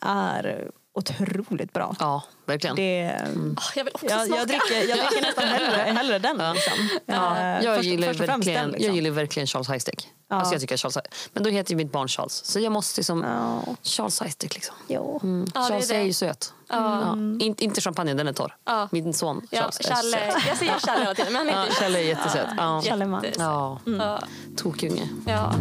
är 0.00 0.70
otroligt 1.00 1.72
bra. 1.72 1.96
Ja, 1.98 2.22
verkligen. 2.46 2.76
Det, 2.76 3.14
Åh, 3.56 3.62
jag 3.76 3.84
vill 3.84 3.94
också 3.94 4.06
jag, 4.06 4.26
smaka. 4.26 4.40
jag, 4.40 4.48
dricker, 4.48 4.88
jag 4.88 4.98
dricker 4.98 5.22
nästan 5.26 5.44
hellre, 5.48 5.76
hellre 5.98 6.18
den. 6.18 6.36
Liksom. 6.54 6.88
Ja, 7.06 7.36
Eh, 7.38 7.64
jag, 7.64 7.76
först- 7.76 7.88
gillar 7.88 8.08
först 8.08 8.20
verkligen, 8.20 8.60
den, 8.62 8.70
liksom. 8.70 8.86
jag 8.86 8.94
gillar 8.94 9.10
verkligen 9.10 9.46
Charles 9.46 9.68
Highstick. 9.70 10.08
Alltså 10.32 10.54
jag 10.54 10.60
tycker 10.60 10.76
Charles, 10.76 10.98
men 11.32 11.42
då 11.42 11.50
heter 11.50 11.70
ju 11.70 11.76
mitt 11.76 11.92
barn 11.92 12.08
Charles. 12.08 12.44
Så 12.44 12.60
jag 12.60 12.72
måste 12.72 13.00
liksom... 13.00 13.22
Ja. 13.24 13.74
Charles 13.82 14.22
Highstick 14.22 14.54
liksom. 14.54 14.74
Jo. 14.88 15.20
Mm. 15.22 15.46
Ja, 15.54 15.60
det 15.60 15.66
är 15.66 15.68
Charles 15.70 15.90
är, 15.90 15.98
det. 15.98 16.02
ju 16.04 16.12
söt. 16.12 16.52
Ja. 16.68 17.12
Inte, 17.40 17.64
inte 17.64 17.80
champagne, 17.80 18.14
den 18.14 18.28
är 18.28 18.32
torr. 18.32 18.56
Ja. 18.66 18.88
Min 18.92 19.14
son 19.14 19.46
Ja, 19.50 19.58
Charles 19.60 19.80
är 19.80 19.84
Challe. 19.94 20.10
söt. 20.32 20.46
Jag 20.48 20.56
säger 20.56 20.78
Challe 20.78 21.00
hela 21.00 21.14
tiden, 21.14 21.32
men 21.32 21.48
han 21.48 21.56
Ja, 21.56 21.62
heter 21.62 21.74
Challe 21.74 21.98
är 21.98 22.02
jättesöt. 22.02 22.48
Ja. 22.56 22.82
Challeman. 22.82 23.24
Ja, 23.38 23.78
Ja. 23.86 24.20
tokunge. 24.56 25.08
Ja. 25.26 25.54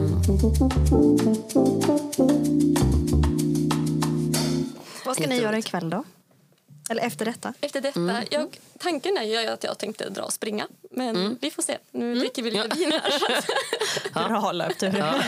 Vad 5.10 5.16
ska 5.18 5.28
ni 5.28 5.42
göra 5.42 5.58
ikväll 5.58 5.90
då? 5.90 6.04
Eller 6.90 7.02
efter 7.04 7.26
detta? 7.26 7.54
Efter 7.62 7.82
detta, 7.82 8.00
Mm. 8.00 8.24
jag, 8.32 8.60
tanken 8.80 9.18
är 9.18 9.24
ju 9.24 9.38
att 9.50 9.64
jag 9.64 9.78
tänkte 9.78 10.10
dra 10.10 10.24
och 10.24 10.34
springa. 10.34 10.68
Men 10.92 11.38
vi 11.42 11.52
får 11.52 11.62
se. 11.64 11.78
Nu 11.92 12.16
dricker 12.16 12.44
vi 12.44 12.52
lite 12.52 12.66
Mm. 12.66 12.78
vin 12.78 12.92
här. 12.92 14.28
Bra 14.30 14.52
löptur. 14.52 14.96
Ja. 14.98 15.22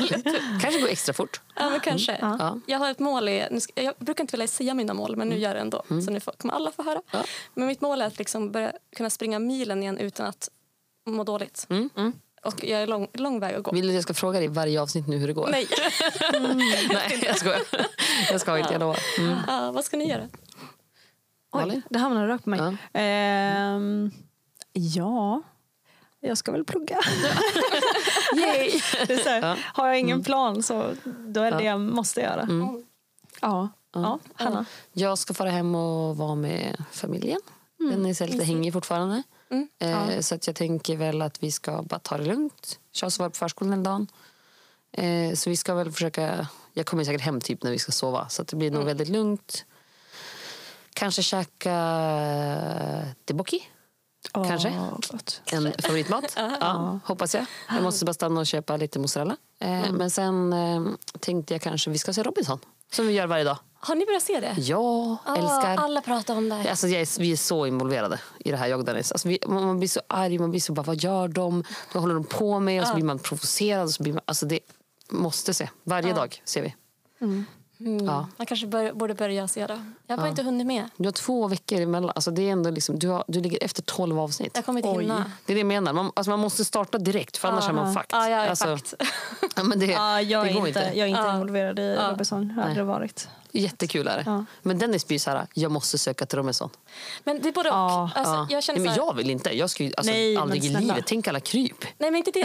Kanske 0.61 0.81
går 0.81 0.87
extra 0.89 1.13
fort. 1.13 1.41
Ja, 1.55 1.69
men 1.69 1.79
kanske. 1.79 2.17
Ja. 2.21 2.59
Jag 2.67 2.79
har 2.79 2.91
ett 2.91 2.99
mål. 2.99 3.29
I, 3.29 3.47
nu 3.51 3.59
ska, 3.59 3.81
jag 3.83 3.93
brukar 3.97 4.23
inte 4.23 4.31
vilja 4.31 4.47
säga 4.47 4.73
mina 4.73 4.93
mål, 4.93 5.15
men 5.15 5.27
nu 5.29 5.37
gör 5.37 5.49
jag 5.49 5.55
det 5.55 5.61
ändå. 5.61 5.83
Så 6.05 6.11
nu 6.11 6.19
får, 6.19 6.31
kommer 6.31 6.53
alla 6.53 6.71
få 6.71 6.83
höra. 6.83 7.01
Ja. 7.11 7.23
Men 7.53 7.67
mitt 7.67 7.81
mål 7.81 8.01
är 8.01 8.05
att 8.05 8.17
liksom 8.17 8.51
börja 8.51 8.71
kunna 8.95 9.09
springa 9.09 9.39
milen 9.39 9.81
igen 9.83 9.97
utan 9.97 10.25
att 10.27 10.49
må 11.05 11.23
dåligt. 11.23 11.67
Och 12.45 12.63
jag 12.63 12.81
är 12.81 12.87
lång, 12.87 13.07
lång 13.13 13.39
väg 13.39 13.55
att 13.55 13.63
gå. 13.63 13.71
Vill 13.71 13.81
du 13.83 13.89
att 13.89 13.93
jag 13.95 14.03
ska 14.03 14.13
fråga 14.13 14.39
dig 14.39 14.45
i 14.45 14.47
varje 14.47 14.81
avsnitt 14.81 15.07
nu 15.07 15.17
hur 15.17 15.27
det 15.27 15.33
går? 15.33 15.47
Nej. 15.51 15.67
Nej 16.93 17.23
jag 17.25 17.37
skojar. 17.37 17.61
Jag 18.31 18.41
ska 18.41 18.57
inte, 18.57 18.73
jag 18.73 18.79
lovar. 18.79 18.99
Mm. 19.19 19.37
Ja, 19.47 19.71
vad 19.71 19.85
ska 19.85 19.97
ni 19.97 20.09
göra? 20.09 20.27
Oj, 21.51 21.81
det 21.89 21.99
hamnade 21.99 22.27
rakt 22.27 22.43
på 22.43 22.49
mig. 22.49 22.59
Ja. 22.59 22.99
Ehm, 22.99 24.11
Ja, 24.73 25.41
jag 26.19 26.37
ska 26.37 26.51
väl 26.51 26.65
plugga. 26.65 26.95
Yay! 28.35 28.81
Det 29.07 29.13
är 29.13 29.23
så 29.23 29.29
här. 29.29 29.65
Har 29.73 29.87
jag 29.87 29.99
ingen 29.99 30.23
plan 30.23 30.63
så 30.63 30.93
då 31.05 31.41
är 31.41 31.51
det 31.51 31.57
det 31.57 31.63
jag 31.63 31.79
måste 31.79 32.21
göra. 32.21 32.41
Mm. 32.41 32.85
Ja. 33.41 33.69
Ja, 33.93 34.19
Hanna. 34.33 34.65
Jag 34.93 35.17
ska 35.17 35.33
fara 35.33 35.49
hem 35.49 35.75
och 35.75 36.17
vara 36.17 36.35
med 36.35 36.83
familjen. 36.91 37.39
Mm. 37.79 37.91
Den 37.91 38.05
är 38.05 38.13
så 38.13 38.25
lite 38.25 38.43
hängig 38.45 38.73
fortfarande. 38.73 39.23
Mm. 39.51 39.67
Eh, 39.79 40.19
Så 40.21 40.35
att 40.35 40.47
jag 40.47 40.55
tänker 40.55 40.97
väl 40.97 41.21
att 41.21 41.43
vi 41.43 41.51
ska 41.51 41.81
bara 41.81 41.99
ta 41.99 42.17
det 42.17 42.25
lugnt. 42.25 42.79
Charles 42.93 43.19
var 43.19 43.29
på 43.29 43.35
förskolan 43.35 43.71
hela 43.73 43.83
dagen. 43.83 44.07
Eh, 44.91 45.35
så 45.35 45.49
vi 45.49 45.57
ska 45.57 45.73
väl 45.73 45.91
försöka... 45.91 46.47
Jag 46.73 46.85
kommer 46.85 47.03
säkert 47.03 47.21
hem 47.21 47.41
typ 47.41 47.63
när 47.63 47.71
vi 47.71 47.79
ska 47.79 47.91
sova. 47.91 48.29
Så 48.29 48.41
att 48.41 48.47
det 48.47 48.55
blir 48.55 48.67
Mm. 48.67 48.77
nog 48.79 48.85
väldigt 48.87 49.09
lugnt. 49.09 49.65
Kanske 50.93 51.23
käka 51.23 51.75
teboki. 53.25 53.63
Kanske. 54.33 54.69
Åh, 54.69 54.99
gott. 55.11 55.41
En 55.45 55.73
favoritmat. 55.81 56.33
ja, 56.59 56.99
hoppas 57.05 57.35
jag. 57.35 57.45
Jag 57.69 57.83
måste 57.83 58.05
bara 58.05 58.13
stanna 58.13 58.39
och 58.39 58.47
köpa 58.47 58.77
lite 58.77 58.99
mozzarella. 58.99 59.37
Eh, 59.59 59.91
Men 59.91 60.11
sen 60.11 60.53
eh, 60.53 60.81
tänkte 61.19 61.53
jag 61.53 61.61
kanske 61.61 61.89
vi 61.89 61.97
ska 61.97 62.13
se 62.13 62.23
Robinson. 62.23 62.59
Som 62.91 63.07
vi 63.07 63.13
gör 63.13 63.27
varje 63.27 63.43
dag. 63.43 63.57
Har 63.83 63.95
ni 63.95 64.05
börjat 64.05 64.23
se 64.23 64.39
det? 64.39 64.47
Älskar. 64.47 65.75
Ah, 65.77 65.77
alla 65.77 66.01
pratar 66.01 66.35
om 66.37 66.49
det. 66.49 66.69
Alltså 66.69 66.87
jag 66.87 67.01
är, 67.01 67.19
vi 67.19 67.31
är 67.31 67.35
så 67.37 67.65
involverade 67.65 68.19
i 68.39 68.51
det 68.51 68.57
här 68.57 68.67
Jag 68.67 68.85
Dennis. 68.85 69.11
Alltså 69.11 69.27
vi, 69.27 69.39
man 69.47 69.65
man 69.65 69.77
blir 69.79 69.89
så 69.89 70.01
arg, 70.07 70.39
man 70.39 70.49
blir 70.49 70.61
så 70.61 70.73
bara, 70.73 70.83
vad 70.83 70.95
gör 71.03 71.27
de? 71.27 71.63
Vad 71.93 72.01
håller 72.03 72.15
de 72.15 72.23
på 72.23 72.59
med? 72.59 72.81
Och 72.81 72.87
så 72.87 72.93
blir 72.93 73.05
man 73.05 73.19
provocerad. 73.19 73.83
Och 73.83 73.91
så 73.91 74.03
blir 74.03 74.13
man, 74.13 74.21
alltså 74.25 74.45
det 74.45 74.59
måste 75.09 75.53
se. 75.53 75.69
Varje 75.83 76.13
dag 76.13 76.41
ser 76.45 76.61
vi. 76.61 76.75
Ja. 78.07 78.27
Man 78.37 78.45
kanske 78.47 78.67
bör, 78.67 78.93
borde 78.93 79.13
börja 79.13 79.47
se 79.47 79.67
det. 79.67 79.85
Jag 80.07 80.17
har 80.17 80.21
bara 80.21 80.29
inte 80.29 80.43
hunnit 80.43 80.67
med. 80.67 80.89
Du 80.97 81.05
har 81.07 81.11
två 81.11 81.47
veckor 81.47 81.81
emellan. 81.81 82.11
Alltså 82.15 82.31
det 82.31 82.41
är 82.47 82.51
ändå 82.51 82.69
liksom, 82.69 82.99
du, 82.99 83.07
har, 83.07 83.23
du 83.27 83.41
ligger 83.41 83.63
efter 83.63 83.81
tolv 83.81 84.19
avsnitt. 84.19 84.51
Jag 84.55 84.65
kommer 84.65 84.79
inte 84.79 84.89
Oj. 84.89 85.01
hinna. 85.03 85.31
Det 85.45 85.53
är 85.53 85.55
det 85.55 85.59
jag 85.59 85.67
menar. 85.67 85.93
Man, 85.93 86.11
alltså 86.15 86.29
man 86.29 86.39
måste 86.39 86.65
starta 86.65 86.97
direkt 86.97 87.37
för 87.37 87.47
annars 87.47 87.69
är 87.69 87.73
man 87.73 87.93
fucked. 87.93 88.07
Ja, 88.11 88.29
jag 88.29 88.45
är 88.45 88.49
alltså, 88.49 88.77
fucked. 88.77 89.07
Ja, 89.55 89.63
men 89.63 89.79
det, 89.79 89.85
Ja, 89.85 90.21
jag, 90.21 90.45
det 90.45 90.49
är 90.49 90.53
går 90.53 90.67
inte, 90.67 90.79
inte. 90.79 90.99
jag 90.99 91.05
är 91.05 91.09
inte 91.09 91.21
Ja. 91.21 91.33
involverad 91.33 91.79
i 91.79 91.95
Ja. 91.99 92.11
Robinson. 92.11 92.53
Jag 92.55 92.63
har 92.63 92.69
aldrig 92.69 92.85
varit. 92.85 93.27
Jättekul 93.53 94.07
är 94.07 94.17
det. 94.17 94.23
Ja. 94.25 94.45
Men 94.61 94.79
Dennis 94.79 95.07
blir 95.07 95.19
så 95.19 95.29
här, 95.29 95.47
jag 95.53 95.71
måste 95.71 95.97
söka 95.97 96.25
till 96.25 96.37
Robinson. 96.37 96.69
Men 97.23 97.41
det 97.41 97.49
är 97.49 97.53
både 97.53 97.69
och. 97.69 97.75
Ja, 97.75 98.09
alltså, 98.15 98.33
Ja. 98.33 98.47
jag 98.49 98.63
känner 98.63 98.79
Nej, 98.79 98.87
men 98.87 98.95
jag 98.97 99.15
vill 99.15 99.29
inte. 99.29 99.57
Jag 99.57 99.69
skulle 99.69 99.91
alltså, 99.97 100.11
Nej, 100.13 100.37
aldrig 100.37 100.65
i 100.65 100.69
livet. 100.69 101.03
Tänk 101.07 101.27
alla 101.27 101.39
kryp. 101.39 101.81
Nej, 101.97 102.11
men 102.11 102.15
inte 102.15 102.31
det. 102.31 102.39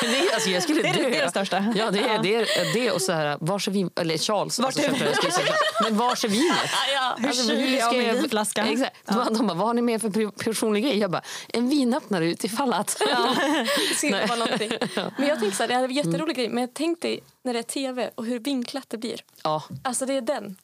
det 0.00 0.06
är, 0.30 0.34
alltså, 0.34 0.50
jag 0.50 0.62
skulle 0.62 0.82
Det 0.82 0.88
är 0.88 0.94
dö. 0.94 1.08
det 1.10 1.18
är 1.18 1.24
det 1.24 1.30
största. 1.30 1.72
Ja, 1.76 1.90
det 1.90 1.98
är 1.98 2.14
Ja. 2.14 2.20
det, 2.22 2.34
är, 2.34 2.72
det 2.74 2.90
och 2.90 3.02
så 3.02 3.12
här, 3.12 3.38
vars 3.40 3.68
är 3.68 3.72
vin... 3.72 3.90
Eller 4.00 4.18
Charles. 4.18 4.58
Vart 4.58 4.66
alltså, 4.66 4.82
är- 4.82 5.14
jag, 5.24 5.32
säga. 5.32 5.52
Men 5.82 5.96
vars 5.96 6.24
är 6.24 6.28
vinet? 6.28 6.56
ja. 6.94 7.14
Hur 7.18 7.28
Alltså, 7.28 7.48
kyler 7.48 7.78
jag 7.78 7.96
min 7.96 8.14
vinflaska? 8.14 8.66
Exakt. 8.66 8.96
De, 9.06 9.34
de 9.34 9.46
bara, 9.46 9.54
vad 9.54 9.66
har 9.66 9.74
ni 9.74 9.82
med 9.82 10.00
för 10.00 10.30
personlig 10.44 10.84
grej? 10.84 10.98
Jag 10.98 11.10
bara, 11.10 11.22
en 11.48 11.68
vinöppnare 11.68 12.26
utifall 12.26 12.72
att... 12.72 12.96
Det 12.98 13.94
skulle 13.96 14.26
vara 14.26 14.38
någonting. 14.38 14.72
Men 15.18 15.28
jag 15.28 15.40
tänker 15.40 15.56
så 15.56 15.62
här, 15.62 15.68
det 15.68 15.74
här 15.74 15.82
är 15.84 15.88
en 15.88 15.94
jätterolig 15.94 16.36
grej. 16.36 16.48
Men 16.48 16.68
tänk 16.74 17.00
dig 17.02 17.20
när 17.44 17.52
det 17.52 17.58
är 17.58 17.62
tv 17.62 18.10
och 18.14 18.24
hur 18.24 18.38
vinklat 18.38 18.84
det 18.88 18.98
blir. 18.98 19.20
Ja, 19.42 19.62
Alltså 19.82 20.06
det 20.06 20.16
är 20.16 20.20
den. 20.20 20.56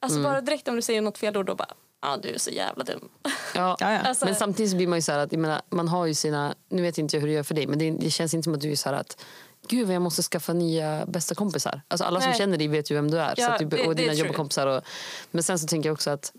Alltså 0.00 0.22
bara 0.22 0.40
direkt 0.40 0.68
om 0.68 0.76
du 0.76 0.82
säger 0.82 1.00
något 1.02 1.18
fel 1.18 1.36
ord 1.36 1.46
då 1.46 1.54
bara, 1.54 1.74
ja 2.02 2.16
du 2.22 2.28
är 2.28 2.38
så 2.38 2.50
jävla 2.50 2.84
dum. 2.84 3.08
ja. 3.54 3.76
Alltså- 3.80 4.24
Men 4.24 4.34
samtidigt 4.34 4.70
så 4.70 4.76
blir 4.76 4.86
man 4.86 4.98
ju 4.98 5.02
så 5.02 5.12
här 5.12 5.18
att, 5.18 5.32
jag 5.32 5.40
menar, 5.40 5.62
man 5.68 5.88
har 5.88 6.06
ju 6.06 6.14
sina, 6.14 6.54
nu 6.68 6.82
vet 6.82 6.98
inte 6.98 7.16
jag 7.16 7.20
hur 7.20 7.28
det 7.28 7.34
gör 7.34 7.42
för 7.42 7.54
dig, 7.54 7.66
men 7.66 7.78
det, 7.78 7.90
det 7.90 8.10
känns 8.10 8.34
inte 8.34 8.44
som 8.44 8.54
att 8.54 8.60
du 8.60 8.70
är 8.72 8.76
så 8.76 8.88
här 8.88 8.96
att 8.96 9.24
Gud 9.68 9.86
vad 9.86 9.94
jag 9.94 10.02
måste 10.02 10.22
skaffa 10.22 10.52
nya 10.52 11.06
bästa 11.06 11.34
kompisar. 11.34 11.82
Alltså 11.88 12.04
alla 12.04 12.20
som 12.20 12.30
Nej. 12.30 12.38
känner 12.38 12.58
dig 12.58 12.68
vet 12.68 12.90
ju 12.90 12.94
vem 12.94 13.10
du 13.10 13.18
är. 13.18 13.34
Ja, 13.36 13.46
så 13.46 13.52
att 13.52 13.70
du, 13.70 13.86
och 13.86 13.94
det 13.96 14.02
dina 14.02 14.14
jobbkompisar. 14.14 14.66
Och, 14.66 14.82
men 15.30 15.42
sen 15.42 15.58
så 15.58 15.66
tänker 15.66 15.88
jag 15.88 15.94
också 15.94 16.10
att 16.10 16.32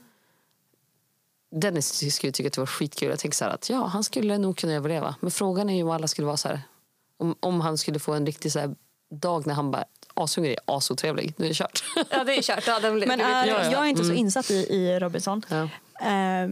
Dennis 1.52 2.16
skulle 2.16 2.32
tycka 2.32 2.48
att 2.48 2.54
det 2.54 2.62
var 2.62 2.66
skitkul. 2.66 3.10
Jag 3.10 3.20
tänker 3.20 3.36
så 3.36 3.46
här 3.46 3.52
att 3.52 3.70
ja, 3.70 3.86
han 3.86 4.04
skulle 4.04 4.38
nog 4.38 4.58
kunna 4.58 4.74
överleva. 4.74 5.16
Men 5.20 5.32
frågan 5.32 5.70
är 5.70 5.76
ju 5.76 5.84
om 5.84 5.90
alla 5.90 6.08
skulle 6.08 6.26
vara 6.26 6.38
så 6.38 6.48
här. 6.48 6.62
Om, 7.18 7.36
om 7.40 7.62
han 7.62 7.78
skulle 7.78 8.00
få 8.00 8.14
en 8.14 8.26
riktig 8.26 8.52
så 8.52 8.60
här 8.60 8.76
dag 9.10 9.48
när 9.48 9.54
han 9.54 9.72
bara 9.72 9.84
ashungrig, 10.14 10.58
asotrevlig. 10.66 11.34
Nu 11.38 11.46
är 11.46 11.50
det 11.50 11.56
kört. 11.56 11.84
Ja 12.10 12.24
det 12.24 12.38
är 12.38 12.42
kört. 12.42 12.68
Ja, 12.68 12.80
den, 12.80 13.00
Men 13.00 13.22
är, 13.22 13.48
Ja, 13.48 13.64
ja. 13.64 13.72
jag 13.72 13.86
är 13.86 13.90
inte 13.90 14.04
så 14.04 14.14
insatt 14.14 14.52
i, 14.52 14.54
i 14.56 15.00
Robinson. 15.00 15.42
Ja. 15.50 15.70
Eh, 16.08 16.50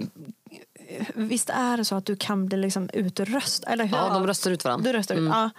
visst 1.13 1.49
är 1.49 1.77
det 1.77 1.85
så 1.85 1.95
att 1.95 2.05
du 2.05 2.15
kan 2.15 2.45
bli 2.47 2.57
liksom 2.57 2.89
utröstad? 2.93 3.71
Eller 3.71 3.85
hur? 3.85 3.97
Ja, 3.97 4.09
de 4.13 4.27
röstar 4.27 4.51
ut 4.51 4.63
varandra. 4.63 4.91
Du 4.91 4.97
röstar 4.97 5.15
ut? 5.15 5.29
Ja, 5.29 5.49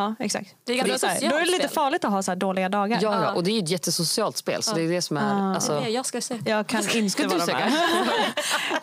ja, 0.00 0.24
exakt. 0.24 0.54
Det 0.64 0.72
är 0.72 0.82
För 0.82 0.88
ganska 0.88 1.06
då, 1.06 1.12
här, 1.26 1.42
är 1.42 1.44
det 1.46 1.50
lite 1.50 1.68
farligt 1.68 2.04
att 2.04 2.10
ha 2.10 2.22
så 2.22 2.30
här 2.30 2.36
dåliga 2.36 2.68
dagar. 2.68 2.98
Ja, 3.02 3.22
ja, 3.22 3.32
och 3.32 3.44
det 3.44 3.50
är 3.50 3.52
ju 3.52 3.62
ett 3.62 3.70
jättesocialt 3.70 4.36
spel. 4.36 4.62
Så 4.62 4.74
det 4.74 4.82
är 4.82 4.88
det 4.88 5.02
som 5.02 5.16
är... 5.16 5.54
Alltså, 5.54 5.88
jag 5.88 6.06
ska 6.06 6.20
se. 6.20 6.40
Jag 6.44 6.66
kan 6.66 6.96
inte 6.96 7.10
Ska 7.10 7.28
vara 7.28 7.40
söka? 7.40 7.58
med. 7.58 7.72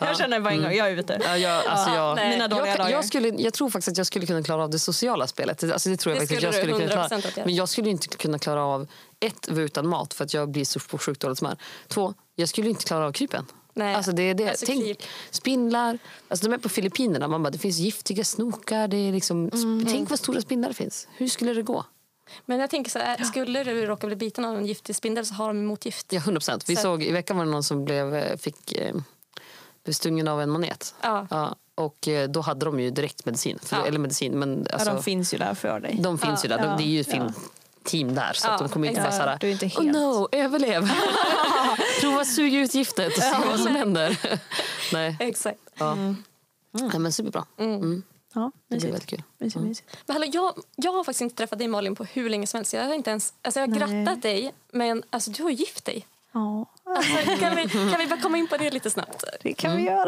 jag 0.00 0.18
känner 0.18 0.40
bara 0.40 0.54
en 0.54 0.62
gång, 0.62 0.72
jag 0.72 0.88
är 0.88 0.96
ute. 0.96 1.20
Ja, 1.24 1.36
jag, 1.36 1.66
alltså 1.66 1.94
jag. 1.94 2.16
Mina 2.16 2.48
dåliga 2.48 2.66
jag, 2.66 2.78
dagar. 2.78 2.90
jag, 2.90 3.04
skulle, 3.04 3.28
jag 3.28 3.54
tror 3.54 3.70
faktiskt 3.70 3.88
att 3.88 3.98
jag 3.98 4.06
skulle 4.06 4.26
kunna 4.26 4.42
klara 4.42 4.62
av 4.62 4.70
det 4.70 4.78
sociala 4.78 5.26
spelet. 5.26 5.72
Alltså 5.72 5.88
det 5.88 5.96
tror 5.96 6.14
jag 6.14 6.22
Det 6.22 6.26
faktiskt 6.26 6.38
att 6.38 6.42
jag 6.42 6.54
skulle 6.54 6.74
skulle 6.74 6.88
kunna 6.88 7.06
100% 7.08 7.32
klara. 7.32 7.46
Men 7.46 7.54
jag 7.54 7.68
skulle 7.68 7.90
inte 7.90 8.08
kunna 8.08 8.38
klara 8.38 8.64
av 8.64 8.88
ett, 9.20 9.48
vara 9.48 9.64
utan 9.64 9.88
mat 9.88 10.14
för 10.14 10.24
att 10.24 10.34
jag 10.34 10.50
blir 10.50 10.64
så 10.64 10.80
på 10.80 10.98
sjukt 10.98 11.20
dåligt 11.20 11.40
humör. 11.40 11.56
Två, 11.88 12.14
jag 12.34 12.48
skulle 12.48 12.68
inte 12.68 12.84
klara 12.84 13.06
av 13.06 13.12
krypen. 13.12 13.46
Nej. 13.78 13.94
Alltså 13.94 14.12
det 14.12 14.22
är 14.22 14.34
det. 14.34 14.48
Alltså 14.48 14.66
Tänk, 14.66 14.84
kryp. 14.84 15.02
spindlar. 15.30 15.98
Alltså 16.28 16.46
de 16.48 16.54
är 16.54 16.58
på 16.58 16.68
Filippinerna. 16.68 17.28
Man 17.28 17.42
bara, 17.42 17.50
det 17.50 17.58
finns 17.58 17.78
giftiga 17.78 18.24
snokar. 18.24 18.88
Det 18.88 18.96
är 18.96 19.12
liksom, 19.12 19.44
Mhm. 19.44 19.86
Tänk 19.90 20.10
vad 20.10 20.18
stora 20.18 20.40
spindlar 20.40 20.68
det 20.68 20.74
finns. 20.74 21.08
Hur 21.16 21.28
skulle 21.28 21.52
det 21.54 21.62
gå? 21.62 21.84
Men 22.46 22.58
jag 22.60 22.70
tänker 22.70 22.90
så 22.90 22.98
här, 22.98 23.24
skulle 23.24 23.64
du 23.64 23.86
råka 23.86 24.06
bli 24.06 24.16
biten 24.16 24.44
av 24.44 24.56
en 24.56 24.66
giftig 24.66 24.96
spindel 24.96 25.26
så 25.26 25.34
har 25.34 25.48
de 25.48 25.64
motgift. 25.66 26.12
Ja, 26.12 26.20
100 26.20 26.40
procent. 26.40 26.64
Vi 26.68 26.76
Så- 26.76 26.82
såg, 26.82 27.02
I 27.02 27.12
veckan 27.12 27.36
var 27.36 27.44
det 27.44 27.50
någon 27.50 27.62
som 27.64 27.84
blev, 27.84 28.14
eh, 28.14 28.36
fick, 28.36 28.72
eh, 28.72 28.94
blev 29.84 29.92
stungen 29.94 30.28
av 30.28 30.40
en 30.42 30.50
manet. 30.50 30.94
Ja. 31.02 31.56
och 31.74 32.08
eh, 32.08 32.28
då 32.28 32.40
hade 32.40 32.66
de 32.66 32.80
ju 32.80 32.90
direkt 32.90 33.24
medicin. 33.26 33.58
För, 33.62 33.76
Ja. 33.76 33.86
Eller 33.86 33.98
medicin, 33.98 34.38
men 34.38 34.66
Ja, 34.70 34.74
alltså, 34.74 34.90
de 34.94 35.02
finns 35.02 35.34
ju 35.34 35.38
där 35.38 35.54
för 35.54 35.80
dig. 35.80 35.98
De 36.02 36.18
finns 36.18 36.44
ju 36.44 36.48
där. 36.48 36.58
Ja. 36.58 36.64
De, 36.64 36.76
det 36.76 36.82
är 36.82 36.92
ju 36.92 37.00
ett 37.00 37.10
Ja. 37.88 37.90
filmteam 37.90 38.14
där. 38.14 38.32
Så 38.32 38.48
att 38.48 38.60
Ja, 38.60 38.66
de 38.66 38.72
kommer 38.72 38.88
inte 38.88 39.00
vara 39.00 39.12
så 39.12 39.22
här, 39.22 39.38
Du 39.40 39.46
är 39.48 39.52
inte 39.52 39.66
oh 39.66 39.70
helt- 39.82 39.92
no, 39.92 40.28
överlev. 40.32 40.90
Prova 42.00 42.20
att 42.20 42.26
suga 42.28 42.58
ut 42.60 42.74
giftet 42.74 43.16
och 43.16 43.22
se 43.22 43.34
vad 43.50 43.60
som 43.60 43.74
händer. 43.76 44.18
Nej, 44.92 45.16
Exakt. 45.20 45.58
ja. 45.78 45.94
Nej, 46.70 46.98
men 46.98 47.12
superbra. 47.12 47.44
Mm. 47.58 48.02
Ja, 48.34 48.52
Det 48.68 48.76
blir 48.76 48.86
väldigt 48.86 49.06
kul. 49.06 49.22
Mysigt, 49.38 49.64
mysigt. 49.64 49.96
Men 50.06 50.16
hallå, 50.16 50.26
jag, 50.32 50.54
jag 50.76 50.92
har 50.92 51.04
faktiskt 51.04 51.20
inte 51.20 51.36
träffat 51.36 51.58
dig 51.58 51.68
Malin 51.68 51.94
på 51.94 52.04
hur 52.04 52.30
länge 52.30 52.46
som 52.46 52.58
helst. 52.58 52.72
Jag 52.72 52.84
har, 52.84 52.94
inte 52.94 53.10
ens, 53.10 53.32
alltså 53.42 53.60
jag 53.60 53.66
har 53.68 53.86
Nej. 53.88 54.04
grattat 54.04 54.22
dig 54.22 54.52
men 54.72 55.02
alltså, 55.10 55.30
du 55.30 55.42
har 55.42 55.50
gift 55.50 55.84
dig. 55.84 56.06
Ja, 56.32 56.66
Alltså, 56.96 57.36
kan, 57.40 57.56
vi, 57.56 57.68
kan 57.68 57.98
vi 57.98 58.06
bara 58.06 58.20
komma 58.20 58.38
in 58.38 58.48
på 58.48 58.56
det 58.56 58.70
lite 58.70 58.90
snabbt? 58.90 59.24
det 59.42 59.52
kan 59.54 59.76
vi 59.76 59.82
göra. 59.82 60.04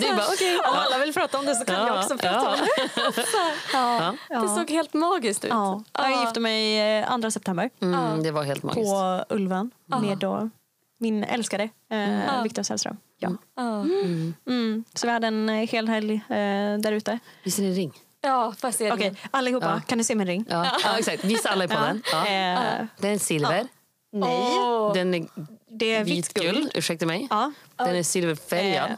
Du 0.00 0.16
bara, 0.16 0.26
okej. 0.34 0.56
Om 0.58 0.74
alla 0.74 0.98
vill 0.98 1.12
prata 1.14 1.38
om 1.38 1.46
det 1.46 1.54
så 1.54 1.64
kan 1.64 1.74
Ja, 1.74 1.86
jag 1.86 1.98
också 1.98 2.16
prata 2.18 2.36
ja. 2.36 2.50
om 2.50 3.16
det. 3.16 4.16
Ja. 4.28 4.40
Det 4.40 4.48
såg 4.48 4.70
helt 4.70 4.94
magiskt 4.94 5.44
ut. 5.44 5.50
Ja. 5.50 5.82
Jag 5.92 6.20
gifte 6.24 6.40
mig 6.40 6.80
eh, 7.00 7.18
2 7.20 7.30
september 7.30 7.70
Mm, 7.82 8.22
det 8.22 8.30
var 8.30 8.42
helt 8.42 8.62
magiskt. 8.62 8.90
på 8.90 9.24
Ulven 9.34 9.70
med 9.86 10.18
då 10.18 10.50
min 10.98 11.24
älskade 11.24 11.68
eh, 11.90 12.24
Ja. 12.26 12.42
Viktor 12.42 12.62
Sällström. 12.62 12.96
Ja. 13.18 13.30
Ja. 13.56 13.80
Mm. 14.46 14.84
Så 14.94 15.06
vi 15.06 15.12
hade 15.12 15.26
en 15.26 15.48
eh, 15.48 15.54
hel 15.68 15.88
helg 15.88 16.14
eh, 16.28 16.78
där 16.78 16.92
ute. 16.92 17.18
Visa 17.44 17.62
din 17.62 17.74
ring. 17.74 17.92
Ja, 18.22 18.54
får 18.58 18.68
jag 18.68 18.74
se 18.74 18.92
Okej, 18.92 19.08
den? 19.08 19.16
allihopa, 19.30 19.66
Ja. 19.66 19.80
kan 19.86 19.98
ni 19.98 20.04
se 20.04 20.14
min 20.14 20.26
ring? 20.26 20.44
Ja, 20.48 20.66
ja 20.84 20.98
exakt. 20.98 21.24
Visa 21.24 21.48
alla 21.50 21.64
i 21.64 21.68
podden. 21.68 22.02
Ja. 22.12 22.18
Eh, 22.26 22.84
Den 22.98 23.10
är 23.14 23.18
silver. 23.18 23.66
nej, 24.12 24.58
Åh. 24.58 24.94
Den 24.94 25.14
är 25.14 25.26
det 25.70 25.92
är 25.92 26.04
vitt 26.04 26.34
guld. 26.34 26.70
Ursäkta 26.74 27.06
mig. 27.06 27.26
Ja. 27.30 27.52
Den 27.84 27.96
är 27.96 28.02
silverfärgad. 28.02 28.90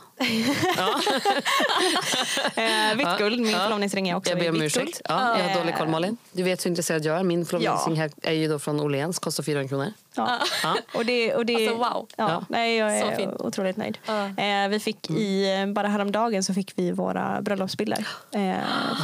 Eh, 2.55 2.97
vitt 2.97 3.19
guld, 3.19 3.41
min 3.41 3.51
Ja. 3.51 3.59
förlovningsring 3.59 4.09
är 4.09 4.17
också 4.17 4.31
Jag 4.31 4.39
ber 4.39 4.51
om 4.51 4.63
ursäkt. 4.63 5.01
Ja, 5.09 5.15
jag 5.39 5.45
har 5.45 5.51
Eh, 5.51 5.57
dålig 5.59 5.77
koll 5.77 5.89
Malin. 5.89 6.17
Du 6.33 6.43
vet 6.43 6.65
hur 6.65 6.71
intresserad 6.71 7.05
jag 7.05 7.19
är. 7.19 7.23
Min 7.23 7.47
förlovningsring 7.47 7.97
här 7.97 8.11
är 8.23 8.33
ju 8.33 8.49
då 8.49 8.59
från 8.59 8.81
Åhléns. 8.81 9.19
Kostar 9.19 9.43
400 9.43 9.69
kronor. 9.69 9.93
Ja. 10.15 10.39
Ja. 10.63 10.77
Och 10.95 11.05
det, 11.07 11.35
och 11.35 11.47
det, 11.47 11.55
Alltså, 11.55 11.75
wow. 11.77 12.09
Ja. 12.17 12.45
Nej, 12.49 12.77
jag 12.77 13.01
Så 13.03 13.07
är 13.07 13.17
fint. 13.17 13.41
otroligt 13.41 13.77
nöjd. 13.77 13.99
Ja. 14.07 14.27
Eh, 14.45 14.69
vi 14.69 14.81
fick 14.81 15.11
i, 15.11 15.61
eh, 15.61 15.67
bara 15.73 15.89
häromdagen 15.89 16.43
så 16.45 16.55
fick 16.55 16.73
vi 16.77 16.93
våra 16.93 17.43
bröllopsbilder 17.43 18.07
eh, 18.35 18.55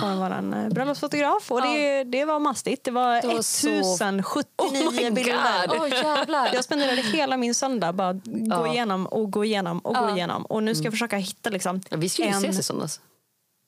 från 0.01 0.19
vår 0.19 0.71
bröllopsfotograf. 0.71 1.51
Och 1.53 1.62
det, 1.62 2.05
det 2.05 2.24
var 2.24 2.39
mastigt. 2.39 2.85
Det 2.85 2.91
var, 2.91 3.20
Det 3.20 3.26
var 3.29 3.43
så- 3.43 3.68
1079 3.68 4.89
Oh 4.89 4.93
my 4.93 5.11
bilder. 5.11 6.03
Jävlar. 6.05 6.51
Jag 6.55 6.64
spenderade 6.64 7.03
hela 7.03 7.37
min 7.37 7.55
söndag 7.55 7.93
bara 7.93 8.12
gå 8.12 8.20
Ja. 8.51 8.72
igenom 8.72 9.07
och 9.07 9.31
gå 9.31 9.45
igenom 9.45 9.68
och 9.79 9.95
gå 9.95 10.01
Ja. 10.01 10.16
igenom. 10.16 10.43
Och 10.47 10.62
nu 10.62 10.75
ska 10.75 10.85
jag 10.85 10.93
försöka 10.93 11.16
hitta 11.16 11.51
liksom 11.51 11.81
Ja, 11.91 11.97
vi 11.97 12.09
skulle 12.09 12.29
ju 12.29 12.35
en... 12.35 12.39
ses 12.43 12.59
i 12.59 12.62
söndags. 12.62 13.01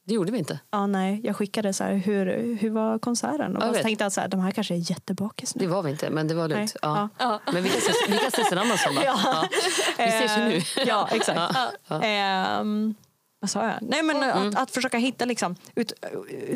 Det 0.07 0.15
gjorde 0.15 0.33
vi 0.33 0.39
inte. 0.39 0.59
Ja, 0.71 0.87
nej, 0.87 1.21
jag 1.25 1.37
skickade 1.37 1.73
så 1.73 1.85
här, 1.85 1.95
hur, 1.95 2.57
hur 2.61 2.71
var 2.71 2.99
konserten? 2.99 3.41
Och 3.57 3.63
Jag 3.63 3.69
bara 3.69 3.73
vet. 3.73 3.83
tänkte 3.83 4.07
att 4.07 4.13
så 4.13 4.21
här, 4.21 4.29
de 4.29 4.41
här 4.41 4.51
kanske 4.51 4.75
är 4.75 4.91
jättebakis 4.91 5.55
nu. 5.55 5.61
Det 5.65 5.71
var 5.73 5.83
vi 5.83 5.91
inte, 5.91 6.11
men 6.11 6.29
det 6.29 6.35
var 6.35 6.49
lugnt. 6.49 6.77
Ja. 6.83 7.09
Ja. 7.19 7.41
Men 7.53 7.63
vi 7.63 7.69
kan, 7.69 7.79
ses, 7.79 7.97
vi 8.09 8.19
kan 8.19 8.29
ses 8.29 8.53
en 8.53 8.59
annan 8.59 8.79
söndag. 8.85 9.05
Ja. 9.05 9.45
Vi 9.99 10.05
ses 10.05 10.39
ju 10.39 10.43
nu. 10.45 10.57
Eh, 10.57 10.63
Ja, 10.89 11.09
exakt. 11.13 11.57
Ehm, 12.03 12.95
vad 13.41 13.51
sa 13.51 13.65
jag? 13.65 13.75
Nej, 13.81 14.03
men 14.03 14.17
Mm. 14.17 14.49
att, 14.49 14.57
att 14.59 14.71
försöka 14.71 14.99
hitta 14.99 15.25
liksom, 15.25 15.57
ut, 15.75 15.93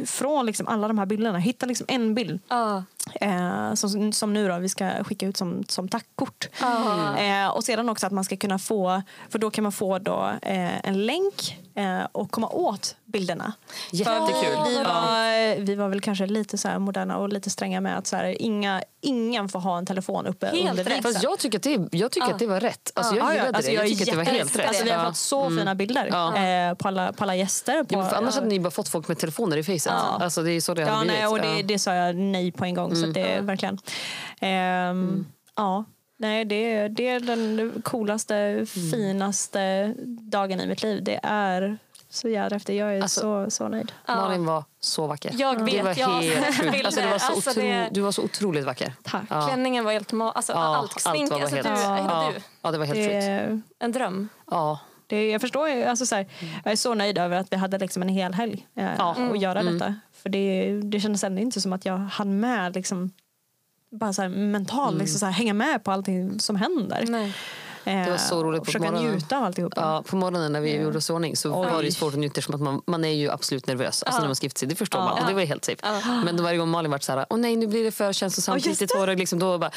från 0.07 0.47
liksom 0.47 0.69
alla 0.69 0.89
de 0.89 0.99
här 0.99 1.07
bilderna, 1.07 1.39
hitta 1.39 1.67
liksom 1.67 1.87
en 1.89 2.15
bild 2.15 2.41
Ja. 2.49 2.85
Eh, 3.21 3.75
som, 3.75 4.13
som 4.13 4.33
nu 4.33 4.49
då, 4.49 4.59
vi 4.59 4.69
ska 4.69 4.91
skicka 5.05 5.27
ut 5.27 5.37
som, 5.37 5.65
som 5.69 5.89
tackkort. 5.89 6.49
Eh, 7.19 7.49
och 7.49 7.65
sedan 7.65 7.89
också 7.89 8.07
att 8.07 8.13
man 8.13 8.25
ska 8.25 8.37
kunna 8.37 8.59
få, 8.59 9.03
för 9.31 9.39
då 9.39 9.51
kan 9.51 9.63
man 9.63 9.73
få 9.73 9.99
då, 9.99 10.33
eh, 10.43 10.87
en 10.89 11.07
länk 11.07 11.59
eh, 11.75 12.07
och 12.13 12.31
komma 12.31 12.49
åt 12.49 12.97
bilderna. 13.05 13.53
Jättekul. 13.93 14.55
För 14.57 14.65
vi, 14.69 14.75
Ja. 14.77 14.85
var, 14.85 15.61
vi 15.61 15.75
var 15.75 15.89
väl 15.89 16.01
kanske 16.01 16.27
lite 16.27 16.59
så 16.59 16.69
här 16.69 16.79
moderna 16.79 17.17
och 17.19 17.29
lite 17.29 17.51
stränga 17.51 17.81
med 17.81 17.99
att 17.99 18.07
så 18.07 18.17
här, 18.17 18.43
inga, 18.43 18.83
ingen 19.01 19.49
får 19.49 19.59
ha 19.61 19.79
en 19.79 19.87
telefon 19.87 20.27
uppe 20.27 20.47
Helt 20.47 20.71
under 20.71 20.85
rätt. 20.85 20.87
vigseln. 20.87 21.03
Fast 21.03 21.23
jag 21.25 21.39
tycker 21.39 21.59
att 21.59 21.63
det, 21.91 21.99
jag 21.99 22.13
tycker 22.13 22.33
att 22.33 22.39
det 22.39 22.47
var 22.47 22.61
rätt. 22.61 22.91
Alltså, 22.95 23.15
jag 23.17 23.25
Ja, 23.25 23.29
ja, 23.29 23.35
gillade 23.35 23.57
alltså 23.57 23.71
det. 23.71 23.75
Jag 23.77 23.85
är 23.85 23.89
tycker 23.89 24.03
att 24.03 24.11
det 24.11 24.17
var 24.17 24.25
helt 24.39 24.57
rätt. 24.59 24.73
det. 24.79 24.85
Vi 24.85 24.91
har 24.91 24.99
Ja. 24.99 25.07
fått 25.07 25.17
så 25.17 25.49
fina 25.51 25.75
bilder 25.75 26.09
Ja. 26.13 26.37
eh, 26.37 26.75
på, 26.75 26.89
alla, 26.89 27.13
på 27.13 27.25
alla 27.25 27.37
gäster. 27.37 27.85
På, 27.85 27.89
Jo, 27.95 28.03
för 28.05 28.17
annars 28.17 28.35
hade 28.35 28.47
ni 28.47 28.61
bara 28.61 28.71
fått 28.71 28.89
folk 28.89 29.09
med 29.09 29.19
telefoner 29.19 29.57
i 29.57 29.65
facet. 29.65 29.93
Alltså, 29.93 30.43
det 30.43 30.53
är 30.53 30.61
så 30.61 30.75
det 30.75 30.83
Ja, 30.83 30.89
hade 30.89 31.07
nej, 31.07 31.17
blivit. 31.17 31.31
och 31.33 31.39
det, 31.39 31.57
Ja. 31.61 31.63
det 31.67 31.79
sa 31.79 31.95
jag 31.95 32.17
nej 32.17 32.53
på 32.53 32.65
en 32.65 32.75
gång. 32.75 32.94
Så 32.97 33.07
att 33.09 33.15
det 33.15 33.21
är 33.21 33.43
verkligen... 33.43 33.79
Ehm, 34.41 35.27
Ja, 35.57 35.85
nej, 36.17 36.45
det, 36.45 36.89
det 36.89 37.09
är 37.09 37.21
den 37.21 37.73
coolaste, 37.85 38.67
finaste 38.91 39.95
dagen 40.07 40.61
i 40.61 40.67
mitt 40.67 40.83
liv. 40.83 41.05
Det 41.05 41.21
är 41.23 41.79
så 42.09 42.29
jävla 42.29 42.57
efter. 42.57 42.73
Jag 42.73 42.97
är 42.97 43.03
Alltså, 43.03 43.21
så, 43.21 43.51
så 43.51 43.69
nöjd. 43.69 43.93
Malin 44.09 44.47
var 44.47 44.65
så 44.81 45.07
vacker. 45.07 45.31
Jag 45.35 45.59
det 45.59 45.65
vet, 45.65 45.85
var 45.85 45.95
jag 45.99 46.09
helt. 46.09 46.85
Alltså, 46.85 47.01
det 47.01 47.07
var 47.11 47.19
så. 47.19 47.33
Alltså, 47.33 47.51
otro, 47.51 47.63
det- 47.63 47.89
Du 47.93 48.01
var 48.01 48.13
så 48.13 48.23
otroligt 48.23 48.65
vacker. 48.65 48.93
Tack. 49.03 49.23
Ja. 49.31 49.47
Klänningen 49.47 49.85
var 49.85 49.93
helt 49.93 50.13
alltså, 50.13 50.53
Ja, 50.53 50.77
allt. 50.77 51.01
Smink, 51.01 51.31
var 51.31 51.39
bara 51.39 51.43
alltså, 51.43 51.57
helt... 51.57 51.69
du, 51.69 51.83
ja. 51.83 52.33
du. 52.35 52.41
ja, 52.63 52.71
det 52.71 52.79
var 52.79 52.87
helt 52.87 53.51
sjukt. 53.51 53.67
En 53.79 53.93
dröm. 53.93 54.29
Ja. 54.51 54.79
det, 55.07 55.31
jag 55.31 55.41
förstår 55.41 55.69
ju, 55.69 55.85
alltså 55.85 56.07
så 56.07 56.15
här, 56.15 56.27
jag 56.65 56.73
är 56.73 56.77
så 56.77 56.95
nöjd 56.95 57.19
över 57.19 57.37
att 57.37 57.53
vi 57.53 57.57
hade 57.57 57.79
liksom 57.79 58.03
en 58.03 58.09
hel 58.09 58.35
helg 58.35 58.67
eh, 58.77 58.91
Ja. 58.99 59.17
att 59.33 59.41
göra 59.41 59.63
detta. 59.63 59.95
För 60.25 60.31
det, 60.31 60.81
det 60.85 61.01
kändes 61.01 61.25
ändå 61.25 61.43
inte 61.43 61.61
som 61.61 61.73
att 61.73 61.85
jag 61.85 61.97
hann 61.97 62.41
med 62.41 62.75
liksom, 62.75 63.11
bara 63.91 64.13
så 64.13 64.23
här, 64.23 64.29
mentalt 64.29 64.99
liksom, 64.99 65.19
så 65.19 65.27
här, 65.27 65.33
hänga 65.33 65.55
med 65.55 65.85
på 65.85 65.91
allting 65.91 66.41
som 66.41 66.57
händer. 66.57 67.05
Nej. 67.09 67.35
Eh, 67.85 68.05
Det 68.05 68.11
var 68.11 68.19
så 68.19 68.45
roligt 68.45 68.61
på 68.61 68.65
försöka 68.65 68.85
morgonen. 68.85 69.13
njuta 69.13 69.37
av 69.39 69.45
alltihopa. 69.45 69.81
Ja, 69.81 70.03
på 70.07 70.17
morgonen 70.17 70.53
när 70.53 70.61
vi 70.61 70.77
gjorde 70.77 70.99
oss 70.99 71.11
i 71.11 71.13
ordning 71.13 71.37
så 71.37 71.51
Oj. 71.61 71.67
var 71.71 71.79
det 71.79 71.85
ju 71.89 71.93
svårt 71.93 72.13
att 72.13 72.19
njuta 72.19 72.43
som 72.43 72.55
att 72.55 72.61
man, 72.61 72.83
man 72.87 73.05
är 73.05 73.09
ju 73.13 73.31
absolut 73.31 73.67
nervös 73.67 74.03
alltså 74.03 74.21
när 74.21 74.29
man 74.29 74.37
ska 74.37 74.45
gifta 74.47 74.59
sig. 74.59 74.69
Det 74.69 74.75
förstår 74.75 74.99
man 74.99 75.19
och 75.23 75.27
det 75.29 75.35
var 75.35 75.43
helt 75.43 75.65
safe. 75.65 76.01
Men 76.25 76.37
då 76.37 76.43
varje 76.43 76.59
gång 76.59 76.69
Malin 76.69 76.91
var 76.91 76.99
så 76.99 77.13
här, 77.13 77.27
åh 77.31 77.39
nej 77.39 77.57
nu 77.57 77.67
blir 77.67 77.85
det 77.85 77.91
för 77.93 78.13
känslosamt, 78.13 78.67
lite 78.67 78.87
tårar 78.87 79.17
liksom 79.17 79.39
då 79.39 79.59
bara, 79.59 79.71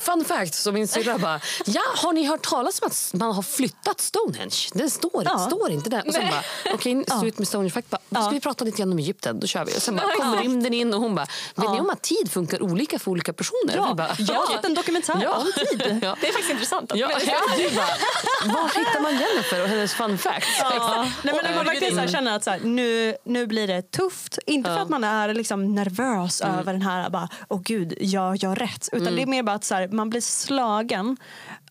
fun 0.00 0.24
fact, 0.24 0.54
så 0.54 0.72
min 0.72 0.88
syrra 0.88 1.18
bara, 1.18 1.40
ja 1.66 1.80
har 1.96 2.12
ni 2.12 2.24
hört 2.26 2.42
talas 2.42 2.82
om 2.82 2.86
att 2.86 3.10
man 3.20 3.32
har 3.34 3.42
flyttat 3.42 4.00
Stonehenge? 4.00 4.56
Den 4.72 4.90
står, 4.90 5.22
Ja. 5.24 5.38
står 5.38 5.70
inte 5.70 5.90
där. 5.90 6.02
Och 6.06 6.14
sen 6.14 6.26
bara, 6.30 6.42
okej 6.74 7.00
okay, 7.00 7.28
ut 7.28 7.38
med 7.38 7.48
Stonehenge 7.48 7.70
fact, 7.70 7.90
bara, 7.90 8.00
då 8.08 8.20
ska 8.20 8.30
vi 8.30 8.40
prata 8.40 8.64
lite 8.64 8.78
grann 8.78 8.92
om 8.92 8.98
Egypten, 8.98 9.40
då 9.40 9.46
kör 9.46 9.64
vi. 9.64 9.72
Och 9.76 9.82
sen 9.82 9.96
bara 9.96 10.14
kom 10.16 10.36
rymden 10.36 10.74
in 10.74 10.94
och 10.94 11.00
hon 11.00 11.14
bara, 11.14 11.26
vet 11.54 11.70
ni 11.70 11.80
om 11.80 11.90
att 11.90 12.02
tid 12.02 12.30
funkar 12.30 12.62
olika 12.62 12.98
för 12.98 13.10
olika 13.10 13.32
personer? 13.32 13.74
Ja, 13.76 13.94
bara, 13.94 14.08
jag 14.18 14.34
har 14.34 14.46
sett 14.56 14.64
en 14.64 14.74
dokumentär 14.74 15.14
om 15.36 15.52
tid. 15.56 15.98
Ja. 16.02 16.16
Det 16.20 16.28
är 16.28 16.32
faktiskt 16.32 16.50
intressant. 16.50 16.92
Ja, 16.94 17.08
du 17.56 17.76
bara, 17.76 17.86
var 18.54 18.68
hittar 18.78 19.00
man 19.02 19.12
Jennifer 19.12 19.62
och 19.62 19.68
hennes 19.68 19.94
fun 19.94 20.18
facts? 20.18 20.58
Ja. 20.60 21.06
Nej, 21.22 21.34
men 21.34 21.44
när 21.44 21.56
man 21.56 21.64
verkligen 21.64 22.06
så 22.06 22.12
känner 22.12 22.36
att 22.36 22.44
så 22.44 22.50
här, 22.50 22.60
nu, 22.60 23.16
nu 23.24 23.46
blir 23.46 23.66
det 23.66 23.90
tufft. 23.90 24.38
Inte 24.46 24.70
för 24.70 24.78
att 24.78 24.88
man 24.88 25.04
är 25.04 25.34
liksom 25.34 25.74
nervös 25.74 26.40
över 26.40 26.72
den 26.72 26.82
här, 26.82 27.10
bara, 27.10 27.28
åh 27.48 27.60
gud, 27.62 27.94
jag 28.00 28.36
gör 28.36 28.54
rätt. 28.56 28.88
Utan 28.92 29.16
det 29.16 29.22
är 29.22 29.26
mer 29.26 29.42
bara 29.42 29.56
att 29.56 29.64
så 29.64 29.74
här, 29.74 29.88
man 29.88 30.10
blir 30.10 30.20
slagen 30.20 31.16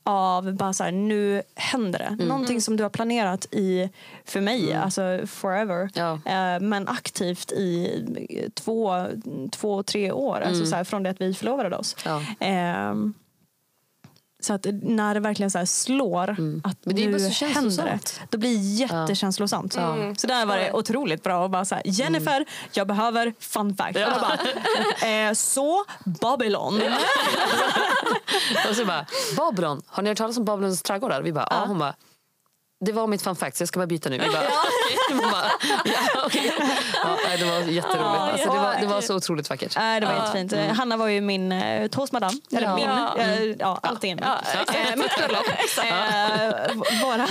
av 0.05 0.53
bara 0.53 0.73
så 0.73 0.83
här, 0.83 0.91
nu 0.91 1.41
händer 1.55 1.99
det. 1.99 2.25
Någonting 2.25 2.61
som 2.61 2.77
du 2.77 2.83
har 2.83 2.89
planerat 2.89 3.45
i, 3.51 3.89
för 4.25 4.41
mig, 4.41 4.73
alltså 4.73 5.01
forever. 5.27 5.89
Ja. 5.93 6.11
Eh, 6.13 6.59
men 6.59 6.87
aktivt 6.87 7.51
i 7.51 8.51
två, 8.55 9.07
två 9.51 9.83
tre 9.83 10.11
år. 10.11 10.41
Alltså 10.41 10.65
så 10.65 10.75
här, 10.75 10.83
från 10.83 11.03
det 11.03 11.09
att 11.09 11.21
vi 11.21 11.33
förlovade 11.33 11.75
oss. 11.75 11.95
Ja. 12.05 12.21
Ehm, 12.39 13.13
så 14.45 14.53
att 14.53 14.65
när 14.81 15.13
det 15.13 15.19
verkligen 15.19 15.51
så 15.51 15.65
slår 15.65 16.29
att 16.29 16.37
Mm. 16.43 16.61
Men 16.83 16.95
det 16.95 17.07
nu 17.07 17.19
så 17.19 17.45
händer 17.45 17.85
det. 17.85 17.99
Då 18.29 18.37
blir 18.37 18.49
det 18.49 18.63
jättekänslosamt. 18.63 19.73
Så 19.73 20.27
där 20.27 20.45
var 20.45 20.57
det 20.57 20.71
otroligt 20.73 21.23
bra 21.23 21.45
att 21.45 21.51
bara 21.51 21.65
så 21.65 21.75
här, 21.75 21.83
Jennifer, 21.85 22.45
jag 22.71 22.87
behöver 22.87 23.33
fun 23.39 23.75
fact. 23.75 23.95
Och 23.97 24.01
då 24.01 24.19
bara, 24.21 25.07
eh, 25.09 25.33
så 25.33 25.85
Babylon. 26.05 26.81
Och 28.69 28.75
så 28.75 28.85
bara, 28.85 29.05
Babylon, 29.37 29.81
har 29.87 30.03
ni 30.03 30.09
hört 30.09 30.17
talas 30.17 30.37
om 30.37 30.45
Babylons 30.45 30.81
trädgårdar? 30.81 31.21
Vi 31.21 31.33
bara, 31.33 31.47
ja. 31.49 31.65
Hon 31.67 31.79
bara, 31.79 31.95
det 32.85 32.91
var 32.91 33.07
mitt 33.07 33.21
fun 33.21 33.35
fact 33.35 33.57
så 33.57 33.61
jag 33.61 33.67
ska 33.67 33.79
bara 33.79 33.87
byta 33.87 34.09
nu. 34.09 34.17
Vi 34.17 34.25
bara, 34.29 35.31
bara, 35.31 35.45
ja, 35.85 36.23
okej. 36.25 36.53
ja, 37.03 37.37
det 37.39 37.45
var 37.45 37.59
jätteroligt. 37.59 38.03
Alltså, 38.21 38.51
det, 38.53 38.59
var, 38.59 38.75
det 38.79 38.85
var 38.87 39.01
så 39.01 39.15
otrotroligt 39.15 39.49
vackert. 39.49 39.75
Nej, 39.77 39.99
det 39.99 40.05
var 40.07 40.13
jättefint. 40.13 40.53
Eh, 40.53 40.67
Hanna 40.67 40.97
var 40.97 41.07
ju 41.07 41.21
min 41.21 41.51
eh, 41.51 41.87
toastmadam. 41.87 42.41
Eller 42.51 42.67
Ja. 42.67 42.75
min, 42.75 42.85
Ja. 42.89 43.17
eh, 43.17 43.43
ja, 43.59 43.79
allt 43.83 44.03
är 44.03 44.07
min. 44.07 44.99
Mitt 44.99 45.17
bröllop. 45.17 45.45
Eh, 45.83 47.05
våra, 47.05 47.27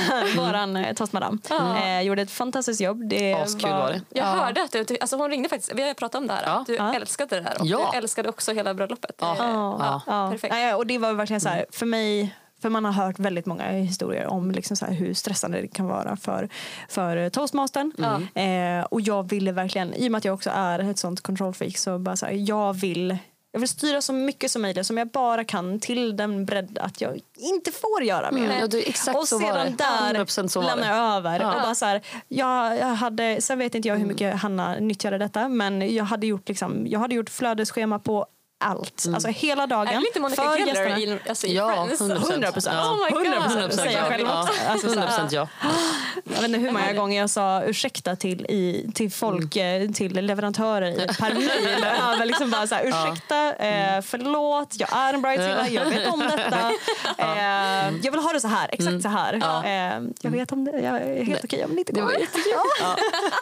våran 0.47 0.77
eh, 0.77 0.95
toastmadam. 0.95 1.41
Eh, 1.77 2.01
gjorde 2.01 2.23
ett 2.23 2.31
fantastiskt 2.31 2.81
jobb. 2.81 3.09
Det 3.09 3.35
Askul 3.35 3.71
var 3.71 3.89
det. 3.93 4.01
Jag 4.09 4.27
Ja. 4.27 4.31
hörde 4.31 4.63
att 4.63 4.73
du, 4.73 4.97
alltså 5.01 5.17
hon 5.17 5.31
ringde 5.31 5.49
faktiskt, 5.49 5.73
vi 5.75 5.83
har 5.89 5.95
pratat 5.95 6.19
om 6.21 6.27
det 6.27 6.35
här, 6.35 6.43
Ja. 6.47 6.65
du 6.67 6.75
Ja. 6.75 6.95
älskade 6.95 7.37
det 7.41 7.43
här 7.49 7.61
och 7.61 7.67
Ja. 7.67 7.89
du 7.93 7.99
älskade 7.99 8.29
också 8.29 8.53
hela 8.53 8.75
bröllopet. 8.75 9.17
Ja. 9.21 9.35
Det- 9.39 9.45
Ja, 9.45 10.03
ja. 10.07 10.29
perfekt. 10.33 10.55
Och 10.77 10.87
det 10.87 10.99
var 10.99 11.13
verkligen 11.13 11.41
så 11.41 11.49
här, 11.49 11.67
för 11.73 11.87
mig 11.87 12.35
för 12.63 12.71
man 12.71 12.85
har 12.85 12.93
hört 12.93 13.19
väldigt 13.19 13.47
många 13.47 13.71
historier 13.71 14.27
om 14.27 14.51
liksom 14.51 14.77
så 14.77 14.87
här 14.87 14.93
hur 14.93 15.15
stressande 15.15 15.61
det 15.61 15.69
kan 15.69 15.87
vara 15.87 16.17
för, 16.17 16.49
för 16.89 17.29
toastmastern. 17.29 17.93
Eh, 18.35 18.85
och 18.85 19.01
jag 19.01 19.29
ville 19.29 19.53
verkligen, 19.53 19.95
i 19.95 20.09
och 20.09 20.13
med 20.13 20.19
att 20.19 20.25
jag 20.25 20.35
också 20.35 20.51
är 20.55 20.79
ett 20.79 20.99
sånt 20.99 21.21
control 21.21 21.55
freak, 21.55 21.77
så 21.77 21.99
bara 21.99 22.17
så 22.17 22.27
här, 22.27 22.33
jag 22.49 22.73
vill 22.73 23.19
jag 23.55 23.61
vill 23.61 23.69
styra 23.69 24.01
så 24.01 24.13
mycket 24.13 24.51
som 24.51 24.63
möjligt 24.63 24.87
som 24.87 24.99
jag 24.99 25.09
bara 25.09 25.45
kan 25.45 25.81
till 25.81 26.17
den 26.17 26.45
bredd 26.45 26.79
att 26.79 27.01
jag 27.01 27.21
inte 27.35 27.73
får 27.73 28.03
göra 28.03 28.31
mer. 28.31 28.45
Mm, 28.45 28.59
ja, 28.59 28.79
är 28.79 28.89
exakt 28.89 29.19
och 29.19 29.29
så 29.29 29.39
var 29.39 29.53
sedan 29.53 29.75
det. 29.77 29.85
där 29.85 30.25
100% 30.25 30.49
så 30.49 30.61
var 30.61 30.67
lämnar 30.69 30.89
jag 30.89 31.17
över. 31.17 31.41
Ja. 31.41 31.55
Och 31.55 31.63
bara 31.63 31.75
så 31.75 31.85
här, 31.85 32.03
jag, 32.29 32.79
jag 32.79 32.87
hade, 32.87 33.41
sen 33.41 33.59
vet 33.59 33.75
inte 33.75 33.89
jag 33.89 33.97
hur 33.97 34.07
mycket 34.07 34.37
Hanna 34.37 34.75
nyttjade 34.75 35.19
detta 35.19 35.49
men 35.49 35.95
jag 35.95 36.05
hade 36.05 36.27
gjort, 36.27 36.49
liksom, 36.49 36.87
jag 36.87 37.01
hade 37.01 37.15
gjort 37.15 37.31
flödesschema 37.31 37.99
på 37.99 38.27
allt. 38.63 39.07
Alltså 39.15 39.29
hela 39.29 39.67
dagen. 39.67 39.89
Är 39.89 39.93
det 39.93 40.01
lite 40.01 40.21
Monica 40.21 40.43
för 40.43 40.59
Geller 40.59 40.99
i, 40.99 41.19
alltså, 41.29 41.47
Ja, 41.47 41.87
Friends? 41.87 42.01
100%. 42.01 42.31
100 42.33 42.53
procent. 42.53 42.77
Ja. 42.77 42.93
Oh 42.93 43.05
my 43.05 43.11
God. 43.11 43.27
100 43.27 43.43
procent 43.43 43.75
säger 43.75 43.99
jag 43.99 44.09
själv 44.09 44.27
ja. 44.27 44.43
också. 44.43 44.53
Alltså, 44.69 44.89
så 44.89 45.01
här, 45.01 45.09
100% 45.09 45.29
ja. 45.31 45.49
jag 46.25 46.35
vet 46.35 46.45
inte 46.45 46.59
hur 46.59 46.71
många 46.71 46.93
gånger 46.93 47.21
jag 47.21 47.31
sa 47.31 47.63
ursäkta 47.63 48.17
till, 48.17 48.47
i, 48.47 48.91
till 48.95 49.13
folk, 49.13 49.57
eh, 49.57 49.91
till 49.91 50.27
leverantörer 50.27 50.91
i, 50.91 51.07
per 51.07 51.35
mejl. 51.35 51.85
över 51.85 52.27
liksom 52.27 52.51
bara 52.51 52.67
så 52.67 52.75
här, 52.75 52.85
ursäkta, 52.85 53.55
eh, 53.55 54.03
förlåt, 54.03 54.75
jag 54.79 54.89
är 54.93 55.15
en 55.15 55.23
bridezilla, 55.23 55.69
jag 55.69 55.85
vet 55.85 56.13
om 56.13 56.21
detta. 56.21 56.73
Eh, 57.19 57.95
jag 58.03 58.13
vill 58.13 58.21
ha 58.21 58.33
det 58.33 58.41
så 58.41 58.49
här, 58.49 58.69
exakt 58.73 59.03
så 59.03 59.09
här. 59.09 59.35
Eh, 59.65 60.03
jag 60.21 60.31
vet 60.31 60.53
om 60.53 60.65
det, 60.65 60.71
jag 60.71 61.03
är 61.03 61.25
helt 61.25 61.45
okej 61.45 61.65
om 61.65 61.75
det 61.75 61.79
inte 61.79 61.93
Det 61.93 62.01
går. 62.01 62.07
var 62.07 62.13
jättekul. 62.13 62.53
Ja. 62.81 62.97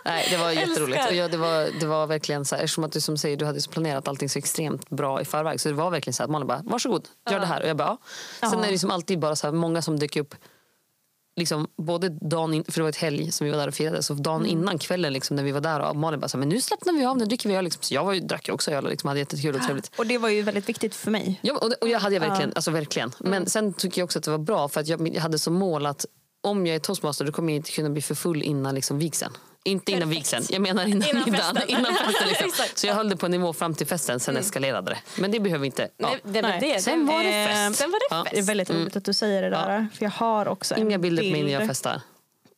Nej, 0.05 0.27
det 0.31 0.37
var 0.37 0.51
jätteroligt. 0.61 1.09
Och 1.09 1.14
ja, 1.14 1.29
det, 1.29 1.37
var, 1.37 1.81
det 1.81 1.87
var 1.87 2.07
verkligen 2.07 2.45
så 2.45 2.57
här, 2.57 2.62
eftersom 2.62 2.85
att 2.85 2.93
du 2.93 3.01
som 3.01 3.18
säger, 3.18 3.37
du 3.37 3.45
hade 3.45 3.61
så 3.61 3.71
planerat 3.71 4.09
allting 4.09 4.29
så 4.29 4.39
extremt 4.39 4.91
bra 4.91 5.09
i 5.18 5.24
förväg. 5.24 5.61
Så 5.61 5.68
det 5.68 5.74
var 5.74 5.90
verkligen 5.90 6.14
så 6.14 6.22
att 6.22 6.30
Malin 6.30 6.46
bara, 6.46 6.62
varsågod, 6.64 7.08
gör 7.30 7.40
det 7.40 7.46
här. 7.46 7.62
Och 7.62 7.68
jag 7.68 7.76
bara, 7.76 7.88
ja. 8.40 8.48
Sen 8.50 8.58
Ja. 8.58 8.58
är 8.58 8.66
det 8.66 8.70
liksom 8.70 8.90
alltid 8.90 9.18
bara 9.18 9.36
så 9.36 9.46
här, 9.46 9.54
många 9.54 9.82
som 9.82 9.98
dök 9.98 10.16
upp 10.16 10.34
Liksom, 11.36 11.68
både 11.76 12.08
dagen 12.08 12.54
in, 12.54 12.64
för 12.64 12.72
det 12.72 12.82
var 12.82 12.88
ett 12.88 12.96
helg 12.96 13.32
som 13.32 13.44
vi 13.44 13.50
var 13.50 13.58
där 13.58 13.68
och 13.68 13.74
firade 13.74 14.02
så 14.02 14.14
dagen 14.14 14.46
innan 14.46 14.78
kvällen 14.78 15.12
liksom, 15.12 15.36
när 15.36 15.42
vi 15.44 15.52
var 15.52 15.61
där 15.61 15.80
och 15.80 15.96
Malin 15.96 16.20
bara 16.20 16.28
så 16.28 16.36
här, 16.36 16.40
men 16.40 16.48
nu 16.48 16.61
slappnar 16.61 16.92
vi 16.92 17.04
av, 17.04 17.18
nu 17.18 17.24
dricker 17.24 17.48
vi 17.48 17.54
öl. 17.54 17.64
Liksom. 17.64 17.82
Så 17.82 17.94
jag 17.94 18.04
var 18.04 18.12
ju, 18.12 18.20
drack 18.20 18.48
ju 18.48 18.54
också 18.54 18.70
öl 18.70 18.84
och 18.84 18.90
liksom, 18.90 19.08
hade 19.08 19.20
jättekul 19.20 19.54
och 19.54 19.62
trevligt. 19.62 19.90
Och 19.98 20.06
det 20.06 20.18
var 20.18 20.28
ju 20.28 20.42
väldigt 20.42 20.68
viktigt 20.68 20.94
för 20.94 21.11
mig. 21.11 21.40
Ja, 21.42 21.54
och, 21.54 21.72
och 21.80 21.88
jag 21.88 21.98
hade 22.00 22.14
jag 22.14 22.20
verkligen, 22.20 22.52
alltså 22.54 22.70
verkligen. 22.70 23.12
Men 23.18 23.46
sen 23.46 23.72
tycker 23.72 24.00
jag 24.00 24.04
också 24.04 24.18
att 24.18 24.24
det 24.24 24.30
var 24.30 24.38
bra 24.38 24.68
för 24.68 24.80
att 24.80 24.88
jag, 24.88 25.08
jag 25.14 25.22
hade 25.22 25.38
som 25.38 25.54
mål 25.54 25.86
att 25.86 26.06
om 26.40 26.66
jag 26.66 26.76
är 26.76 26.80
toastmaster 26.80 27.24
då 27.24 27.32
kommer 27.32 27.52
jag 27.52 27.56
inte 27.56 27.70
kunna 27.70 27.90
bli 27.90 28.02
för 28.02 28.14
full 28.14 28.42
innan 28.42 28.74
liksom 28.74 28.98
vigseln. 28.98 29.32
Inte 29.64 29.92
innan 29.92 30.08
Perfekt. 30.08 30.18
vigseln, 30.20 30.44
jag 30.50 30.62
menar 30.62 30.84
innan 30.86 31.08
Innan 31.08 31.24
middagen. 31.24 31.54
festen. 31.56 31.68
Innan 31.78 31.94
festen 31.94 32.28
liksom. 32.28 32.50
Så 32.74 32.86
jag 32.86 32.94
höll 32.94 33.08
det 33.08 33.16
på 33.16 33.26
en 33.26 33.32
nivå 33.32 33.52
fram 33.52 33.74
till 33.74 33.86
festen, 33.86 34.20
sen 34.20 34.36
eskalerade 34.36 34.90
det. 34.90 35.20
Men 35.20 35.30
det 35.30 35.40
behöver 35.40 35.61
vi 35.61 35.66
inte. 35.66 35.88
Ja. 35.96 36.08
Nej, 36.08 36.20
det, 36.24 36.42
var 36.42 36.48
Nej. 36.48 36.61
det. 36.74 36.80
Sen 36.80 37.06
var 37.06 37.22
det 37.24 37.46
fest. 37.48 37.78
Sen 37.80 37.90
var 37.90 37.98
det 37.98 38.06
Ja. 38.16 38.24
fest. 38.24 38.34
Det 38.34 38.40
är 38.40 38.42
väldigt 38.42 38.70
roligt 38.70 38.96
att 38.96 39.04
du 39.04 39.12
säger 39.12 39.42
det 39.42 39.50
där. 39.50 39.88
För 39.94 40.04
jag 40.04 40.11
har 40.11 40.48
också 40.48 40.74
en 40.74 40.80
Inga 40.80 40.98
bilder 40.98 41.22
på 41.22 41.28
mig 41.30 41.42
när 41.42 41.52
jag 41.52 41.66
festar. 41.66 42.00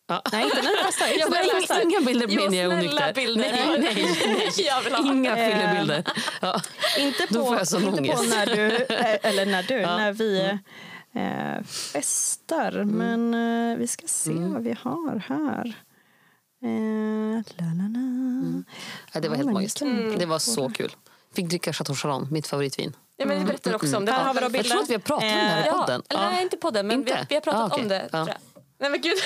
Ja. 0.08 0.22
Nej, 0.32 0.44
inte 0.44 0.62
när 0.62 0.70
du 0.70 0.84
festar. 0.84 1.06
Jag 1.18 1.30
bara, 1.30 1.42
inga, 1.82 2.00
bilder 2.00 2.26
på 2.26 2.34
mig 2.34 2.48
när 2.48 2.62
jag 2.62 2.72
är 2.72 2.76
onykter. 2.78 3.12
bilder. 3.14 3.52
Nej, 3.52 3.78
nej, 3.78 4.16
nej. 4.28 4.50
Jag 4.66 4.82
vill 4.82 4.92
ha. 4.94 5.12
Inga 5.12 5.36
Eh. 5.38 5.50
fyllebilder. 5.58 6.04
Ja. 6.40 6.60
Inte 6.98 7.26
Då 7.30 7.40
på, 7.40 7.46
får 7.46 7.56
jag 7.58 7.68
sån 7.68 7.82
inte 7.82 8.02
på 8.02 8.18
ångest. 8.18 8.34
när 8.36 8.46
du, 8.46 8.76
eh, 8.76 9.16
eller 9.22 9.46
när 9.46 9.62
du, 9.62 9.80
när 9.80 10.12
vi 10.12 10.40
eh, 11.14 11.64
festar. 11.92 12.72
Mm. 12.72 12.88
Men 13.30 13.70
eh, 13.72 13.78
vi 13.78 13.86
ska 13.86 14.06
se 14.06 14.32
vad 14.32 14.62
vi 14.62 14.76
har 14.82 15.22
här. 15.28 15.74
Eh, 16.62 17.42
la, 17.56 17.64
la, 17.66 17.88
la. 17.88 18.62
Ja, 19.12 19.20
det 19.20 19.28
var 19.28 19.36
Ja, 19.36 19.42
helt 19.42 19.52
magiskt. 19.52 19.82
vilken- 19.82 20.18
Det 20.18 20.26
var 20.26 20.38
så 20.38 20.68
kul. 20.70 20.92
Fick 21.34 21.46
dricka 21.48 21.72
Chateau 21.72 21.94
Charon, 21.96 22.28
mitt 22.30 22.46
favoritvin. 22.46 22.96
Ja, 23.16 23.26
men 23.26 23.38
vi 23.38 23.44
berättade 23.44 23.76
också 23.76 23.96
om 23.96 24.04
det. 24.04 24.12
Här 24.12 24.24
har 24.24 24.34
vi 24.34 24.40
då 24.40 24.56
Jag 24.58 24.66
tror 24.66 24.82
att 24.82 24.88
vi 24.88 24.94
har 24.94 25.00
pratat 25.00 25.22
om 25.24 25.28
det 25.28 25.34
här 25.44 25.62
i 25.64 25.66
Ja, 25.66 25.72
podden. 25.80 26.02
eller 26.08 26.30
nej, 26.30 26.42
inte 26.42 26.56
podden, 26.56 26.86
men 26.86 26.98
Inte? 26.98 27.14
vi, 27.14 27.26
vi 27.28 27.34
har 27.34 27.40
pratat 27.40 27.60
Ah, 27.62 27.66
okej. 27.66 27.82
om 27.82 27.88
det. 27.88 28.08
Ja. 28.12 28.24
tror 28.24 28.28
jag. 28.28 28.36
Nej 28.78 28.90
men 28.90 29.00
gud. 29.00 29.18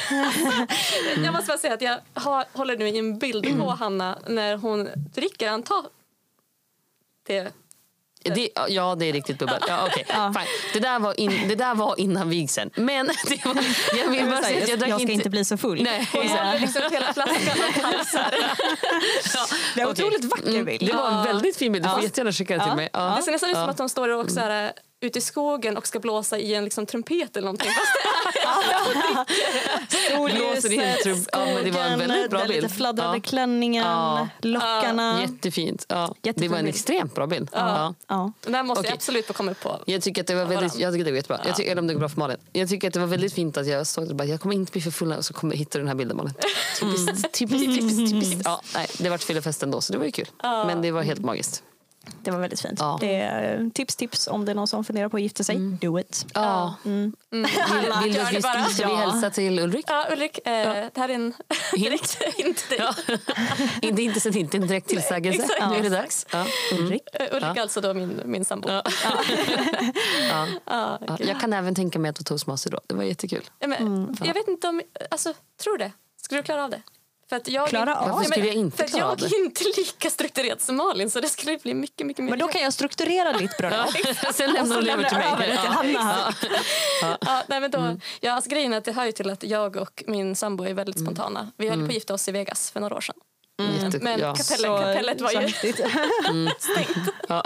jag 1.25 1.33
måste 1.33 1.47
bara 1.49 1.59
säga 1.59 1.75
att 1.75 1.81
jag 1.83 1.99
har, 2.15 2.45
håller 2.53 2.77
nu 2.77 2.89
i 2.89 2.99
en 2.99 3.19
bild 3.19 3.59
på 3.59 3.71
Hanna 3.71 4.19
när 4.29 4.57
hon 4.57 4.89
dricker. 5.15 5.49
Antar 5.51 5.85
det 7.27 7.53
Det, 8.35 8.49
ja, 8.69 8.95
det 8.95 9.07
är 9.07 9.13
riktigt 9.13 9.39
bubbel. 9.39 9.63
Ja, 9.69 9.87
okay. 9.87 10.05
Fine. 10.05 10.47
Det, 10.73 10.81
där 10.81 10.99
var 10.99 11.21
in, 11.21 11.49
det 11.49 11.55
där 11.55 11.75
var 11.75 12.01
innan 12.01 12.29
vigseln. 12.31 12.71
Men 12.75 13.07
det 13.29 13.45
var, 13.45 13.57
jag 13.99 14.11
vill 14.11 14.25
bara 14.31 14.43
säga 14.43 14.63
att 14.63 14.69
jag, 14.81 14.89
jag, 14.89 15.01
ska 15.01 15.13
inte 15.13 15.31
bli 15.31 15.45
så 15.45 15.57
full. 15.57 15.83
Nej. 15.83 16.09
Hon 16.13 16.29
håller 16.29 16.59
liksom 16.61 16.83
hela 16.91 17.13
flaskan 17.13 17.59
och 17.69 17.83
halsar. 17.83 18.35
Ja, 19.35 19.47
Det 19.75 19.81
är 19.81 19.87
okej. 19.91 20.05
otroligt 20.05 20.25
vacker 20.25 20.65
bild. 20.65 20.87
Det 20.87 20.93
var 20.97 21.09
en 21.09 21.15
Ja. 21.15 21.23
väldigt 21.23 21.57
fin 21.57 21.73
bild. 21.73 21.85
Du 21.85 21.89
får 21.89 21.99
Ja. 21.99 22.03
jättegärna 22.05 22.33
skicka 22.33 22.57
den 22.59 22.67
till 22.69 22.77
mig. 22.77 22.89
Ja. 22.93 23.15
Det 23.17 23.23
ser 23.23 23.33
nästan 23.33 23.51
ut 23.51 23.57
som 23.57 23.63
Ja. 23.65 23.71
att 23.71 23.77
de 23.77 23.89
står 23.89 24.09
och 24.09 24.31
så 24.31 24.41
här, 24.41 24.73
ute 25.01 25.19
i 25.19 25.23
skogen 25.23 25.77
och 25.77 25.87
ska 25.87 26.01
blåsa 26.01 26.39
i 26.39 26.55
en 26.55 26.65
liksom, 26.65 26.87
trumpet 26.87 27.37
eller 27.37 27.45
någonting. 27.45 27.71
Trum- 31.05 31.27
ja, 31.33 31.45
men 31.55 31.65
det 31.65 31.71
var 31.71 31.81
en 31.85 31.99
väldigt 31.99 32.31
bra 32.31 32.39
den 32.39 32.49
bild. 32.49 32.63
lite 32.63 32.75
fladdrade 32.75 33.17
Ja. 33.17 33.21
klänningen, 33.23 33.85
Ja. 33.85 34.29
lockarna. 34.43 35.21
Jättefint. 35.23 35.87
Ja. 35.89 36.15
Det 36.21 36.29
Jättefin 36.29 36.51
var 36.51 36.59
en 36.59 36.67
extremt 36.67 37.15
bra 37.15 37.27
bild. 37.27 37.49
Ja. 37.53 37.95
Ja. 38.09 38.33
Den 38.41 38.53
där 38.53 38.63
måste 38.63 38.81
Okej. 38.81 38.91
jag 38.91 38.95
absolut 38.97 39.27
få 39.27 39.33
komma 39.33 39.51
upp 39.51 39.61
på. 39.61 39.81
Jag 39.87 40.03
tycker 40.03 40.21
att 40.21 40.27
det 40.27 40.35
var 40.35 40.45
väldigt, 40.45 40.79
jag 40.79 40.93
tycker 40.93 41.05
det 41.05 41.11
var 41.11 41.17
jättebra. 41.17 41.41
Jag 41.47 41.57
tycker, 41.57 41.71
eller 41.71 41.81
om 41.83 41.87
det 41.87 41.95
går 41.95 42.01
bra 42.01 42.09
för 42.09 42.19
Malin. 42.19 42.37
Jag 42.53 42.69
tycker 42.69 42.89
att 42.89 42.95
det 42.95 43.01
var 43.01 43.07
väldigt 43.07 43.33
fint 43.35 43.57
att 43.57 43.67
jag 43.67 43.87
såg 43.87 44.09
det 44.09 44.15
bara, 44.15 44.25
jag 44.25 44.41
kommer 44.41 44.55
inte 44.55 44.73
bli 44.73 44.81
för 44.81 44.91
full 44.91 45.13
och 45.13 45.25
så 45.25 45.35
kommer 45.35 45.55
jag 45.55 45.59
hitta 45.59 45.79
den 45.79 45.89
här 45.89 45.95
bilden 45.95 46.17
Malin. 46.17 46.35
Typiskt, 46.81 47.33
typiskt, 47.33 47.67
typiskt, 47.81 48.11
typiskt. 48.13 48.41
Ja, 48.45 48.61
nej, 48.75 48.87
det 48.99 49.09
var 49.11 49.19
fyllefest 49.19 49.63
ändå 49.63 49.81
så 49.81 49.93
det 49.93 49.99
var 49.99 50.07
ju 50.07 50.13
kul. 50.13 50.29
Men 50.43 50.83
det 50.83 50.91
var 50.91 51.03
helt 51.03 51.21
magiskt. 51.21 51.63
Det 52.23 52.31
var 52.31 52.39
väldigt 52.39 52.61
fint. 52.61 52.79
Ja. 52.81 52.99
Det 53.01 53.15
är, 53.21 53.61
eh, 53.61 53.69
tips, 53.71 53.97
tips 53.97 54.27
om 54.27 54.45
det 54.45 54.53
är 54.53 54.55
någon 54.57 54.69
som 54.69 54.85
funderar 54.85 55.09
på 55.09 55.17
att 55.17 55.23
gifta 55.23 55.45
sig. 55.45 55.57
Do 55.59 55.99
it. 56.01 56.27
Ja. 56.35 56.75
Mm. 56.85 57.13
Vill, 57.31 57.47
vill 58.03 58.13
du 58.13 58.19
det 58.19 58.31
vi, 58.33 58.41
bara. 58.41 58.65
ska 58.65 58.87
vi 58.87 58.93
Ja. 58.93 58.97
hälsa 58.97 59.31
till 59.31 59.59
Ulrik? 59.59 59.85
Ja, 59.89 60.07
Ulrik, 60.13 60.39
eh, 60.47 60.87
det 60.95 61.01
här 61.01 61.09
är 61.09 61.15
en 61.15 61.35
direkt 61.77 62.23
hint 62.23 62.57
till 62.69 62.79
dig. 62.79 62.89
Ja. 63.07 63.15
inte 63.89 64.03
inte 64.03 64.21
så 64.21 64.29
inte 64.29 64.57
en 64.57 64.67
direkt 64.67 64.89
tillsägelse. 64.89 65.43
exakt. 65.43 65.71
Nu 65.71 65.77
är 65.79 65.83
det 65.83 65.89
dags. 65.89 66.27
Ja. 66.33 66.47
Ulrik. 66.79 67.03
Eh, 67.13 67.27
Ulrik 67.37 67.57
är 67.57 67.61
alltså 67.63 67.81
då 67.81 67.95
min, 67.95 68.21
min 68.25 68.45
sambo. 68.45 68.69
Ja. 68.69 68.83
Ja, 70.31 70.47
Ja, 70.67 71.17
jag 71.21 71.41
kan 71.41 71.53
även 71.53 71.75
tänka 71.75 71.99
mig 71.99 72.09
att 72.09 72.19
vara 72.19 72.25
toastmaster 72.25 72.71
då. 72.71 72.81
Det 72.87 72.95
var 72.95 73.03
jättekul. 73.03 73.45
Ja, 73.59 73.67
men, 73.69 74.17
Jag 74.25 74.35
vet 74.35 74.49
inte 74.49 74.69
om... 74.69 74.83
Alltså, 75.11 75.35
tror 75.63 75.79
det. 75.79 75.93
Skulle 76.23 76.41
du 76.41 76.45
klara 76.45 76.65
av 76.65 76.71
det? 76.71 76.83
För 77.29 77.37
att 77.37 77.49
jag, 77.49 77.69
Klara 77.69 77.97
av? 77.97 78.09
Varför 78.11 78.23
Ja, 78.25 78.29
skulle 78.31 78.47
jag 78.47 78.55
inte 78.55 78.77
För 78.77 78.85
klara 78.89 79.03
jag 79.03 79.11
av 79.11 79.17
det? 79.17 79.27
är 79.27 79.45
inte 79.45 79.65
lika 79.77 80.11
strukturerad 80.11 80.61
som 80.61 80.77
Malin 80.77 81.11
så 81.11 81.21
det 81.21 81.29
skulle 81.29 81.59
bli 81.59 81.75
mycket, 81.75 82.07
mycket, 82.07 82.25
mycket 82.25 82.39
Men 82.39 82.39
då 82.39 82.53
kan 82.53 82.63
jag 82.63 82.73
strukturera 82.73 83.33
ditt 83.33 83.57
bröllop. 83.59 83.89
Sen 84.35 84.53
lämnar 84.53 84.77
hon 84.77 84.89
över 84.89 85.05
till 85.09 85.19
mig. 85.19 85.27
över 85.33 85.47
till 85.47 85.55
Ja. 85.55 86.01
Hanna. 86.01 86.35
Ja, 87.21 87.43
nej, 87.49 87.61
men 87.61 87.71
då, 87.71 87.79
Mm. 87.79 88.01
ja, 88.21 88.33
alltså, 88.33 88.51
grejen 88.51 88.73
är 88.73 88.79
att 88.79 88.85
det 88.85 88.93
hör 88.93 89.05
ju 89.05 89.13
till 89.13 89.31
att 89.31 89.43
jag 89.43 89.77
och 89.77 90.05
min 90.07 90.37
sambo 90.37 90.65
är 90.65 90.75
väldigt 90.75 91.01
spontana. 91.01 91.53
Vi 91.57 91.69
höll 91.69 91.79
på 91.81 91.87
att 91.87 91.95
gifta 91.95 92.15
oss 92.15 92.29
i 92.29 92.33
Vegas 92.33 92.71
för 92.71 92.81
några 92.81 92.97
år 92.97 93.01
sedan. 93.01 93.17
Jätte- 93.59 93.99
Men 94.03 94.21
ja. 94.21 94.35
kapellet, 94.35 94.81
kapellet 94.81 95.21
var 95.21 95.31
ju 95.33 95.39
häftigt. 95.39 95.81
Ja. 97.29 97.43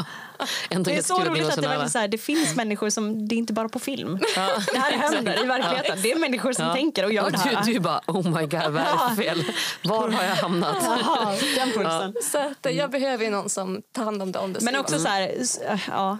Ändå 0.71 0.91
Det 0.91 0.97
är 0.97 1.03
så 1.03 1.25
roligt 1.25 1.43
var 1.43 1.51
att 1.51 1.61
det, 1.63 1.69
väldigt 1.69 1.93
så 1.93 1.99
här, 1.99 2.09
det 2.09 2.19
finns 2.19 2.57
människor 2.57 2.91
som, 2.91 3.29
det 3.29 3.35
är 3.35 3.37
inte 3.37 3.53
bara 3.53 3.69
på 3.69 3.79
film. 3.79 4.19
Det 4.73 4.79
här 4.79 4.93
händer 4.93 5.45
i 5.45 5.47
verkligheten. 5.47 5.99
Det 6.03 6.13
är 6.13 6.17
människor 6.19 6.53
som 6.53 6.65
Ja. 6.67 6.75
tänker 6.75 7.05
och 7.05 7.13
gör 7.13 7.25
Och 7.25 7.33
det 7.33 7.39
här. 7.39 7.65
du, 7.65 7.73
du 7.73 7.81
bara, 7.81 8.01
oh 8.07 8.25
my 8.41 8.47
god, 8.47 8.73
vad 8.73 8.83
är 8.83 9.17
fel? 9.17 9.45
Var 9.85 10.09
har 10.09 10.25
jag 10.25 10.35
hamnat? 10.37 10.77
Jaha, 10.83 11.37
den 11.57 11.73
pulsen. 11.73 12.15
Så 12.33 12.39
att, 12.39 12.67
eh, 12.67 12.73
jag 12.73 12.91
behöver 12.91 13.25
ju 13.25 13.31
någon 13.31 13.49
som 13.51 13.83
tar 13.93 14.05
hand 14.05 14.23
om 14.23 14.33
det 14.33 14.39
om 14.39 14.53
det 14.53 14.61
Men 14.61 14.77
också 14.77 14.99
så 14.99 15.09
här, 15.09 15.35
ja. 15.89 16.19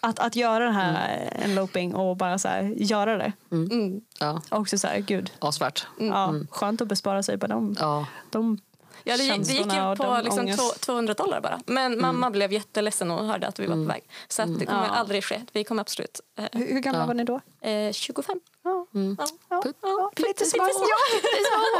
Att, 0.00 0.18
att 0.18 0.36
göra 0.36 0.64
den 0.64 0.74
här 0.74 1.32
eloping 1.44 1.94
och 1.94 2.16
bara 2.16 2.38
så 2.38 2.48
här, 2.48 2.62
göra 2.76 3.16
det. 3.18 3.32
Mm. 3.52 4.00
Ja, 4.20 4.42
Också 4.50 4.78
så 4.78 4.86
här, 4.86 4.98
gud. 4.98 5.30
asvärt. 5.38 5.86
Ja, 5.98 6.34
skönt 6.50 6.80
att 6.80 6.88
bespara 6.88 7.22
sig 7.22 7.38
på 7.38 7.46
dem. 7.46 7.76
Ja. 7.80 8.06
De 8.30 8.58
Ja, 9.04 9.16
det, 9.16 9.22
gick- 9.22 9.46
det 9.46 9.52
gick 9.52 9.72
ju 9.72 9.96
på 9.96 10.20
liksom 10.24 10.40
ångest. 10.40 10.58
två- 10.58 10.78
200 10.92 11.14
dollar 11.14 11.40
bara. 11.40 11.60
Men 11.66 12.00
mamma 12.00 12.30
blev 12.30 12.52
jätteledsen 12.52 13.10
och 13.10 13.26
hörde 13.26 13.46
att 13.46 13.58
vi 13.60 13.66
var 13.66 13.74
på 13.74 13.82
väg. 13.82 14.02
Så 14.28 14.42
att 14.42 14.58
det 14.58 14.66
kommer 14.66 14.86
Ja. 14.86 14.90
aldrig 14.94 15.24
ske. 15.24 15.42
Vi 15.52 15.64
kommer 15.64 15.80
absolut... 15.80 16.20
Eh, 16.38 16.44
Hur, 16.52 16.66
hur 16.72 16.80
gamla 16.80 17.00
Ja. 17.00 17.06
var 17.06 17.14
ni 17.14 17.24
då? 17.24 17.40
eh, 17.60 17.92
25. 17.92 18.40
Ja. 18.64 18.86
Ja. 18.92 19.26
Ja. 19.50 19.62
Ja, 19.82 20.10
lite 20.16 20.44
små. 20.44 20.68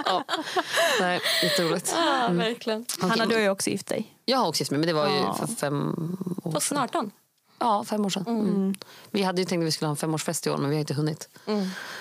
Ja. 0.06 0.24
Nej, 1.00 1.20
jätteroligt. 1.42 1.94
Ja, 1.96 2.28
verkligen. 2.32 2.84
Hanna, 3.00 3.26
du 3.26 3.34
har 3.34 3.42
ju 3.42 3.50
också 3.50 3.70
gift 3.70 3.86
dig. 3.86 4.14
Jag 4.24 4.38
har 4.38 4.48
också 4.48 4.60
gift 4.60 4.70
mig, 4.70 4.78
men 4.80 4.86
det 4.86 4.92
var 4.92 5.08
ju 5.08 5.16
Ja. 5.16 5.34
för 5.34 5.46
fem 5.46 6.16
år 6.44 6.50
sedan. 6.50 6.60
snart 6.60 6.94
han. 6.94 7.10
Ja, 7.58 7.84
fem 7.84 8.04
år 8.04 8.10
sedan. 8.10 8.24
Mm. 8.26 8.74
Vi 9.10 9.22
hade 9.22 9.40
ju 9.40 9.44
tänkt 9.44 9.62
att 9.62 9.66
vi 9.66 9.72
skulle 9.72 9.86
ha 9.86 9.92
en 9.92 9.96
femårsfest 9.96 10.46
i 10.46 10.50
år, 10.50 10.56
men 10.56 10.70
vi 10.70 10.76
har 10.76 10.80
inte 10.80 10.94
hunnit. 10.94 11.28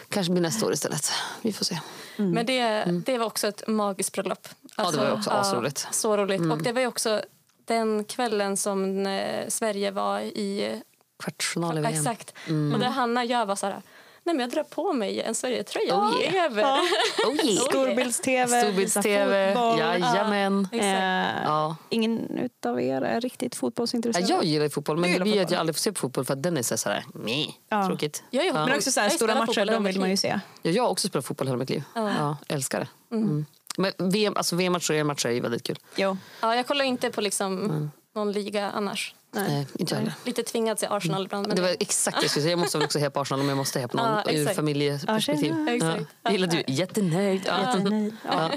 Kanske 0.09 0.31
blir 0.31 0.41
nästa 0.41 0.65
år 0.65 0.73
istället. 0.73 1.11
Vi 1.41 1.53
får 1.53 1.65
se. 1.65 1.79
Men 2.17 2.45
det, 2.45 2.83
det 3.05 3.17
var 3.17 3.25
också 3.25 3.47
ett 3.47 3.67
magiskt 3.67 4.13
bröllop. 4.13 4.47
Ja, 4.77 4.91
det 4.91 4.97
var 4.97 5.05
ju 5.05 5.11
också 5.11 5.29
asroligt. 5.29 5.83
Ja, 5.87 5.93
så 5.93 6.17
roligt. 6.17 6.51
Och 6.51 6.63
det 6.63 6.71
var 6.71 6.87
också 6.87 7.21
den 7.65 8.03
kvällen 8.03 8.57
som 8.57 9.05
eh, 9.07 9.47
Sverige 9.47 9.91
var 9.91 10.19
i... 10.19 10.81
Kvartsfinal 11.19 11.77
i 11.77 11.81
VM. 11.81 11.93
Exakt. 11.93 12.33
Och 12.73 12.79
där 12.79 12.89
Hanna 12.89 13.23
gör 13.23 13.45
var 13.45 13.55
så 13.55 13.65
här... 13.65 13.81
Nej, 14.27 14.35
men 14.35 14.39
jag 14.39 14.49
drar 14.49 14.63
på 14.63 14.93
mig 14.93 15.21
en 15.21 15.35
Sverigetröja 15.35 15.95
och 15.95 16.19
lever. 16.19 16.61
Ja. 16.61 16.79
Oh 17.27 17.45
yeah. 17.45 17.63
Storbilds-tv, 17.65 18.61
Storbilds-tv. 18.61 19.53
fotboll. 19.53 19.79
Jajamän. 19.79 20.67
Eh, 20.71 21.43
Ja. 21.43 21.75
Ingen 21.89 22.37
utav 22.37 22.81
er 22.81 23.01
är 23.01 23.21
riktigt 23.21 23.53
Ja, 23.55 23.59
fotbollsintresserad? 23.59 24.29
jag 24.29 24.43
gillar 24.43 24.69
fotboll, 24.69 24.97
men 24.97 25.09
gillar 25.09 25.25
det 25.25 25.31
blir 25.31 25.41
att 25.43 25.51
jag 25.51 25.59
aldrig 25.59 25.75
får 25.75 25.79
se 25.81 25.91
på 25.91 25.99
fotboll 25.99 26.25
för 26.25 26.33
att 26.33 26.43
Dennis 26.43 26.71
är 26.71 26.75
sådär, 26.75 27.05
meh, 27.13 27.47
Ja. 27.69 27.87
tråkigt. 27.87 28.23
Jag 28.29 28.45
Ja. 28.45 28.53
Men 28.53 28.77
också 28.77 28.91
så 28.91 28.99
här, 28.99 29.09
stora 29.09 29.35
matcher, 29.35 29.65
de 29.65 29.83
vill 29.83 29.99
man 29.99 30.09
ju 30.09 30.17
se. 30.17 30.39
Ja, 30.61 30.71
jag 30.71 30.83
har 30.83 30.89
också 30.89 31.07
spelat 31.07 31.25
fotboll 31.25 31.47
hela 31.47 31.57
mitt 31.57 31.69
liv. 31.69 31.83
Ja. 31.95 32.37
älskar 32.47 32.79
det. 32.79 33.15
Mm. 33.15 33.45
Men 33.77 33.91
VM, 33.97 34.33
alltså 34.37 34.55
VM-matcher 34.55 34.91
och 34.93 34.99
EM-matcher 34.99 35.27
är 35.29 35.31
ju 35.33 35.39
väldigt 35.41 35.63
kul. 35.63 35.77
Jo. 35.95 36.17
Ja, 36.41 36.55
jag 36.55 36.67
kollar 36.67 36.85
inte 36.85 37.09
på 37.11 37.21
liksom 37.21 37.91
någon 38.15 38.31
liga 38.31 38.71
annars. 38.71 39.15
Nej, 39.41 39.67
inte 39.79 39.93
jag 39.93 39.99
heller. 39.99 40.13
Lite 40.23 40.43
tvingad 40.43 40.77
till 40.77 40.87
Arsenal 40.91 41.25
ibland. 41.25 41.47
Men 41.47 41.55
Det 41.55 41.61
var 41.61 41.75
exakt 41.79 42.17
det 42.17 42.23
jag 42.23 42.29
skulle 42.31 42.41
säga. 42.43 42.51
Jag 42.51 42.59
måste 42.59 42.77
väl 42.77 42.85
också 42.85 42.99
heja 42.99 43.09
på 43.11 43.19
Arsenal 43.19 43.41
om 43.41 43.49
jag 43.49 43.57
måste 43.57 43.79
heja 43.79 43.87
på 43.87 43.97
någon 43.97 44.05
Ja, 44.25 44.31
ur 44.31 44.45
familjeperspektiv. 44.47 45.53
Ja, 45.67 45.73
exakt. 45.73 46.05
Ja. 46.23 46.31
Gillar 46.31 46.47
du? 46.47 46.63
Jättenöjd. 46.67 47.41
Ja. 47.45 47.59
Jättenöjd. 47.75 48.15
Ja. 48.25 48.51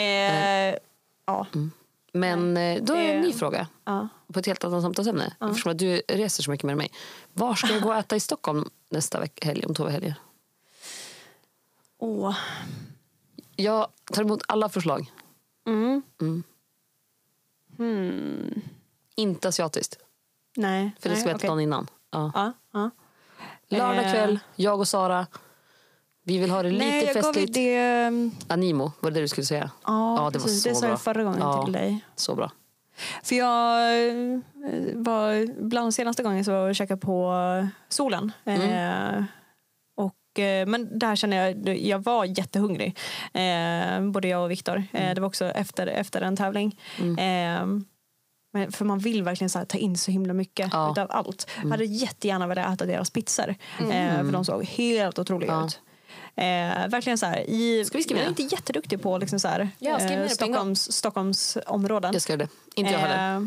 Eh, 0.00 0.74
ja. 1.26 1.46
Men 2.12 2.56
eh, 2.56 2.82
då 2.82 2.92
är 2.92 3.02
det 3.02 3.12
en 3.12 3.20
ny 3.22 3.32
fråga. 3.32 3.66
Ja. 3.84 4.08
På 4.32 4.38
ett 4.38 4.46
helt 4.46 4.64
annat 4.64 4.82
samtalsämne. 4.82 5.34
Eftersom 5.40 5.72
att 5.72 5.78
du 5.78 5.96
reser 6.08 6.42
så 6.42 6.50
mycket 6.50 6.64
med 6.66 6.76
mig. 6.76 6.90
Var 7.32 7.54
ska 7.54 7.72
jag 7.72 7.82
gå 7.82 7.88
och 7.88 7.96
äta 7.96 8.16
i 8.16 8.20
Stockholm 8.20 8.70
nästa 8.90 9.20
veck- 9.20 9.44
helg, 9.44 9.66
om 9.66 9.74
två 9.74 9.86
helger? 9.88 10.14
Åh. 11.98 12.36
Jag 13.56 13.88
tar 14.12 14.22
emot 14.22 14.42
alla 14.48 14.68
förslag. 14.68 15.12
Mm. 15.66 16.42
Inte 19.16 19.48
asiatiskt. 19.48 19.98
Nej. 20.56 20.90
För 21.00 21.08
det 21.08 21.16
ska 21.16 21.28
vi 21.28 21.34
okej. 21.34 21.48
dagen 21.48 21.60
innan. 21.60 21.86
Ja. 22.12 22.30
Ja, 22.34 22.52
ja. 22.72 22.90
Lördag 23.68 24.04
Eh. 24.04 24.12
kväll, 24.12 24.38
jag 24.56 24.78
och 24.80 24.88
Sara. 24.88 25.26
Vi 26.26 26.38
vill 26.38 26.50
ha 26.50 26.62
det 26.62 26.70
lite 26.70 26.84
Nej, 26.84 27.04
jag 27.04 27.14
gav 27.14 27.22
festligt. 27.22 27.54
det... 27.54 28.06
um, 28.06 28.30
Animo, 28.48 28.92
var 29.00 29.10
det 29.10 29.14
det 29.14 29.20
du 29.20 29.28
skulle 29.28 29.44
säga? 29.44 29.70
Ja, 29.86 30.16
Ja, 30.16 30.30
det 30.30 30.38
var 30.38 30.44
precis. 30.44 30.62
så 30.62 30.68
det 30.68 30.74
sa 30.74 30.80
bra. 30.80 30.90
jag 30.90 31.00
förra 31.00 31.24
gången 31.24 31.40
Ja. 31.40 31.64
till 31.64 31.72
dig. 31.72 32.04
Så 32.16 32.34
bra. 32.34 32.50
För 33.22 33.34
jag 33.36 33.80
eh, 34.08 34.40
var 34.94 35.62
bland 35.62 35.94
senaste 35.94 36.22
gången 36.22 36.44
så 36.44 36.50
var 36.50 36.58
jag 36.58 36.68
och 36.68 36.74
käkade 36.76 37.00
på 37.00 37.32
solen. 37.88 38.32
Mm. 38.44 38.60
Eh, 39.18 39.24
eh, 40.38 40.66
men 40.66 40.98
där 40.98 41.16
känner 41.16 41.36
jag, 41.46 41.78
jag 41.78 41.98
var 42.04 42.24
jättehungrig. 42.24 42.98
Eh, 43.32 44.00
både 44.10 44.28
jag 44.28 44.42
och 44.44 44.50
Viktor. 44.50 44.84
Eh, 44.92 45.14
det 45.14 45.20
var 45.20 45.28
också 45.28 45.44
efter, 45.44 45.86
efter 45.86 46.20
en 46.22 46.36
tävling. 46.36 46.80
Eh, 46.98 47.66
men 48.54 48.72
för 48.72 48.84
man 48.84 48.98
vill 48.98 49.22
verkligen 49.22 49.50
så 49.50 49.58
här, 49.58 49.66
ta 49.66 49.78
in 49.78 49.96
så 49.98 50.10
himla 50.10 50.32
mycket 50.34 50.68
Ja. 50.72 50.92
utav 50.92 51.06
allt. 51.10 51.50
Jag 51.62 51.70
hade 51.70 51.84
jättegärna 51.84 52.46
velat 52.46 52.74
äta 52.74 52.86
deras 52.86 53.10
pizzor. 53.10 53.54
Eh, 53.78 53.86
för 54.16 54.32
de 54.32 54.44
såg 54.44 54.64
helt 54.64 55.18
otroliga 55.18 55.52
Ja. 55.52 55.66
ut. 55.66 55.80
Eh, 56.36 56.88
verkligen 56.90 57.18
så 57.18 57.26
här, 57.26 57.50
i, 57.50 57.84
Ska 57.84 57.98
vi 57.98 58.04
skriva 58.04 58.20
jag 58.20 58.24
är 58.26 58.28
inte 58.28 58.42
jätteduktig 58.42 59.02
på 59.02 59.18
liksom 59.18 59.40
så 59.40 59.48
här, 59.48 59.68
Ja, 59.78 59.98
eh. 60.00 60.28
Stockholms, 60.28 60.92
Stockholmsområden. 60.92 62.12
Jag 62.12 62.22
ska 62.22 62.32
göra 62.32 62.42
det. 62.42 62.80
Inte 62.80 62.92
jag 62.92 62.98
heller. 62.98 63.36
Eh, 63.36 63.46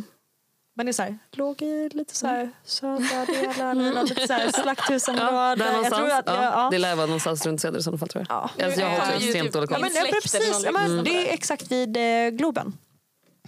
Men 0.75 0.85
det 0.85 0.89
är 0.89 0.93
så 0.93 1.01
här, 1.03 1.17
låg 1.31 1.61
i 1.61 1.89
lite 1.93 2.15
så 2.15 2.27
här 2.27 2.51
södra 2.65 3.25
delar, 3.25 4.03
lite 4.03 4.27
så 4.27 4.33
här 4.33 4.51
slakthusområde. 4.61 5.65
Ja, 5.65 5.81
jag 5.83 5.93
tror 5.93 6.09
att, 6.11 6.23
ja. 6.25 6.43
ja, 6.43 6.67
Det 6.71 6.77
lär 6.77 6.95
vara 6.95 7.05
någonstans 7.05 7.45
runt 7.45 7.61
Söder 7.61 7.79
i 7.79 7.83
sådana 7.83 7.97
fall 7.97 8.09
tror 8.09 8.25
jag. 8.29 8.37
Ja. 8.57 8.65
Alltså, 8.65 8.81
jag 8.81 8.89
har 8.89 8.97
också 8.97 9.11
extremt 9.11 9.53
dålig 9.53 9.69
koll. 9.69 9.79
ja, 9.95 10.05
precis, 10.21 10.63
det 11.03 11.29
är 11.29 11.33
exakt 11.33 11.71
vid 11.71 11.97
eh, 11.97 12.29
Globen. 12.29 12.77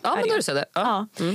Ja, 0.03 0.15
men 0.15 0.27
då 0.27 0.33
är 0.33 0.37
det 0.37 0.43
Söder. 0.43 0.65
Ja. 0.73 1.07
Ja. 1.17 1.25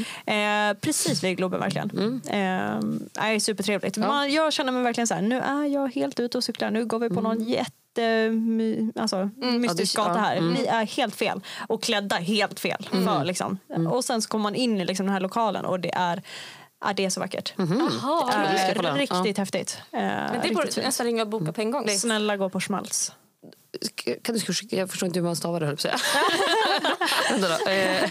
Eh, 0.70 0.74
precis 0.74 1.24
vid 1.24 1.36
Globen 1.36 1.60
verkligen. 1.60 2.20
Eh, 2.26 2.80
nej, 3.22 3.40
supertrevligt. 3.40 3.96
Man, 3.96 4.32
jag 4.32 4.52
känner 4.52 4.72
mig 4.72 4.82
verkligen 4.82 5.06
så 5.06 5.14
här, 5.14 5.22
nu 5.22 5.40
är 5.40 5.64
jag 5.64 5.94
helt 5.94 6.20
ute 6.20 6.38
och 6.38 6.44
cyklar. 6.44 6.70
Nu 6.70 6.84
går 6.84 6.98
vi 6.98 7.08
på 7.08 7.20
någon 7.20 7.44
jätte 7.44 8.30
my, 8.30 8.92
alltså, 8.96 9.30
mystisk 9.36 9.98
Ja, 9.98 10.02
det- 10.02 10.08
gata 10.08 10.20
här. 10.20 10.34
ja, 10.34 10.40
mm. 10.40 10.52
Ni 10.54 10.64
är 10.64 10.86
helt 10.86 11.14
fel 11.16 11.40
och 11.68 11.82
klädda 11.82 12.16
helt 12.16 12.60
fel. 12.60 12.88
För, 12.90 13.24
liksom. 13.24 13.58
Och 13.90 14.04
sen 14.04 14.22
så 14.22 14.28
kommer 14.28 14.42
man 14.42 14.54
in 14.54 14.80
i 14.80 14.84
liksom, 14.84 15.06
den 15.06 15.12
här 15.12 15.20
lokalen 15.20 15.64
och 15.64 15.80
det 15.80 15.94
är, 15.94 16.22
ja, 16.84 16.92
det 16.92 17.04
är 17.04 17.10
så 17.10 17.20
vackert. 17.20 17.54
Mm. 17.58 17.68
det 17.78 17.78
ska 17.90 18.00
jag 18.02 18.68
Eh, 18.68 18.74
kolla. 18.76 18.94
riktigt 18.94 19.38
häftigt. 19.38 19.78
Eh, 19.92 20.00
Men 20.00 20.40
det 20.42 20.54
borde 20.54 20.82
nästan 20.82 21.06
ringa 21.06 21.22
och 21.22 21.28
boka 21.28 21.52
på 21.52 21.60
en 21.60 21.70
gång. 21.70 21.86
Det 21.86 21.92
är- 21.92 21.98
Snälla 21.98 22.36
gå 22.36 22.48
på 22.50 22.60
schmaltz. 22.60 23.12
Kan 24.22 24.34
du 24.34 24.40
skicka, 24.40 24.76
jag 24.76 24.90
förstår 24.90 25.06
inte 25.06 25.18
hur 25.18 25.24
man 25.26 25.36
stavar 25.36 25.60
det, 25.60 25.66
höll 25.66 25.76
jag 25.84 26.00
vänta 27.30 27.48
då. 27.64 27.70
Eh, 27.70 28.10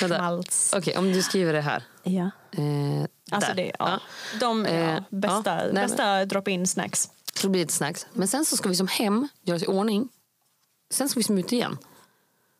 vänta. 0.00 0.42
Okej, 0.76 0.96
om 0.98 1.12
du 1.12 1.22
skriver 1.22 1.52
det 1.52 1.60
här. 1.60 1.82
Ja. 2.02 2.30
Eh, 2.52 3.06
Alltså 3.30 3.52
det, 3.54 3.72
ja. 3.78 4.00
De 4.40 4.66
Eh, 4.66 4.80
ja, 4.80 5.04
bästa, 5.10 5.66
ja. 5.66 5.72
Bästa 5.72 6.24
drop-in 6.24 6.66
snacks. 6.66 7.10
Så 7.34 7.48
blir 7.48 7.60
lite 7.60 7.72
snacks. 7.72 8.06
Men 8.12 8.28
sen 8.28 8.44
så 8.44 8.56
ska 8.56 8.68
vi 8.68 8.76
som 8.76 8.88
hem 8.88 9.28
göra 9.42 9.56
oss 9.56 9.62
i 9.62 9.66
ordning. 9.66 10.08
Sen 10.90 11.08
ska 11.08 11.20
vi 11.20 11.24
som 11.24 11.38
ut 11.38 11.52
igen. 11.52 11.78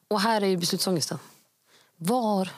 Och 0.08 0.20
här 0.20 0.40
är 0.42 0.46
ju 0.46 0.56
beslutsångesten. 0.56 1.18
Var? 1.96 2.48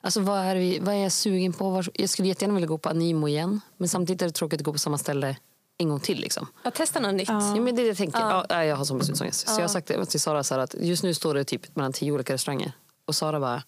Alltså 0.00 0.20
vad 0.20 0.38
är, 0.38 0.56
vi, 0.56 0.78
vad 0.78 0.94
är 0.94 0.98
jag 0.98 1.12
sugen 1.12 1.52
på? 1.52 1.82
Jag 1.94 2.08
skulle 2.08 2.28
jättegärna 2.28 2.54
vilja 2.54 2.66
gå 2.68 2.78
på 2.78 2.88
Animo 2.88 3.28
igen. 3.28 3.60
Men 3.76 3.88
samtidigt 3.88 4.22
är 4.22 4.26
det 4.26 4.32
tråkigt 4.32 4.60
att 4.60 4.64
gå 4.64 4.72
på 4.72 4.78
samma 4.78 4.98
ställe 4.98 5.36
en 5.82 5.88
gång 5.88 6.00
till. 6.00 6.20
Liksom. 6.20 6.46
Ja, 6.62 6.70
testa 6.70 7.00
något 7.00 7.14
nytt. 7.14 7.28
Ja, 7.28 7.54
men 7.54 7.64
det 7.64 7.70
är 7.70 7.82
det 7.82 7.88
jag 7.88 7.96
tänker. 7.96 8.20
Ja. 8.20 8.46
nej, 8.50 8.68
jag 8.68 8.76
har 8.76 8.84
sån 8.84 8.98
beslutsångest. 8.98 9.48
Så 9.48 9.54
jag 9.54 9.60
har 9.60 9.68
sagt 9.68 9.88
det 9.88 10.04
till 10.04 10.20
Sara 10.20 10.44
så 10.44 10.54
att 10.60 10.74
just 10.80 11.02
nu 11.02 11.14
står 11.14 11.34
det 11.34 11.44
typ 11.44 11.76
mellan 11.76 11.92
tio 11.92 12.12
olika 12.12 12.32
restauranger. 12.32 12.72
Och 13.06 13.14
Sara 13.14 13.40
bara, 13.40 13.62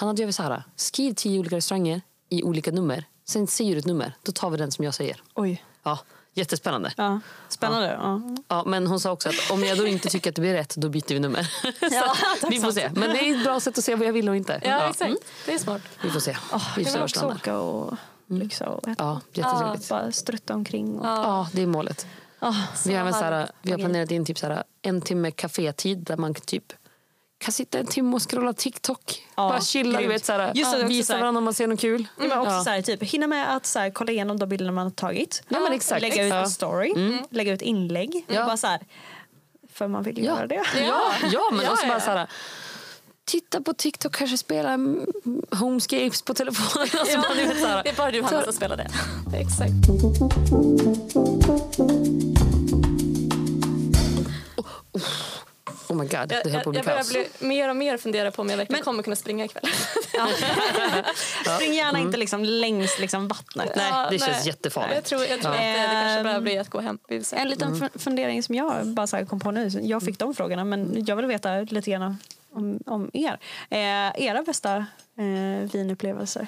du 0.00 0.06
gör 0.22 0.26
vi 0.26 0.32
så 0.32 0.42
här. 0.42 0.62
Skriv 0.76 1.14
tio 1.14 1.40
olika 1.40 1.56
restauranger 1.56 2.00
i 2.28 2.42
olika 2.42 2.70
nummer. 2.70 3.04
Sen 3.24 3.46
säger 3.46 3.72
du 3.72 3.78
ett 3.78 3.86
nummer. 3.86 4.12
Då 4.22 4.32
tar 4.32 4.50
vi 4.50 4.56
den 4.56 4.70
som 4.72 4.84
jag 4.84 4.94
säger. 4.94 5.22
Oj. 5.34 5.64
Ja, 5.82 5.98
jättespännande. 6.34 6.92
Ja. 6.96 7.20
Spännande. 7.48 7.88
Ja. 7.88 8.22
Ja, 8.48 8.64
men 8.66 8.86
hon 8.86 9.00
sa 9.00 9.10
också 9.12 9.28
att 9.28 9.50
om 9.50 9.64
jag 9.64 9.78
då 9.78 9.86
inte 9.86 10.08
tycker 10.08 10.30
att 10.30 10.34
det 10.36 10.40
blir 10.40 10.54
rätt, 10.54 10.76
då 10.76 10.88
byter 10.88 11.08
vi 11.14 11.20
nummer. 11.20 11.50
Ja, 11.90 12.14
vi 12.50 12.60
får 12.60 12.72
se. 12.72 12.90
Men 12.94 13.10
det 13.10 13.18
är 13.28 13.36
ett 13.36 13.44
bra 13.44 13.60
sätt 13.60 13.78
att 13.78 13.84
se 13.84 13.94
vad 13.94 14.06
jag 14.06 14.12
vill 14.12 14.28
och 14.28 14.36
inte. 14.36 14.60
Ja, 14.64 14.88
exakt. 14.90 15.00
Mm, 15.08 15.18
Det 15.46 15.54
är 15.54 15.58
smart. 15.58 15.82
vi 16.02 16.10
får 16.10 16.20
se. 16.20 16.36
Oh, 16.52 16.76
vi 16.76 16.84
får 16.84 17.08
se 17.08 17.20
var 17.20 17.34
åka 17.34 17.58
och 18.30 18.36
lyxa 18.36 18.68
och. 18.68 18.84
Ja. 18.98 19.20
Bara 19.90 20.12
strutta 20.12 20.54
omkring. 20.54 20.98
Och, 20.98 21.06
Ja, 21.06 21.48
det 21.52 21.62
är 21.62 21.66
målet. 21.66 22.06
Vi 22.86 22.94
har, 22.94 23.12
så 23.12 23.18
här, 23.24 23.50
vi 23.62 23.70
har 23.70 23.78
planerat 23.78 24.10
in 24.10 24.24
typ 24.24 24.38
så 24.38 24.46
här, 24.46 24.62
en 24.82 25.00
timme 25.00 25.30
kafétid 25.30 25.98
där 26.04 26.16
man 26.16 26.34
typ 26.34 26.72
kan 27.38 27.52
sitta 27.52 27.78
en 27.78 27.86
timme 27.86 28.16
och 28.16 28.30
scrolla 28.30 28.52
TikTok. 28.52 29.26
Ja, 29.36 29.48
Bara 29.48 29.60
chilla, 29.60 30.00
du 30.00 30.06
vet, 30.06 30.24
så 30.24 30.32
här, 30.32 30.52
Just 30.54 30.72
det, 30.72 30.84
visa 30.84 31.18
varandra 31.18 31.38
om 31.38 31.44
man 31.44 31.54
ser 31.54 31.66
något 31.66 31.80
kul. 31.80 32.06
Ja, 32.18 32.24
men 32.28 32.38
också 32.38 32.50
Ja. 32.52 32.64
så 32.64 32.70
här, 32.70 32.82
typ, 32.82 33.02
hinna 33.02 33.26
med 33.26 33.56
att 33.56 33.66
så 33.66 33.78
här, 33.78 33.90
kolla 33.90 34.12
igenom 34.12 34.38
de 34.38 34.48
bilderna 34.48 34.72
man 34.72 34.84
har 34.86 34.90
tagit. 34.90 35.42
Ja, 35.48 35.60
men 35.60 35.72
exakt. 35.72 36.02
Lägga 36.02 36.26
ut 36.26 36.32
en 36.32 36.50
story, 36.50 37.18
lägga 37.30 37.52
ut 37.52 37.62
inlägg. 37.62 38.24
Ja. 38.28 38.44
Bara 38.46 38.56
så 38.56 38.66
här, 38.66 38.80
för 39.72 39.88
man 39.88 40.02
vill 40.02 40.18
Ja. 40.18 40.24
göra 40.24 40.46
det. 40.46 40.54
Ja, 40.76 41.12
ja 41.32 41.48
men 41.52 41.64
Ja, 41.64 41.72
också 41.72 41.86
ja, 41.86 42.00
bara 42.06 42.18
ja. 42.20 42.26
Titta 43.28 43.60
på 43.60 43.72
TikTok, 43.74 44.14
kanske 44.16 44.38
spela 44.38 44.72
mm, 44.72 45.06
Homescapes 45.50 46.22
på 46.22 46.34
telefonen. 46.34 46.88
Alltså, 46.98 47.16
Ja, 47.16 47.66
här. 47.68 47.82
det 47.84 47.90
är 47.90 47.94
bara 47.96 48.10
du 48.10 48.22
Hanna 48.22 48.42
som 48.42 48.52
spelar 48.52 48.76
det. 48.76 48.88
Exakt. 49.40 49.72
Oh 55.88 55.96
my 55.96 56.04
god, 56.04 56.12
Jag, 56.32 56.44
det 56.44 56.50
höll 56.50 56.62
på 56.62 56.70
att 56.70 56.74
bli 56.74 56.78
jag 56.78 56.84
börjar 56.84 57.24
kaos. 57.24 57.40
mer 57.40 57.68
och 57.70 57.76
mer 57.76 57.96
fundera 57.96 58.30
på 58.30 58.42
om 58.42 58.50
jag 58.50 58.56
verkligen 58.56 58.84
kommer 58.84 59.02
kunna 59.02 59.16
springa 59.16 59.44
ikväll. 59.44 59.64
Spring 61.56 61.74
gärna 61.74 61.98
inte 61.98 62.16
liksom 62.16 62.44
längs 62.44 62.98
liksom 62.98 63.28
vattnet. 63.28 63.72
Nej, 63.76 63.86
Ja, 63.90 64.08
det 64.10 64.18
känns 64.18 64.36
nej. 64.38 64.46
jättefarligt. 64.46 64.94
Jag 64.94 65.04
tror, 65.04 65.20
jag 65.24 65.40
tror 65.40 65.54
Ja. 65.54 65.60
att 65.60 65.74
det, 65.76 65.80
det 65.82 66.02
kanske 66.02 66.24
bara 66.24 66.40
blir 66.40 66.60
att 66.60 66.68
gå 66.70 66.80
hem. 66.80 66.98
En 67.32 67.48
liten 67.48 67.74
fun- 67.74 67.98
fundering 67.98 68.42
som 68.42 68.54
jag 68.54 68.86
bara 68.86 69.06
så 69.06 69.16
här 69.16 69.24
kom 69.24 69.40
på 69.40 69.50
nu. 69.50 69.68
Jag 69.82 70.02
fick 70.02 70.18
de 70.18 70.34
frågorna, 70.34 70.64
men 70.64 71.04
jag 71.06 71.16
vill 71.16 71.26
veta 71.26 71.60
lite 71.60 71.90
grann 71.90 72.16
om, 72.52 72.80
om 72.86 73.10
er. 73.12 73.38
Eh, 73.70 74.26
era 74.26 74.42
bästa 74.42 74.76
eh, 75.16 75.70
vinupplevelser? 75.72 76.46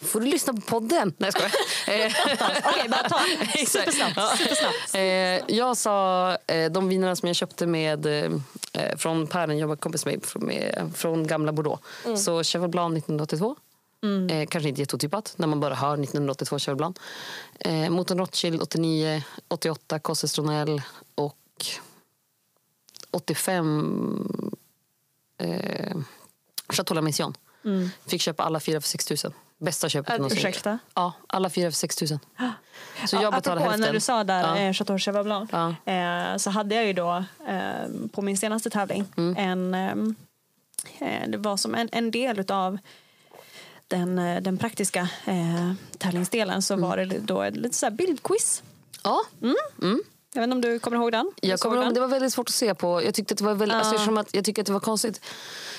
Får 0.00 0.20
du 0.20 0.26
lyssna 0.26 0.52
på 0.52 0.60
podden? 0.60 1.14
Nej, 1.18 1.30
jag 1.32 1.34
skojar. 1.34 1.52
Eh, 1.88 2.12
Okej, 2.64 2.88
bara 2.88 3.08
ta. 3.08 3.18
Supersnabbt. 3.66 4.38
Supersnabbt. 4.38 4.94
Eh, 4.94 5.56
jag 5.56 5.76
sa 5.76 6.30
eh, 6.46 6.72
de 6.72 6.88
vinerna 6.88 7.16
som 7.16 7.26
jag 7.26 7.36
köpte 7.36 7.66
med, 7.66 8.06
eh, 8.06 8.96
från 8.96 9.26
Per, 9.26 9.48
en 9.48 9.58
jobbarkompis 9.58 10.06
med, 10.06 10.24
från, 10.24 10.46
med, 10.46 10.92
från 10.94 11.26
gamla 11.26 11.52
Bordeaux. 11.52 11.82
Så 12.16 12.44
Cheval 12.44 12.68
Blanc 12.68 12.92
1982. 12.92 13.56
Eh, 14.30 14.46
kanske 14.46 14.68
inte 14.68 14.80
jätteotippat 14.80 15.34
när 15.36 15.46
man 15.46 15.60
bara 15.60 15.74
hör 15.74 15.94
1982 15.94 16.58
Cheval 16.58 16.76
Blanc. 16.76 16.96
Eh, 17.60 17.90
Motorn 17.90 18.18
Rothschild 18.18 18.62
89, 18.62 19.22
88 19.48 19.98
Cosse 19.98 20.28
Stronell 20.28 20.82
och 21.14 21.36
85 23.10 24.45
eh, 25.38 25.96
Chateau 26.68 26.94
La 26.94 27.00
Mission. 27.00 27.34
Fick 28.06 28.20
köpa 28.20 28.42
alla 28.42 28.60
fyra 28.60 28.80
för 28.80 28.88
6 28.88 29.24
000. 29.24 29.34
Bästa 29.58 29.88
köpet 29.88 30.10
Äh, 30.12 30.16
någonsin 30.16 30.38
ursäkta? 30.38 30.78
Ja, 30.94 31.12
alla 31.26 31.50
fyra 31.50 31.70
för 31.70 31.76
6 31.76 32.00
000. 32.00 32.08
Så 32.08 33.16
Ja, 33.16 33.22
jag 33.22 33.32
betalade 33.32 33.60
hälften. 33.60 33.80
när 33.80 33.92
du 33.92 34.00
sa 34.00 34.24
där 34.24 34.40
Ja. 34.40 34.56
eh, 34.58 34.72
Chateau 34.72 34.98
Cheval 34.98 35.24
Blanc 35.24 35.50
Ja. 35.52 35.74
eh, 35.92 36.36
så 36.36 36.50
hade 36.50 36.74
jag 36.74 36.86
ju 36.86 36.92
då 36.92 37.24
eh, 37.48 38.08
på 38.12 38.22
min 38.22 38.38
senaste 38.38 38.70
tävling 38.70 39.04
Mm. 39.16 39.36
en 39.36 39.74
ehm, 39.74 40.14
eh, 40.98 41.28
det 41.28 41.38
var 41.38 41.56
som 41.56 41.74
en, 41.74 41.88
en 41.92 42.10
del 42.10 42.38
utav 42.38 42.78
den, 43.88 44.18
eh, 44.18 44.42
den 44.42 44.58
praktiska 44.58 45.08
eh, 45.24 45.72
tävlingsdelen 45.98 46.62
så 46.62 46.74
Mm. 46.74 46.88
var 46.88 46.96
det 46.96 47.04
då 47.18 47.42
ett 47.42 47.56
lite 47.56 47.76
så 47.76 47.90
bildquiz. 47.90 48.62
Ja, 49.04 49.20
Jag 50.36 50.40
vet 50.40 50.54
inte 50.54 50.68
om 50.68 50.72
du 50.72 50.78
kommer 50.78 50.96
ihåg 50.96 51.12
den? 51.12 51.32
Jag 51.40 51.60
kommer 51.60 51.82
ihåg, 51.84 51.94
det 51.94 52.00
var 52.00 52.08
väldigt 52.08 52.32
svårt 52.32 52.48
att 52.48 52.54
se 52.54 52.74
på. 52.74 53.02
Jag 53.02 53.14
tyckte 53.14 53.34
att 53.34 53.38
det 53.38 53.44
var 53.44 53.54
väldigt, 53.54 53.76
alltså, 53.76 53.94
eftersom 53.94 54.18
att, 54.18 54.34
jag 54.34 54.44
tycker 54.44 54.62
att 54.62 54.66
det 54.66 54.72
var 54.72 54.80
konstigt. 54.80 55.20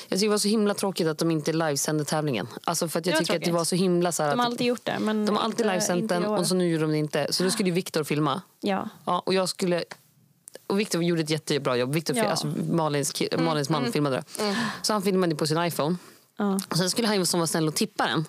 Jag 0.08 0.20
tycker 0.20 0.28
det 0.28 0.32
var 0.32 0.38
så 0.38 0.48
himla 0.48 0.74
tråkigt 0.74 1.08
att 1.08 1.18
de 1.18 1.32
inte 1.32 1.54
livesände 1.54 2.06
tävlingen. 2.06 2.48
Alltså 2.64 2.88
för 2.88 3.00
att 3.00 3.06
jag 3.06 3.18
tycker 3.18 3.36
att 3.36 3.44
det 3.44 3.52
var 3.52 3.64
så 3.64 3.76
himla 3.76 4.12
så 4.12 4.24
här, 4.24 4.30
De 4.30 4.40
har 4.40 4.46
alltid 4.46 4.68
gjort 4.68 4.86
det. 4.86 5.00
Men 5.00 5.26
de 5.26 5.36
har 5.36 5.44
alltid 5.44 5.66
livesänt 5.66 6.10
den 6.10 6.26
och 6.26 6.48
så 6.48 6.56
nu 6.56 6.70
gjorde 6.70 6.84
de 6.84 6.92
det 6.92 6.98
inte. 6.98 7.34
Så 7.34 7.44
då 7.44 7.50
skulle 7.50 7.70
ju 7.70 7.74
Viktor 7.76 8.04
filma. 8.04 8.42
Ja. 8.60 8.90
Ja, 9.06 9.24
och 9.26 9.34
jag 9.34 9.50
skulle... 9.50 9.84
Och 10.68 10.80
Viktor 10.80 11.04
gjorde 11.04 11.22
ett 11.22 11.30
jättebra 11.30 11.78
jobb. 11.78 11.94
Victor, 11.94 12.16
Ja. 12.16 12.22
Mm. 12.22 12.32
alltså 12.32 12.48
Malins, 12.72 13.14
ki- 13.14 13.42
Malins 13.42 13.70
man 13.70 13.92
filmade 13.92 14.16
det. 14.16 14.56
Så 14.82 14.94
han 14.94 15.02
filmade 15.02 15.36
på 15.36 15.48
sin 15.48 15.64
iPhone. 15.64 15.96
Ja. 16.38 16.60
Och 16.70 16.78
sen 16.78 16.90
skulle 16.90 17.08
han 17.08 17.26
som 17.26 17.40
var 17.40 17.48
snäll 17.48 17.68
och 17.68 17.76
tippa 17.76 18.08
den. 18.08 18.26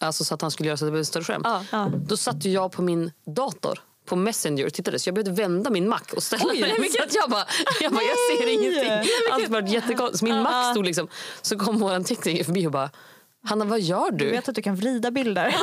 Alltså 0.00 0.24
så 0.24 0.34
att 0.34 0.42
han 0.42 0.50
skulle 0.50 0.66
göra 0.66 0.76
så 0.76 0.84
att 0.84 0.86
det 0.86 0.90
blev 0.90 0.98
en 1.00 1.04
större 1.06 1.24
skärm. 1.24 1.42
Ja. 1.72 1.90
Då 2.06 2.16
satt 2.16 2.44
jag 2.44 2.72
på 2.72 2.82
min 2.82 3.12
dator 3.26 3.78
på 4.06 4.16
Messenger 4.16 4.66
och 4.66 4.72
tittade 4.72 4.98
så 4.98 5.08
jag 5.08 5.14
behövde 5.14 5.42
vända 5.42 5.70
min 5.70 5.88
Mac 5.88 6.00
och 6.16 6.22
ställa 6.22 6.44
Oj. 6.46 6.90
Så 6.96 7.02
att 7.02 7.14
jag 7.14 7.30
bara, 7.30 7.46
jag, 7.80 7.92
bara, 7.92 8.02
jag 8.02 8.38
ser 8.40 8.52
ingenting. 8.52 9.12
Allt 9.32 9.48
var 9.48 9.62
jättekonstigt. 9.62 10.22
Min 10.22 10.42
Mac 10.42 10.70
stod 10.72 10.84
liksom, 10.86 11.08
så 11.42 11.58
kom 11.58 11.78
vår 11.78 12.02
tekniker 12.04 12.44
förbi 12.44 12.66
och 12.66 12.72
bara 12.72 12.90
Hanna 13.48 13.64
vad 13.64 13.80
gör 13.80 14.10
Du 14.10 14.24
du? 14.24 14.30
vet 14.30 14.48
att 14.48 14.54
du 14.54 14.62
kan 14.62 14.76
vrida 14.76 15.10
bilder. 15.10 15.54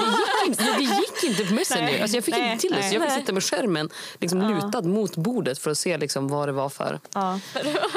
Det 0.77 0.83
gick 0.83 1.23
inte 1.23 1.45
på 1.45 1.53
Messenger. 1.53 1.83
Nej. 1.83 2.01
Alltså 2.01 2.17
jag 2.17 2.23
fick 2.25 2.35
Nej, 2.37 2.51
inte 2.51 2.61
till 2.61 2.71
det. 2.71 2.83
Så 2.83 2.95
jag 2.95 3.01
fick 3.01 3.09
Nej. 3.09 3.19
sitta 3.19 3.33
med 3.33 3.43
skärmen 3.43 3.89
liksom 4.19 4.41
lutad 4.41 4.81
mot 4.81 5.15
bordet 5.15 5.59
för 5.59 5.71
att 5.71 5.77
se 5.77 5.97
liksom 5.97 6.27
vad 6.27 6.47
det 6.47 6.51
var 6.51 6.69
för... 6.69 6.99
Ja, 7.13 7.39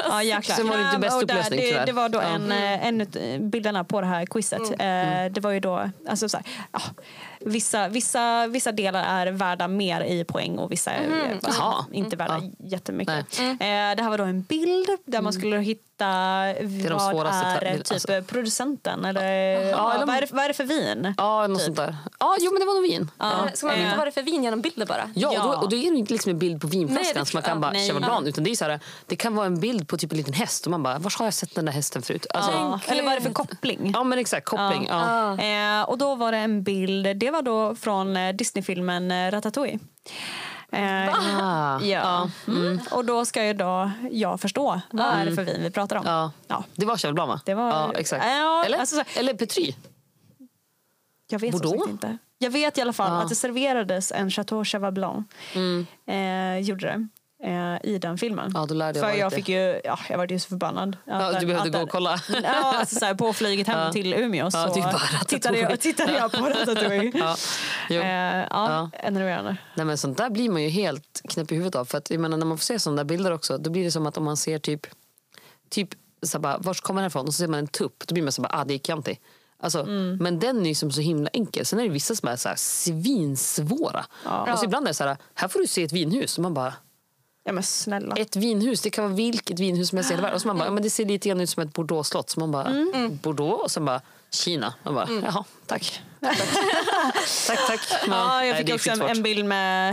ja 0.09 0.23
jäklar. 0.23 0.55
Sen 0.55 0.67
var 0.67 0.77
det 0.77 0.83
inte 0.83 0.95
Ja, 0.95 0.99
bäst 0.99 1.23
upplösning, 1.23 1.59
det, 1.59 1.65
tyvärr. 1.67 1.85
det 1.85 1.91
var 1.91 2.09
då 2.09 2.19
Ja. 2.19 2.23
en, 2.23 2.51
eh, 2.51 2.87
en 2.87 3.01
av 3.01 3.07
bilderna 3.49 3.83
på 3.83 4.01
det 4.01 4.07
här 4.07 4.25
quizet. 4.25 4.61
Eh, 4.61 5.31
det 5.31 5.39
var 5.41 5.51
ju 5.51 5.59
då, 5.59 5.89
alltså 6.09 6.29
så 6.29 6.37
här, 6.37 6.45
ja, 6.71 6.81
vissa, 7.39 7.87
vissa, 7.87 8.47
vissa 8.47 8.71
delar 8.71 9.03
är 9.03 9.31
värda 9.31 9.67
mer 9.67 10.01
i 10.01 10.23
poäng 10.23 10.57
och 10.57 10.71
vissa 10.71 10.91
är 10.91 11.07
eh, 11.31 11.37
alltså, 11.43 11.85
inte 11.93 12.15
värda 12.15 12.41
Ja. 12.43 12.67
jättemycket. 12.67 13.39
Eh, 13.39 13.55
det 13.59 14.01
här 14.03 14.09
var 14.09 14.17
då 14.17 14.23
en 14.23 14.41
bild 14.41 14.87
där 15.05 15.21
man 15.21 15.33
skulle 15.33 15.57
hitta 15.57 15.83
de 15.97 16.89
vad 16.93 17.01
svåraste 17.11 17.47
är 17.47 17.77
typ 17.77 17.91
alltså. 17.91 18.21
producenten 18.27 19.05
eller 19.05 19.21
ja, 19.69 19.93
eller- 19.93 20.05
vad, 20.05 20.15
är 20.15 20.21
det, 20.21 20.27
vad 20.31 20.43
är 20.43 20.47
det 20.47 20.53
för 20.53 20.63
vin? 20.63 21.13
Ja, 21.17 21.47
något 21.47 21.61
sånt 21.61 21.77
där. 21.77 21.95
Ja, 22.19 22.35
jo 22.39 22.51
men 22.51 22.59
det 22.59 22.65
var 22.65 22.73
nog 22.73 22.83
vin. 22.83 23.11
Ja. 23.17 23.31
Eh, 23.47 23.53
Ska 23.53 23.67
man 23.67 23.75
veta 23.75 23.91
Eh. 23.91 23.97
vad 23.97 24.05
det 24.07 24.09
är 24.09 24.11
för 24.11 24.21
vin 24.21 24.43
genom 24.43 24.61
bilder 24.61 24.85
bara? 24.85 25.09
Ja, 25.15 25.31
Ja. 25.33 25.43
Och, 25.43 25.51
då, 25.55 25.57
och 25.61 25.69
då 25.69 25.75
är 25.75 25.91
det 25.91 25.97
inte 25.97 26.13
liksom 26.13 26.31
en 26.31 26.39
bild 26.39 26.61
på 26.61 26.67
vinflaskan 26.67 27.13
det- 27.23 27.25
som 27.25 27.37
man 27.37 27.43
kan 27.43 27.57
ja, 27.57 27.61
bara 27.61 27.71
nej. 27.71 27.87
köpa 27.87 27.99
bland. 27.99 28.27
Utan 28.27 28.43
det, 28.43 28.51
är 28.51 28.55
så 28.55 28.65
här, 28.65 28.79
det 29.05 29.15
kan 29.15 29.35
vara 29.35 29.45
en 29.45 29.59
bild 29.59 29.87
på 29.87 29.97
typ 29.97 30.11
en 30.11 30.17
liten 30.17 30.33
häst 30.33 30.65
och 30.65 30.71
man 30.71 30.83
bara, 30.83 30.99
var 30.99 31.13
har 31.19 31.25
jag 31.25 31.33
sett 31.33 31.55
den 31.55 31.65
där 31.65 31.73
hästen 31.73 32.01
förut? 32.01 32.27
Alltså, 32.33 32.51
ja. 32.51 32.79
Ja, 32.87 32.91
eller 32.93 33.03
vad 33.03 33.11
är 33.11 33.15
det 33.17 33.23
för 33.23 33.33
koppling? 33.33 33.93
men 34.05 34.19
exakt, 34.19 34.45
koppling. 34.45 34.87
Ja. 34.89 35.37
Eh, 35.41 35.81
och 35.89 35.97
då 35.97 36.15
var 36.15 36.31
det 36.31 36.37
en 36.37 36.63
bild, 36.63 37.17
det 37.17 37.31
var 37.31 37.41
då 37.41 37.75
från 37.75 38.17
Disneyfilmen 38.37 39.31
Ratatouille. 39.31 39.79
Eh, 40.71 41.41
Ah, 41.43 41.79
ja. 41.81 42.29
Mm. 42.47 42.79
Och 42.91 43.05
då 43.05 43.25
ska 43.25 43.45
ju 43.45 43.53
då 43.53 43.91
jag 44.11 44.39
förstå 44.41 44.81
vad 44.91 45.05
är 45.07 45.25
det 45.25 45.35
för 45.35 45.43
vin 45.43 45.57
vi 45.63 45.71
pratar 45.71 45.95
om. 45.95 46.03
Ja. 46.05 46.31
Ja. 46.47 46.63
Det 46.75 46.85
var 46.85 46.97
Cheval 46.97 47.13
Blanc 47.13 47.27
va? 47.29 47.41
Det 47.45 47.53
var- 47.53 47.69
ja, 47.69 47.93
exakt. 47.95 48.25
Ja, 48.25 48.63
eller, 48.65 48.77
alltså 48.77 48.95
så- 48.95 49.19
eller 49.19 49.33
Petry. 49.33 49.75
Jag 51.29 51.39
vet 51.39 51.51
som 51.51 51.59
Bordeaux? 51.61 51.79
sagt 51.83 51.91
inte. 51.91 52.17
Jag 52.37 52.51
vet 52.51 52.77
i 52.77 52.81
alla 52.81 52.93
fall 52.93 53.11
Ja. 53.11 53.21
att 53.21 53.29
det 53.29 53.35
serverades 53.35 54.11
en 54.11 54.31
Chateau 54.31 54.65
Cheval 54.65 54.91
Blanc. 54.91 55.27
Eh, 56.05 56.57
gjorde 56.59 56.87
det. 56.87 57.07
Eh, 57.47 57.77
I 57.83 57.97
den 57.97 58.17
filmen. 58.17 58.51
Ja, 58.53 58.67
För 58.93 59.11
jag 59.11 59.33
fick 59.33 59.49
ju, 59.49 59.81
ja, 59.83 59.99
jag 60.09 60.17
var 60.17 60.27
ju 60.27 60.39
så 60.39 60.49
förbannad. 60.49 60.97
Ja, 61.05 61.13
Att- 61.13 61.39
du 61.39 61.45
behövde 61.45 61.69
att 61.69 61.75
gå 61.75 61.81
och 61.81 61.89
kolla. 61.89 62.19
Ja, 62.43 62.77
alltså 62.79 62.99
så 62.99 63.05
här, 63.05 63.13
på 63.13 63.33
flyget 63.33 63.67
hem 63.67 63.91
till 63.91 64.13
Umeå 64.13 64.51
så 64.51 64.73
typ 64.73 64.85
tittade, 65.27 65.59
jag, 65.59 65.79
tittade 65.79 66.11
jag 66.13 66.31
på 66.31 66.45
Ratatouille. 66.45 67.11
Ja. 67.19 67.35
Jo. 67.89 68.01
Eh, 68.01 68.37
ja, 68.49 68.89
enerverande. 68.93 69.57
Nej, 69.75 69.85
men 69.85 69.97
sånt 69.97 70.17
där 70.17 70.29
blir 70.29 70.49
man 70.49 70.63
ju 70.63 70.69
helt 70.69 71.21
knäpp 71.29 71.51
i 71.51 71.55
huvudet 71.55 71.75
av. 71.75 71.85
För 71.85 71.97
att, 71.97 72.09
jag 72.09 72.19
menar, 72.19 72.37
när 72.37 72.45
man 72.45 72.57
får 72.57 72.63
se 72.63 72.79
sådana 72.79 73.03
bilder 73.03 73.31
också, 73.31 73.57
då 73.57 73.69
blir 73.69 73.83
det 73.83 73.91
som 73.91 74.05
att 74.07 74.17
om 74.17 74.23
man 74.23 74.37
ser 74.37 74.59
typ, 74.59 74.87
typ 75.69 75.89
så 76.21 76.39
bara, 76.39 76.57
var 76.57 76.73
kommer 76.73 77.01
den 77.01 77.03
här 77.03 77.09
ifrån? 77.09 77.27
Och 77.27 77.33
så 77.33 77.37
ser 77.37 77.47
man 77.47 77.59
en 77.59 77.67
tupp, 77.67 78.03
då 78.07 78.13
blir 78.13 78.23
man 78.23 78.31
så 78.31 78.41
bara, 78.41 78.53
ah 78.61 78.65
det 78.65 78.73
är 78.73 78.79
Chianti. 78.79 79.19
Alltså, 79.59 79.79
Mm. 79.81 80.17
Men 80.17 80.39
den 80.39 80.61
är 80.65 80.69
ju 80.69 80.75
som 80.75 80.91
så 80.91 81.01
himla 81.01 81.29
enkel. 81.33 81.65
Sen 81.65 81.79
är 81.79 81.83
det 81.83 81.89
vissa 81.89 82.15
som 82.15 82.29
är 82.29 82.35
så 82.35 82.49
här 82.49 82.55
svinsvåra. 82.55 84.05
Ja. 84.25 84.53
Och 84.53 84.59
så 84.59 84.65
ibland 84.65 84.85
är 84.85 84.89
det 84.89 84.93
så 84.93 85.03
här, 85.03 85.17
här 85.35 85.47
får 85.47 85.59
du 85.59 85.67
se 85.67 85.83
ett 85.83 85.91
vinhus. 85.91 86.37
Och 86.37 86.41
man 86.41 86.53
bara, 86.53 86.73
Ja 87.47 87.53
men 87.53 87.63
snälla. 87.63 88.15
Ett 88.15 88.35
vinhus, 88.35 88.81
det 88.81 88.89
kan 88.89 89.03
vara 89.03 89.13
vilket 89.13 89.59
vinhus 89.59 89.89
som 89.89 89.97
helst 89.97 90.11
i 90.11 90.13
hela 90.13 90.21
världen. 90.21 90.35
Och 90.35 90.41
så 90.41 90.47
man 90.47 90.57
bara, 90.57 90.65
ja, 90.65 90.71
men 90.71 90.83
det 90.83 90.89
ser 90.89 91.05
lite 91.05 91.29
grann 91.29 91.41
ut 91.41 91.49
som 91.49 91.63
ett 91.63 91.73
Bordeaux-slott. 91.73 92.29
Så 92.29 92.39
man 92.39 92.51
bara, 92.51 92.67
Mm. 92.67 93.17
Bordeaux? 93.23 93.63
Och 93.63 93.71
sen 93.71 93.85
bara, 93.85 94.01
Kina. 94.31 94.73
Man 94.83 94.93
bara, 94.95 95.07
jaha, 95.23 95.43
tack. 95.65 96.01
Tack, 96.21 96.37
tack. 97.47 97.67
tack. 97.67 98.01
Ja, 98.07 98.45
jag 98.45 98.57
fick 98.57 98.73
också 98.75 98.89
en, 98.91 99.01
en 99.01 99.23
bild 99.23 99.45
med 99.45 99.91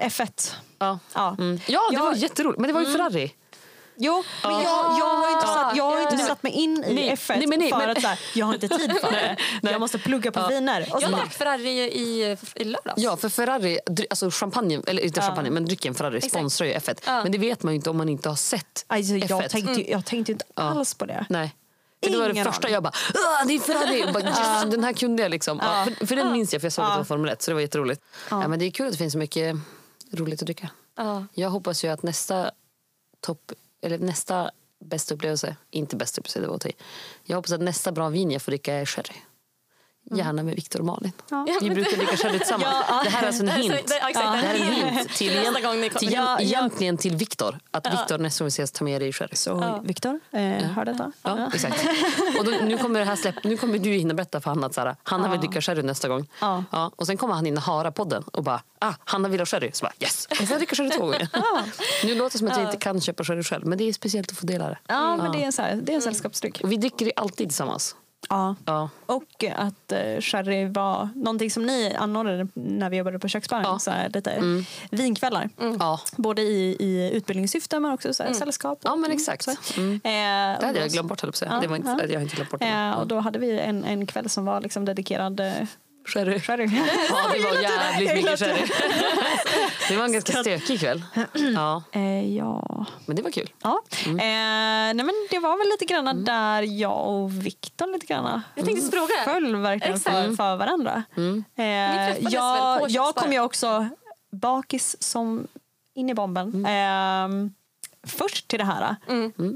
eh, 0.00 0.06
F1. 0.08 0.52
Ja. 0.78 0.98
Ja. 1.14 1.36
Mm. 1.38 1.60
ja, 1.66 1.80
det 1.90 1.96
Ja. 1.96 2.02
var 2.02 2.14
jätteroligt. 2.14 2.60
Men 2.60 2.68
det 2.68 2.74
var 2.74 2.80
ju 2.80 2.86
Ferrari. 2.92 3.32
Jo, 3.96 4.24
men 4.42 4.52
jag, 4.52 4.62
jag 4.98 5.04
har 5.16 5.32
inte, 5.32 5.46
satt, 5.46 5.76
jag 5.76 5.84
har 5.84 6.00
inte 6.02 6.16
Ja. 6.18 6.26
satt 6.26 6.42
mig 6.42 6.52
in 6.52 6.84
i 6.84 6.94
Nej, 6.94 7.14
F1 7.14 7.36
nej, 7.38 7.46
men 7.46 7.58
nej, 7.58 7.70
för 7.70 7.78
men- 7.78 7.90
att 7.90 8.00
så 8.02 8.08
här, 8.08 8.18
jag 8.34 8.46
har 8.46 8.54
inte 8.54 8.68
tid 8.68 8.92
för 9.00 9.10
det. 9.12 9.36
nej. 9.62 9.72
Jag 9.72 9.80
måste 9.80 9.98
plugga 9.98 10.32
på 10.32 10.48
viner. 10.48 10.88
Och 10.94 11.02
Jag 11.02 11.10
drack 11.10 11.32
Ferrari 11.32 11.68
i, 11.80 12.36
i 12.54 12.64
lördags. 12.64 13.02
Ja, 13.02 13.16
för 13.16 13.28
Ferrari, 13.28 13.78
alltså 14.10 14.30
champagne, 14.30 14.80
eller 14.86 15.02
inte 15.02 15.20
champagne, 15.20 15.50
men 15.50 15.64
drycken 15.64 15.94
Ferrari 15.94 16.20
sponsrar 16.20 16.66
ju 16.66 16.72
F1. 16.74 17.00
Ja. 17.06 17.22
Men 17.22 17.32
det 17.32 17.38
vet 17.38 17.62
man 17.62 17.72
ju 17.72 17.76
inte 17.76 17.90
om 17.90 17.96
man 17.96 18.08
inte 18.08 18.28
har 18.28 18.36
sett 18.36 18.84
alltså, 18.86 19.14
jag, 19.14 19.28
F1. 19.42 19.48
tänkte, 19.48 19.72
ju- 19.72 19.90
jag 19.90 20.04
tänkte 20.06 20.32
ju 20.32 20.34
inte 20.34 20.44
alls 20.54 20.94
på 20.94 21.06
det. 21.06 21.26
Nej. 21.28 21.54
För 22.04 22.10
det 22.12 22.18
var 22.18 22.28
det 22.28 22.44
första 22.44 22.68
jag 22.70 22.82
bara, 22.82 22.92
"Åh, 23.14 23.46
det 23.46 23.54
är 23.54 23.58
Ferrari! 23.58 24.00
Jag 24.00 24.12
bara, 24.12 24.22
yes, 24.24 24.70
den 24.70 24.84
här 24.84 24.92
kunde 24.92 25.22
jag 25.22 25.30
liksom. 25.30 25.60
Ja, 25.62 25.86
för, 25.98 26.06
för 26.06 26.16
den 26.16 26.32
minns 26.32 26.52
jag 26.52 26.62
för 26.62 26.66
jag 26.66 26.72
såg 26.72 26.84
det 26.84 26.96
var 26.96 27.04
Formel 27.04 27.30
1 27.30 27.42
så 27.42 27.50
det 27.50 27.54
var 27.54 27.60
jätteroligt. 27.60 28.02
Ja. 28.30 28.48
men 28.48 28.58
det 28.58 28.64
är 28.64 28.70
kul 28.70 28.86
att 28.86 28.92
det 28.92 28.98
finns 28.98 29.12
så 29.12 29.18
mycket 29.18 29.56
roligt 30.12 30.42
att 30.42 30.46
dricka. 30.46 30.70
Ja. 30.96 31.24
Jag 31.34 31.50
hoppas 31.50 31.84
ju 31.84 31.88
att 31.88 32.02
nästa 32.02 32.50
topp, 33.20 33.52
eller 33.82 33.98
nästa 33.98 34.50
bästa 34.84 35.14
upplevelse, 35.14 35.56
inte 35.70 35.96
bästa 35.96 36.20
upplevelse, 36.20 36.40
det 36.40 36.46
var 36.46 36.54
att 36.54 36.60
ta 36.60 36.68
i. 36.68 36.76
Jag 37.24 37.36
hoppas 37.36 37.52
att 37.52 37.60
nästa 37.60 37.92
bra 37.92 38.08
vin 38.08 38.30
jag 38.30 38.42
får 38.42 38.52
dricka 38.52 38.74
är 38.74 38.86
sherry. 38.86 39.14
Gärna 40.14 40.42
med 40.42 40.54
Viktor 40.54 40.80
och 40.80 40.86
Malin. 40.86 41.12
Ja. 41.30 41.46
Vi 41.60 41.70
brukar 41.74 41.96
dricka 41.96 42.16
sherry 42.16 42.38
tillsammans. 42.38 42.76
Ja. 42.88 43.00
Det 43.04 43.10
här 43.10 43.22
är 43.22 43.26
alltså 43.26 43.42
en 43.42 43.48
hint. 43.48 43.72
det 43.72 43.94
exakt 43.94 44.14
det 44.14 44.20
det. 44.20 44.26
här 44.26 44.54
är 44.54 44.58
en 44.58 44.96
hint 44.98 45.14
till, 45.14 45.34
Nästa 45.52 45.60
gång 45.60 45.80
ni 45.80 45.88
kommer. 45.88 45.98
till, 45.98 46.12
Ja, 46.12 46.36
ja. 46.38 46.40
egentligen 46.40 46.96
till 46.96 47.16
Viktor. 47.16 47.58
Att 47.70 47.92
Viktor 47.92 48.18
nästa 48.18 48.44
gång 48.44 48.46
vi 48.46 48.48
ses 48.48 48.72
tar 48.72 48.84
med 48.84 49.00
dig 49.00 49.08
i 49.08 49.12
sherry. 49.12 49.36
Så 49.36 49.80
Viktor, 49.84 50.20
eh, 50.32 50.40
hör 50.40 50.84
detta? 50.84 51.12
Ja, 51.22 51.50
exakt. 51.54 51.86
Och 52.38 52.44
då, 52.44 52.50
nu, 52.50 52.78
kommer 52.78 52.98
det 52.98 53.04
här 53.06 53.16
släpp, 53.16 53.44
nu 53.44 53.56
kommer 53.56 53.78
du 53.78 53.90
hinna 53.90 54.14
berätta 54.14 54.40
för 54.40 54.50
Hanna 54.50 54.66
att 54.66 54.74
så 54.74 54.80
här, 54.80 54.96
Hanna 55.02 55.28
vill 55.30 55.40
dricka 55.40 55.60
sherry 55.60 55.82
nästa 55.82 56.08
gång. 56.08 56.26
Ja. 56.40 56.64
och 56.96 57.06
sen 57.06 57.16
kommer 57.16 57.34
han 57.34 57.44
hinna 57.44 57.60
höra 57.60 57.90
podden 57.92 58.22
och 58.22 58.44
bara 58.44 58.62
ah, 58.78 58.94
Hanna 59.04 59.28
vill 59.28 59.40
ha 59.40 59.46
sherry. 59.46 59.70
Så 59.72 59.84
bara 59.84 59.92
yes, 60.00 60.26
jag 60.30 60.48
får 60.48 60.56
dricka 60.56 60.74
sherry 60.76 60.90
två 60.90 61.00
gånger. 61.04 61.28
Nu 62.04 62.14
låter 62.14 62.32
det 62.32 62.38
som 62.38 62.48
att 62.48 62.56
jag 62.56 62.66
inte 62.66 62.76
kan 62.76 63.00
köpa 63.00 63.24
sherry 63.24 63.42
själv 63.42 63.66
men 63.66 63.78
det 63.78 63.84
är 63.88 63.92
speciellt 63.92 64.30
att 64.30 64.38
få 64.38 64.46
dela 64.46 64.68
det. 64.68 64.78
Ja, 64.86 65.16
men 65.16 65.32
det 65.32 65.44
är, 65.44 65.50
så 65.50 65.62
här, 65.62 65.76
det 65.76 65.92
är 65.92 65.96
en 65.96 66.02
sällskapsdryck. 66.02 66.60
Och 66.62 66.72
vi 66.72 66.76
dricker 66.76 67.04
det 67.06 67.12
alltid 67.16 67.48
tillsammans. 67.48 67.96
Ja. 68.28 68.56
Ja. 68.66 68.88
Och 69.06 69.44
att 69.56 69.92
eh, 69.92 70.20
sherry 70.20 70.66
var 70.68 71.08
någonting 71.14 71.50
som 71.50 71.66
ni 71.66 71.94
anordnade 71.98 72.48
när 72.54 72.90
vi 72.90 72.96
jobbade 72.96 73.18
på 73.18 73.28
köksbaren. 73.28 73.62
Ja. 73.66 73.78
Så 73.78 73.90
här, 73.90 74.08
lite 74.08 74.42
vinkvällar. 74.90 75.50
Ja. 75.78 76.00
Både 76.16 76.42
i, 76.42 76.76
i 76.80 77.10
utbildningssyfte 77.14 77.80
men 77.80 77.92
också 77.92 78.14
så 78.14 78.22
här, 78.22 78.32
sällskap. 78.32 78.78
ja, 78.82 78.96
men 78.96 79.10
exakt. 79.10 79.44
Så. 79.44 79.50
Mm. 79.80 79.94
Eh, 79.94 80.60
Det 80.60 80.66
hade 80.66 80.78
jag 80.78 80.88
glömt 80.90 81.08
bort, 81.08 81.20
höll 81.20 81.28
jag 81.28 81.32
på 81.32 81.34
att 81.34 81.36
säga. 81.36 81.52
Ja, 81.54 81.60
det 81.60 81.66
var 81.66 81.76
inte, 81.76 81.90
ja. 81.90 82.06
Jag 82.08 82.14
har 82.18 82.22
inte 82.22 82.36
glömt 82.36 82.50
bort 82.50 82.60
det. 82.60 82.66
Eh, 82.66 82.92
och 82.92 83.06
då 83.06 83.20
hade 83.20 83.38
vi 83.38 83.58
en, 83.58 83.84
en 83.84 84.06
kväll 84.06 84.28
som 84.28 84.44
var 84.44 84.60
liksom 84.60 84.84
dedikerad 84.84 85.40
eh, 85.40 85.52
Sherry. 86.04 86.40
sherry. 86.40 86.64
Ja, 87.10 87.16
det 87.34 87.40
var 87.40 87.62
jävligt 87.62 88.14
mycket 88.14 88.38
sherry. 88.38 88.66
Det 89.88 89.96
var 89.96 90.04
en 90.04 90.12
ganska 90.12 90.32
stökig 90.32 90.80
kväll. 90.80 91.02
Ja, 91.54 91.82
Eh, 91.92 92.36
ja. 92.36 92.86
men 93.06 93.16
det 93.16 93.22
var 93.22 93.30
kul. 93.30 93.50
Ja. 93.62 93.82
Mm. 94.06 94.18
Eh, 94.18 94.94
nej 94.94 95.06
men 95.06 95.14
det 95.30 95.38
var 95.38 95.58
väl 95.58 95.68
lite 95.68 95.84
grann 95.84 96.24
där 96.24 96.62
jag 96.62 97.08
och 97.08 97.46
Viktor 97.46 97.92
lite 97.92 98.06
grann 98.06 98.40
Jag 98.54 98.64
tänkte 98.64 98.90
fråga. 98.96 99.14
föll 99.24 99.56
verkligen 99.56 100.00
för, 100.00 100.36
för 100.36 100.56
varandra. 100.56 101.02
Mm. 101.16 101.44
Eh, 101.56 102.18
jag, 102.32 102.90
jag 102.90 103.14
kom 103.14 103.32
ju 103.32 103.40
också 103.40 103.88
bakis 104.32 104.96
som 105.02 105.46
in 105.94 106.10
i 106.10 106.14
bomben. 106.14 106.64
Eh, 106.66 107.28
först 108.06 108.48
till 108.48 108.58
det 108.58 108.64
här. 108.64 108.96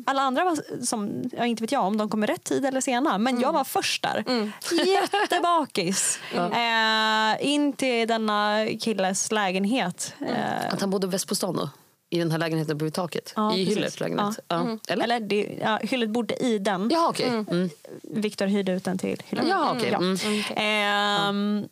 Alla 0.06 0.22
andra 0.22 0.44
var, 0.44 0.84
som, 0.84 1.30
ja, 1.32 1.46
inte 1.46 1.62
vet 1.62 1.72
jag 1.72 1.84
om 1.84 1.96
de 1.96 2.08
kom 2.10 2.24
i 2.24 2.26
rätt 2.26 2.44
tid 2.44 2.64
eller 2.66 2.80
sena, 2.80 3.18
men 3.18 3.40
jag 3.40 3.52
var 3.52 3.64
först 3.64 4.02
där. 4.02 4.24
Jättebakis. 4.86 6.18
Eh, 6.34 7.46
in 7.54 7.72
till 7.72 8.08
denna 8.08 8.66
killes 8.80 9.32
lägenhet. 9.32 10.14
Eh, 10.20 10.72
Att 10.72 10.80
han 10.80 10.90
bodde 10.90 11.06
väst 11.06 11.28
på 11.28 11.34
stan 11.34 11.56
då? 11.56 11.70
I 12.10 12.18
den 12.18 12.30
här 12.30 12.38
lägenheten 12.38 12.78
på 12.78 12.90
taket? 12.90 13.32
Ja, 13.36 13.54
I. 13.54 13.64
Hyllers 13.64 14.00
lägenhet? 14.00 14.38
Ja. 14.48 14.78
Eller? 14.88 15.04
eller 15.04 15.20
det, 15.20 15.58
ja, 15.62 15.78
Hyllet 15.82 16.10
bodde 16.10 16.34
i 16.44 16.58
den. 16.58 16.88
Ja, 16.92 17.08
okej. 17.08 17.28
Mm. 17.28 17.70
Viktor 18.02 18.46
hyrde 18.46 18.72
ut 18.72 18.84
den 18.84 18.98
till 18.98 19.22
Hyllet. 19.28 19.48
Ja. 19.48 19.76
Ja. 19.90 19.96
Mm. 19.98 20.16
Ehm, 20.56 21.68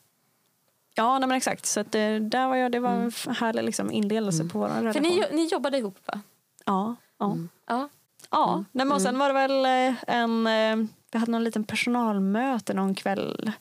ja, 0.94 1.18
nej, 1.18 1.28
men 1.28 1.36
exakt. 1.36 1.66
Så 1.66 1.80
att, 1.80 1.92
det, 1.92 2.18
där 2.18 2.48
var 2.48 2.56
jag, 2.56 2.72
det 2.72 2.80
var 2.80 2.90
en 2.90 3.12
härlig 3.36 3.64
liksom, 3.64 3.90
inlevelse 3.92 4.44
på 4.44 4.58
vår 4.58 4.68
relation. 4.68 4.92
För 4.92 5.00
ni, 5.00 5.24
ni 5.32 5.46
jobbade 5.46 5.78
ihop 5.78 5.98
va? 6.06 6.20
Ja. 6.66 6.96
ja. 7.18 7.36
Ja. 7.66 7.88
ja. 8.30 8.64
Nej, 8.72 8.86
men 8.86 8.92
och 8.94 9.02
sen 9.02 9.18
var 9.18 9.28
det 9.28 9.34
väl 9.34 9.64
eh, 9.66 9.94
en... 10.16 10.46
eh, 10.46 10.88
Vi 11.12 11.18
hade 11.18 11.32
någon 11.32 11.44
liten 11.44 11.64
personalmöte 11.64 12.74
någon 12.74 12.94
kväll. 12.94 13.52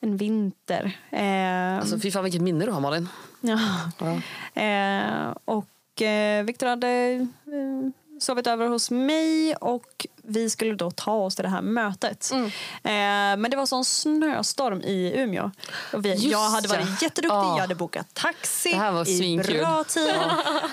En 0.00 0.16
vinter. 0.16 0.98
Ehm, 1.10 1.78
Alltså, 1.80 1.98
fy 1.98 2.10
fan 2.10 2.24
vilket 2.24 2.42
minne 2.42 2.64
du 2.64 2.70
har 2.72 2.80
Malin. 2.80 3.08
Ja. 3.40 3.58
Ja. 3.98 4.62
Eh, 4.62 5.34
och 5.44 6.02
eh, 6.02 6.44
Viktor 6.44 6.66
hade 6.66 6.88
eh, 7.46 7.90
sovit 8.20 8.46
över 8.46 8.68
hos 8.68 8.90
mig 8.90 9.54
och 9.56 10.06
vi 10.26 10.50
skulle 10.50 10.74
då 10.74 10.90
ta 10.90 11.12
oss 11.12 11.34
till 11.34 11.42
det 11.42 11.48
här 11.48 11.62
mötet. 11.62 12.30
Mm. 12.32 12.44
Eh, 12.46 13.40
men 13.42 13.50
det 13.50 13.56
var 13.56 13.66
sån 13.66 13.84
snöstorm 13.84 14.80
i 14.82 15.12
Umeå. 15.16 15.50
Och 15.92 16.04
vi, 16.04 16.10
Just 16.10 16.24
jag 16.24 16.38
hade 16.50 16.68
varit 16.68 16.80
ja. 16.86 16.96
jätteduktig, 17.02 17.28
Ja. 17.36 17.54
jag 17.54 17.60
hade 17.60 17.74
bokat 17.74 18.14
taxi 18.14 18.70
Det 18.70 18.76
här 18.76 18.92
var 18.92 19.02
i 19.08 19.18
svinkul. 19.18 19.58
bra 19.58 19.84
tid. 19.84 20.14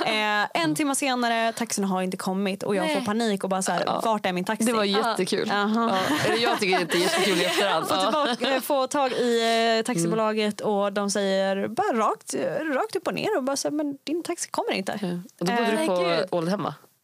Eh, 0.06 0.62
en 0.64 0.76
timme 0.76 0.96
senare, 0.96 1.54
taxin 1.54 1.84
har 1.84 2.02
inte 2.02 2.18
kommit 2.18 2.64
och 2.64 2.76
jag 2.76 2.86
Nej. 2.86 2.96
får 2.96 3.06
panik 3.06 3.44
och 3.44 3.50
bara 3.50 3.62
så 3.62 3.72
här, 3.72 4.02
vart 4.04 4.26
är 4.26 4.34
min 4.34 4.46
taxi? 4.46 4.66
Det 4.66 4.74
var 4.74 4.84
jättekul. 4.84 5.48
Jaha. 5.50 6.00
Ja. 6.10 6.16
Eller 6.26 6.44
jag 6.44 6.60
tycker 6.60 6.86
det 6.86 6.94
är 6.94 7.00
jättekul 7.02 7.38
i 7.42 7.46
efterhand. 7.46 7.88
Få, 7.88 7.94
Ja. 7.96 8.04
tillbaka, 8.36 8.56
eh, 8.56 8.62
få 8.62 8.88
tag 8.88 9.12
i 9.12 9.78
eh, 9.80 9.86
taxibolaget 9.86 10.62
och 10.62 10.94
de 10.94 11.12
säger 11.12 11.68
bara 11.68 11.94
rakt, 11.98 12.34
rakt 12.76 12.96
upp 12.96 13.08
och 13.08 13.14
ner 13.14 13.38
och 13.38 13.44
bara 13.44 13.58
så 13.58 13.68
här, 13.68 13.76
men 13.76 13.98
din 14.04 14.24
taxi 14.24 14.50
kommer 14.50 14.72
inte. 14.74 15.22
Och 15.40 15.46
då 15.46 15.54
bodde 15.54 15.72
du 15.72 15.78
Eh, 15.78 15.86
på 15.88 15.96
gud. 16.04 16.26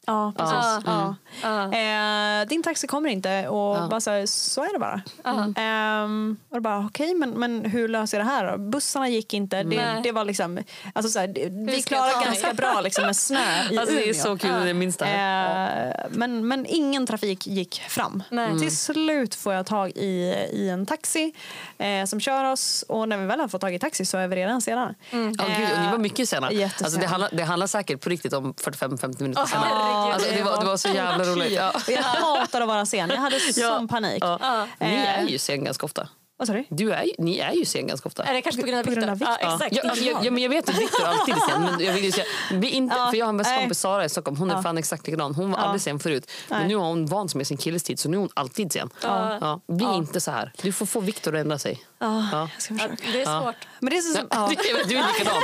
Eh, 0.08 0.14
Ja, 0.14 0.34
precis. 0.38 0.56
Ja. 0.86 1.16
Ja. 1.44 1.70
Ja. 1.72 2.42
Eh, 2.42 2.48
din 2.48 2.64
taxi 2.64 2.88
kommer 2.88 3.10
inte 3.10 3.48
och 3.48 3.78
Ja. 3.78 3.88
bara 3.90 4.02
så, 4.02 4.12
här, 4.12 4.26
så 4.26 4.62
är 4.64 4.74
det 4.74 4.80
bara. 4.80 5.02
Ehm, 5.58 6.38
och 6.50 6.56
då 6.56 6.62
bara 6.62 6.86
okej, 6.86 7.14
men, 7.14 7.30
men 7.30 7.66
hur 7.66 7.88
löser 7.88 8.18
jag 8.18 8.28
det 8.28 8.32
här 8.32 8.52
då? 8.52 8.58
Bussarna 8.58 9.10
gick 9.10 9.34
inte. 9.34 9.64
Det, 9.64 10.00
det 10.04 10.12
var 10.12 10.26
liksom, 10.26 10.60
alltså 10.94 11.12
så 11.12 11.20
här, 11.20 11.28
det, 11.28 11.46
vi 11.50 11.66
mig? 11.66 11.84
ganska 12.26 12.54
bra 12.54 12.82
liksom, 12.82 13.06
med 13.06 13.16
snö 13.16 13.40
i 13.72 13.78
Alltså, 13.80 13.96
det 13.96 14.02
är 14.02 14.10
Umeå. 14.10 14.24
så 14.24 14.38
kul, 14.38 14.64
det 14.64 14.70
är 14.70 14.74
minsta. 14.74 15.06
Eh, 15.08 16.06
men, 16.10 16.48
men 16.48 16.66
ingen 16.66 17.08
trafik 17.08 17.48
gick 17.48 17.82
fram. 17.90 18.24
Nej. 18.30 18.60
Till 18.60 18.78
slut 18.78 19.36
får 19.36 19.54
jag 19.54 19.66
tag 19.66 19.90
i, 19.96 20.34
i 20.52 20.70
en 20.70 20.86
taxi 20.86 21.34
eh, 21.78 22.06
som 22.06 22.20
kör 22.20 22.44
oss 22.52 22.86
och 22.90 23.10
när 23.10 23.18
vi 23.18 23.26
väl 23.26 23.40
har 23.40 23.48
fått 23.48 23.62
tag 23.62 23.74
i 23.76 23.80
taxi 23.80 24.06
så 24.06 24.18
är 24.18 24.28
vi 24.28 24.36
redan 24.36 24.62
sena. 24.62 24.96
Ja, 25.12 25.18
gud, 25.18 25.72
och 25.76 25.82
ni 25.82 25.92
var 25.92 25.98
mycket 25.98 26.30
sena. 26.30 26.52
jättesena. 26.52 26.86
Alltså, 26.86 27.00
det, 27.00 27.08
handlar, 27.08 27.30
det 27.34 27.44
handlar 27.44 27.68
säkert 27.68 28.02
på 28.02 28.10
riktigt 28.10 28.34
om 28.34 28.54
45-50 28.54 29.22
minuter 29.22 29.42
Åh, 29.42 29.48
senare. 29.48 29.97
Alltså, 29.98 30.32
det, 30.32 30.44
var, 30.44 30.60
det 30.60 30.66
var 30.66 30.78
så 30.78 30.88
jävla 30.88 31.24
roligt. 31.26 31.52
Ja. 31.54 31.74
Jag 31.88 32.02
hatar 32.04 32.62
att 32.62 32.68
vara 32.68 32.86
sen. 32.86 33.10
Jag 33.10 33.18
hade 33.18 33.40
sån 33.40 33.88
panik. 33.88 34.24
Ja. 34.24 34.68
Ni 34.80 34.86
Eh. 34.96 35.20
är 35.20 35.24
ju 35.28 35.38
sen 35.40 35.64
ganska 35.64 35.86
ofta. 35.86 36.08
Vad 36.40 36.48
sa 36.48 36.54
du? 36.54 36.66
Du 36.70 36.94
är, 36.94 37.04
ju- 37.04 37.14
ni 37.18 37.38
är 37.38 37.52
ju 37.52 37.66
sen 37.66 37.88
ganska 37.88 38.08
ofta. 38.08 38.24
Är 38.24 38.34
det 38.34 38.42
kanske 38.42 38.62
på 38.62 38.68
grund 38.68 38.80
av 38.80 38.86
Viktor? 38.96 39.18
Ja, 39.22 39.36
exakt. 39.36 39.76
Ja, 39.76 39.90
alltså, 39.90 40.06
jag, 40.06 40.26
ja, 40.26 40.32
men 40.32 40.44
jag 40.44 40.50
vet 40.50 40.70
att 40.70 40.78
Viktor 40.78 41.06
alltid 41.06 41.34
är 41.36 41.40
sen. 41.50 41.62
Men 41.62 41.86
jag 41.86 41.94
vill 41.94 42.04
ju 42.04 42.12
säga, 42.12 42.26
vi 42.52 42.70
inte, 42.70 42.96
Ja, 42.96 43.10
för 43.10 43.18
jag 43.18 43.26
har 43.26 43.30
en 43.30 43.38
bästa 43.38 43.58
kompis 43.58 43.80
Sara 43.80 44.06
i 44.06 44.10
Stockholm. 44.10 44.38
Hon 44.38 44.52
är 44.52 44.56
Ja. 44.56 44.62
fan 44.64 44.78
exakt 44.78 45.06
likadan. 45.08 45.36
Hon 45.36 45.52
var 45.52 45.60
Ja. 45.60 45.64
aldrig 45.66 45.82
sen 45.82 46.00
förut. 46.00 46.32
Men 46.50 46.60
Nej. 46.60 46.68
nu 46.68 46.76
har 46.76 46.86
hon 46.86 47.06
vant 47.06 47.32
sig 47.32 47.38
med 47.38 47.48
sin 47.48 47.58
killes 47.58 47.84
tid 47.84 48.00
så 48.00 48.10
nu 48.10 48.18
är 48.18 48.20
hon 48.22 48.30
alltid 48.34 48.72
sen. 48.74 48.90
Ja. 49.02 49.38
Ja. 49.42 49.62
Bli 49.76 49.86
inte 49.96 50.22
så 50.22 50.32
här. 50.32 50.52
Du 50.62 50.72
får 50.72 50.86
få 50.86 51.00
Viktor 51.00 51.36
att 51.36 51.42
ändra 51.42 51.58
sig. 51.58 51.84
Ja, 52.00 52.26
Ja. 52.32 52.50
jag 52.54 52.62
ska 52.62 52.74
Ja, 52.74 52.80
försöka. 52.80 53.12
det 53.12 53.22
är 53.22 53.26
Ja. 53.34 53.42
svårt. 53.42 53.68
Men 53.80 53.90
det 53.90 53.98
är 53.98 54.02
så 54.02 54.14
som, 54.18 54.28
ja. 54.32 54.48
Du 54.88 54.98
är 54.98 55.08
likadan. 55.14 55.42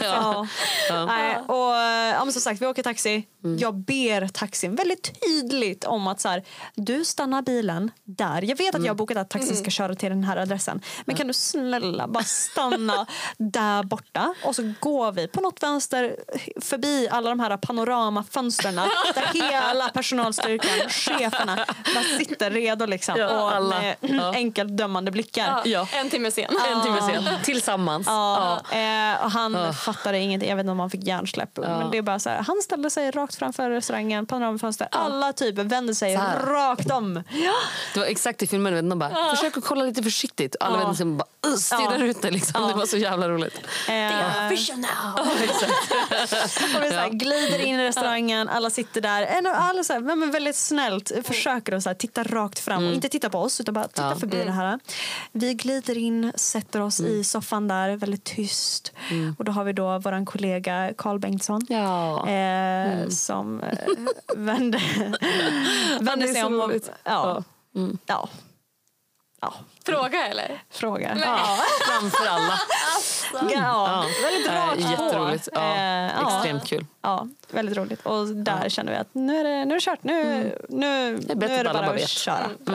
Ja. 0.00 0.46
Ja. 0.88 1.06
Nej, 1.06 1.36
och, 1.48 1.76
eh, 1.76 2.14
ja, 2.14 2.24
men 2.24 2.32
som 2.32 2.42
sagt, 2.42 2.62
vi 2.62 2.66
åker 2.66 2.82
taxi. 2.82 3.26
Mm. 3.44 3.58
Jag 3.58 3.74
ber 3.74 4.28
taxin 4.28 4.74
väldigt 4.74 5.20
tydligt 5.26 5.84
om 5.84 6.06
att 6.06 6.20
så 6.20 6.28
här, 6.28 6.44
du 6.74 7.04
stannar 7.04 7.42
bilen 7.42 7.90
där. 8.04 8.42
Jag 8.42 8.56
vet 8.56 8.68
att 8.68 8.74
Mm. 8.74 8.86
jag 8.86 8.92
har 8.92 8.96
bokat 8.98 9.16
att 9.16 9.30
taxin 9.30 9.56
ska 9.56 9.70
köra 9.70 9.94
till 9.94 10.08
den 10.08 10.24
här 10.24 10.36
adressen. 10.36 10.80
Men 11.04 11.16
kan 11.16 11.26
du 11.26 11.32
snälla 11.32 12.08
bara 12.08 12.24
stanna 12.24 13.06
där 13.38 13.82
borta? 13.82 14.34
Och 14.44 14.56
så 14.56 14.72
går 14.80 15.12
vi 15.12 15.28
på 15.28 15.40
något 15.40 15.62
vänster 15.62 16.16
förbi 16.60 17.08
alla 17.10 17.28
de 17.30 17.40
här 17.40 17.56
panoramafönstren 17.56 18.74
där 18.74 19.50
hela 19.50 19.88
personalstyrkan, 19.88 20.88
cheferna, 20.88 21.56
bara 21.94 22.04
sitter 22.18 22.50
redo 22.50 22.86
liksom. 22.86 23.14
Ja, 23.18 23.42
och 23.42 23.54
alla. 23.54 23.78
med 23.80 23.96
Ja. 24.00 24.32
enkelt 24.34 24.76
dömande 24.76 25.10
blickar. 25.10 25.46
Ja. 25.48 25.62
Ja. 25.64 25.98
En 25.98 26.10
timme 26.10 26.30
sen. 26.30 26.44
En 26.74 26.82
timme 26.82 27.01
sen. 27.06 27.24
Tillsammans. 27.44 28.06
Ja, 28.06 28.60
eh, 28.70 29.24
och 29.24 29.30
han 29.30 29.56
Ah. 29.56 29.72
fattade 29.72 30.18
ingenting. 30.18 30.48
Jag 30.48 30.56
vet 30.56 30.62
inte 30.64 30.72
om 30.72 30.80
han 30.80 30.90
fick 30.90 31.04
hjärnsläpp. 31.04 31.56
Men 31.56 31.90
det 31.90 31.98
är 31.98 32.02
bara 32.02 32.18
så 32.18 32.30
här, 32.30 32.36
han 32.42 32.62
ställde 32.62 32.90
sig 32.90 33.10
rakt 33.10 33.34
framför 33.34 33.70
restaurangen, 33.70 34.26
panoramafönster. 34.26 34.88
Alla 34.90 35.32
typ 35.32 35.58
vände 35.58 35.94
sig 35.94 36.16
rakt 36.46 36.90
om. 36.90 37.14
Det 37.94 38.00
var 38.00 38.06
exakt 38.06 38.42
i 38.42 38.46
filmen. 38.46 38.74
vet 38.74 38.90
De 38.90 38.98
bara, 38.98 39.10
försök 39.30 39.36
försök 39.36 39.56
att 39.56 39.64
kolla 39.64 39.84
lite 39.84 40.02
försiktigt. 40.02 40.56
Alla 40.60 40.74
Ja. 40.76 40.80
vänner 40.82 40.94
sig 40.94 41.06
och 41.06 41.12
bara 41.12 41.56
stirrar 41.56 41.98
Ja. 41.98 42.04
ut 42.04 42.22
dig. 42.22 42.30
Liksom. 42.30 42.68
Det 42.68 42.74
var 42.74 42.86
så 42.86 42.96
jävla 42.96 43.28
roligt. 43.28 43.60
Eh, 43.88 44.46
Official 44.46 44.78
now! 44.78 45.20
och 46.76 46.84
vi 46.84 46.90
så 46.90 46.96
här, 46.96 47.08
glider 47.08 47.58
in 47.58 47.80
i 47.80 47.88
restaurangen, 47.88 48.48
alla 48.48 48.70
sitter 48.70 49.00
där. 49.00 49.50
Alla 49.54 49.84
så 49.84 49.92
här, 49.92 50.00
men 50.00 50.30
väldigt 50.30 50.56
snällt 50.56 51.12
försöker 51.24 51.72
att 51.76 51.82
så 51.82 51.88
här, 51.88 51.94
titta 51.94 52.22
rakt 52.22 52.58
fram 52.58 52.86
och 52.88 52.92
inte 52.94 53.08
titta 53.08 53.30
på 53.30 53.38
oss 53.38 53.60
utan 53.60 53.74
bara 53.74 53.88
titta 53.88 54.08
Ja. 54.08 54.16
förbi 54.16 54.44
det 54.44 54.50
här. 54.52 54.78
Vi 55.32 55.54
glider 55.54 55.98
in, 55.98 56.32
sätter 56.36 56.80
oss 56.80 56.91
i 57.00 57.24
soffan 57.24 57.68
där, 57.68 57.96
väldigt 57.96 58.24
tyst. 58.24 58.92
Och 59.38 59.44
då 59.44 59.52
har 59.52 59.64
vi 59.64 59.72
då 59.72 59.98
vår 59.98 60.24
kollega 60.26 60.92
Carl 60.98 61.18
Bengtsson 61.18 61.60
Ja. 61.68 62.28
eh, 62.28 63.08
som 63.08 63.60
eh, 63.60 63.78
vände, 64.36 64.80
vände 66.00 66.24
är 66.28 66.32
sig 66.32 66.44
om. 66.44 66.60
Och, 66.60 66.72
ja. 67.04 67.42
Ja. 68.06 68.28
ja. 69.40 69.54
Fråga 69.86 70.26
eller? 70.26 70.62
Fråga. 70.70 71.16
Ja, 71.24 71.58
framför 71.88 72.26
alla. 72.26 72.58
Ja, 73.52 74.04
väldigt 74.22 74.48
Eh, 74.48 74.54
rakt 74.54 74.74
på. 74.84 74.90
jätteroligt. 75.04 75.48
Ja, 75.52 75.60
Eh, 75.76 76.12
ja. 76.20 76.36
Extremt 76.36 76.66
kul. 76.66 76.86
Ja, 77.02 77.26
väldigt 77.50 77.76
roligt. 77.76 78.06
Och 78.06 78.26
där 78.26 78.68
kände 78.68 78.92
vi 78.92 78.98
att 78.98 79.08
nu 79.14 79.38
är 79.40 79.44
det, 79.44 79.64
nu 79.64 79.70
är 79.74 79.78
det 79.78 79.80
kört. 79.80 80.02
Nu, 80.02 80.14
nu, 80.68 81.16
Det 81.16 81.32
är 81.32 81.34
nu 81.34 81.40
bättre 81.40 81.54
är 81.54 81.64
det 81.64 81.70
bara 81.72 81.86
bara 81.86 81.94
att 81.94 82.08
köra. 82.08 82.50
på 82.66 82.72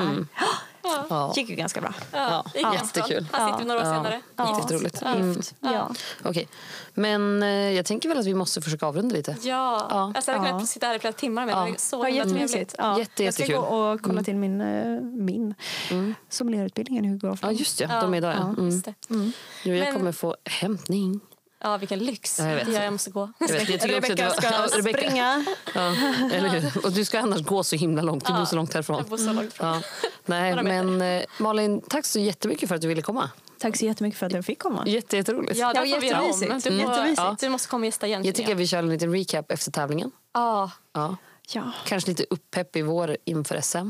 det 0.90 0.98
här. 1.00 1.06
Ja. 1.10 1.34
gick 1.36 1.50
ju 1.50 1.56
ganska 1.56 1.82
bra. 1.82 1.94
Ja, 2.12 2.46
Ja, 2.56 2.74
jättekul. 2.74 3.28
Här 3.34 3.48
sitter 3.48 3.60
vi 3.60 3.66
några 3.66 3.80
år 3.82 3.84
senare. 3.86 4.22
Ja. 4.36 4.60
Jätteroligt. 4.60 5.02
Mm. 5.02 5.34
Gift. 5.34 5.56
Ja. 5.60 5.90
Okej. 6.24 6.48
Men 6.94 7.44
eh, 7.44 7.50
jag 7.50 7.86
tänker 7.86 8.10
väl 8.10 8.18
att 8.18 8.26
vi 8.26 8.34
måste 8.34 8.62
försöka 8.62 8.86
avrunda 8.88 9.16
lite. 9.16 9.32
Ja, 9.42 9.88
Ja. 9.90 10.12
Alltså, 10.16 10.32
jag 10.32 10.38
hade 10.38 10.50
Ja. 10.50 10.54
kunnat 10.56 10.70
sitta 10.70 10.88
här 10.88 10.96
i 10.96 11.00
flera 11.00 11.14
timmar 11.14 11.46
med 11.46 11.54
Ja. 11.56 11.60
det. 11.66 11.70
var 11.72 11.78
så 11.78 11.98
Ja, 11.98 12.04
himla 12.06 12.18
jättemysigt. 12.18 12.52
trevligt. 12.52 12.76
Ja. 12.78 13.00
Jätte, 13.00 13.24
jag 13.24 13.34
ska 13.34 13.44
gå 13.44 13.50
jättekul. 13.52 13.74
och 13.76 14.02
kolla 14.02 14.24
till 14.24 14.36
min, 14.36 14.62
eh, 14.62 15.02
min 15.02 15.56
sommelierutbildningen. 16.30 17.06
Hur 17.06 17.12
det 17.14 17.28
går 17.28 17.36
för 17.36 17.48
Ja, 17.48 17.52
just 17.52 17.78
det. 17.80 17.86
De 18.02 18.14
är 18.14 18.18
idag, 18.18 18.34
ja. 18.40 18.44
Mm. 18.48 18.66
Just 18.66 18.86
det. 18.86 18.94
Nu, 19.08 19.32
jag 19.64 19.80
Men- 19.86 19.94
kommer 19.96 20.12
få 20.12 20.36
hämtning. 20.46 21.20
Ja, 21.60 21.78
vilken 21.78 22.00
lyx. 22.00 22.40
Ja, 22.40 22.48
jag 22.50 22.56
vet. 22.56 22.68
gör 22.74 22.84
jag 22.84 22.94
måste 22.94 23.10
gå. 23.12 23.32
Jag, 23.40 23.48
vet, 23.48 23.70
jag 23.70 23.90
Rebecka 23.92 24.26
var- 24.30 24.36
ska 24.36 24.46
Ja, 24.52 24.68
Rebecka. 24.78 24.98
springa. 24.98 25.46
Ja, 25.76 25.82
eller 26.34 26.50
hur? 26.50 26.86
Och 26.86 26.92
du 26.92 27.06
ska 27.06 27.20
annars 27.20 27.42
gå 27.42 27.64
så 27.64 27.76
himla 27.76 28.02
långt. 28.02 28.26
Du 28.26 28.34
bor 28.34 28.46
så 28.46 28.56
långt 28.56 28.74
härifrån. 28.74 28.98
Jag 28.98 29.06
bor 29.08 29.18
så 29.18 29.34
långt 29.34 29.54
ifrån. 29.54 29.68
Ja. 29.68 29.82
Nej, 30.26 30.64
men 30.64 31.02
eh, 31.02 31.24
Malin, 31.40 31.82
tack 31.82 32.06
så 32.06 32.20
jättemycket 32.20 32.70
för 32.70 32.76
att 32.76 32.82
du 32.82 32.88
ville 32.88 33.02
komma. 33.02 33.30
Tack 33.60 33.78
så 33.78 33.86
jättemycket 33.86 34.20
för 34.20 34.26
att 34.26 34.34
jag 34.34 34.46
fick 34.46 34.60
komma. 34.60 34.84
Jätte, 34.88 35.18
jätteroligt. 35.18 35.58
Ja, 35.60 35.74
det 35.74 35.86
Ja, 35.86 35.98
om. 35.98 36.04
jättemysigt. 36.04 36.64
Du, 36.64 36.74
Jättemysigt. 36.78 37.18
ja. 37.18 37.36
du 37.40 37.50
måste 37.50 37.68
komma 37.70 37.82
och 37.82 37.86
gästa 37.86 38.08
igen. 38.08 38.24
Jag 38.26 38.36
tycker 38.36 38.52
att 38.52 38.58
vi 38.60 38.68
kör 38.68 38.80
en 38.80 38.90
liten 38.90 39.12
recap 39.14 39.52
efter 39.52 39.72
tävlingen. 39.72 40.12
Ja, 40.34 40.72
Ja. 40.94 41.16
Ja, 41.52 41.72
Kanske 41.86 42.10
lite 42.10 42.26
uppepp 42.30 42.76
i 42.76 42.82
vår 42.82 43.18
inför 43.26 43.62
SM. 43.62 43.90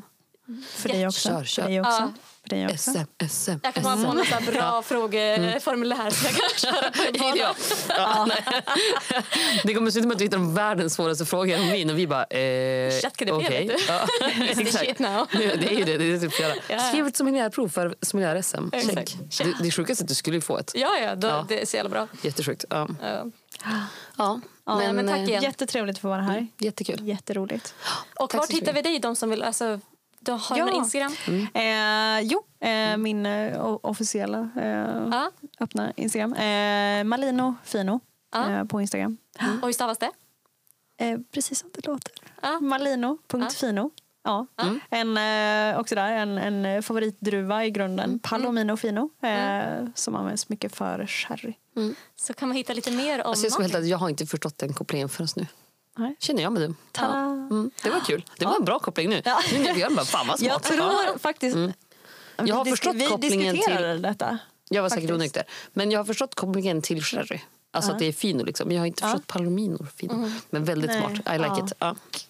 för 0.69 0.89
dig 0.89 1.07
också. 1.07 1.29
Kör, 1.29 1.43
kör. 1.43 1.63
För 1.63 1.69
dig 1.69 1.81
också. 1.81 1.91
Ja. 1.91 2.11
För 2.49 2.55
dig 2.55 2.65
också. 2.65 2.91
SM, 2.91 3.27
SM, 3.29 3.51
jag 3.63 3.73
kan 3.73 3.83
komma 3.83 4.25
på 4.45 4.51
bra 4.51 4.81
frågeformulär 4.81 6.09
så 6.09 6.25
jag 6.25 6.33
kan 6.35 6.49
köra 6.57 6.91
på 6.91 7.03
en 7.03 7.19
bana. 7.19 7.37
Ja. 7.37 7.55
Ja. 7.89 8.27
Det 9.63 9.73
kommer 9.73 9.91
sluta 9.91 10.07
med 10.07 10.15
att 10.15 10.19
du 10.19 10.25
hittar 10.25 10.37
de 10.37 10.55
världens 10.55 10.93
svåraste 10.93 11.25
frågor 11.25 11.59
om 11.59 11.71
vin 11.71 11.89
och 11.89 11.99
vi 11.99 12.07
bara... 12.07 12.23
Eh, 12.23 12.91
ChatGPT, 13.01 13.31
okej. 13.31 13.67
vet 13.67 13.77
du. 13.77 13.83
Ja, 13.93 14.07
the 14.37 14.61
exakt. 14.61 14.85
shit 14.85 14.99
now. 14.99 15.27
Det 15.31 15.55
det 15.55 15.67
är 15.67 15.77
ju 15.77 15.83
det. 15.83 15.97
det, 15.97 16.05
är 16.05 16.11
det 16.11 16.19
typ. 16.19 16.33
Ja. 16.69 16.79
Skriv 16.79 17.07
ett 17.07 17.15
sommelierprov 17.17 17.69
för. 17.69 17.95
Check. 19.29 19.47
Det, 19.47 19.63
det 19.63 19.67
är 19.67 19.71
sjukaste 19.71 20.03
att 20.03 20.07
du 20.07 20.15
skulle 20.15 20.41
få 20.41 20.57
ett. 20.57 20.71
Ja, 20.75 20.97
ja, 20.97 21.15
då, 21.15 21.27
Ja. 21.27 21.45
det 21.49 21.61
är 21.61 21.65
så 21.65 21.77
jävla 21.77 21.89
bra. 21.89 22.07
Jättesjukt. 22.21 22.65
Ja. 22.69 22.87
Ja. 23.01 23.25
Ja, 24.17 24.41
Ja, 24.65 24.93
men 24.93 25.07
tack 25.07 25.17
eh, 25.17 25.23
igen. 25.23 25.43
Jättetrevligt 25.43 25.95
att 25.95 26.01
få 26.01 26.07
vara 26.07 26.21
här. 26.21 26.47
Jättekul. 26.59 27.07
Jätteroligt. 27.07 27.73
Och 28.15 28.29
Tack 28.29 28.39
vart 28.39 28.47
så 28.49 28.53
hittar 28.53 28.73
vi 28.73 28.81
dig? 28.81 28.99
De 28.99 29.15
som 29.15 29.29
vill, 29.29 29.43
alltså, 29.43 29.79
du 30.27 30.31
har 30.31 30.57
Ja. 30.57 30.67
en 30.67 30.73
Instagram? 30.73 31.13
Eh, 31.53 32.19
jo, 32.21 32.43
eh, 32.69 32.97
min 32.97 33.25
eh, 33.25 33.75
officiella 33.83 34.49
eh, 34.55 35.07
Ja. 35.11 35.31
öppna 35.59 35.91
Instagram. 35.95 36.33
Eh, 36.33 37.03
Malino 37.03 37.55
Fino 37.63 37.99
Ja. 38.33 38.49
eh, 38.51 38.63
på 38.63 38.81
Instagram. 38.81 39.17
Och 39.61 39.67
hur 39.67 39.73
stavas 39.73 39.97
det? 39.97 40.11
Eh, 40.99 41.19
precis 41.33 41.59
som 41.59 41.69
det 41.73 41.87
låter. 41.87 42.11
Ja. 42.41 42.59
Malino.fino. 42.59 43.91
Ja. 44.23 44.45
En, 44.89 45.17
eh, 45.17 45.79
också 45.79 45.95
där, 45.95 46.11
en, 46.11 46.37
en 46.37 46.83
favoritdruva 46.83 47.65
i 47.65 47.71
grunden. 47.71 48.19
Palomino 48.19 48.77
Fino. 48.77 49.09
Eh, 49.21 49.87
Som 49.95 50.15
används 50.15 50.49
mycket 50.49 50.75
för 50.75 51.05
sherry. 51.07 51.53
Så 52.15 52.33
kan 52.33 52.47
man 52.47 52.57
hitta 52.57 52.73
lite 52.73 52.91
mer 52.91 53.23
om 53.23 53.29
Alltså 53.29 53.45
jag, 53.45 53.53
ska 53.53 53.63
ärlig, 53.63 53.89
jag 53.89 53.97
har 53.97 54.09
inte 54.09 54.25
förstått 54.25 54.57
den 54.57 54.73
kopplingen 54.73 55.09
förrän 55.09 55.27
nu. 55.35 55.45
Nej. 55.97 56.15
Känner 56.19 56.43
jag 56.43 56.53
med 56.53 56.61
du. 56.61 56.73
Ta. 56.91 57.05
Mm, 57.05 57.71
det 57.83 57.89
var 57.89 57.99
kul. 57.99 58.25
Det 58.37 58.45
var 58.45 58.55
en 58.55 58.65
bra 58.65 58.79
koppling 58.79 59.09
nu. 59.09 59.21
Ja. 59.25 59.39
Nu 59.53 59.59
när 59.59 59.73
vi 59.73 59.95
bara, 59.95 60.05
fan 60.05 60.27
vad 60.27 60.39
smart. 60.39 60.49
Jag 60.51 60.63
tror 60.63 61.17
faktiskt... 61.17 61.57
Jag 62.45 62.55
har 62.55 62.65
förstått 62.65 62.95
vi 62.95 63.07
kopplingen 63.07 63.55
diskuterade 63.55 63.97
detta. 63.97 64.37
Jag 64.69 64.81
var 64.81 64.89
säkert 64.89 65.11
onykter. 65.11 65.43
Men 65.73 65.91
jag 65.91 65.99
har 65.99 66.05
förstått 66.05 66.35
kopplingen 66.35 66.81
till 66.81 67.03
sherry. 67.03 67.39
Alltså 67.71 67.91
att 67.91 67.99
det 67.99 68.05
är 68.05 68.11
fino 68.11 68.43
liksom. 68.43 68.71
Jag 68.71 68.81
har 68.81 68.85
inte 68.85 69.03
förstått 69.03 69.27
palomino 69.27 69.85
fino. 69.95 70.31
Men 70.49 70.65
väldigt 70.65 70.91
Nej. 70.91 70.99
smart. 70.99 71.35
I 71.35 71.37
like 71.39 71.73
Ja. 71.79 71.95
it. 72.11 72.27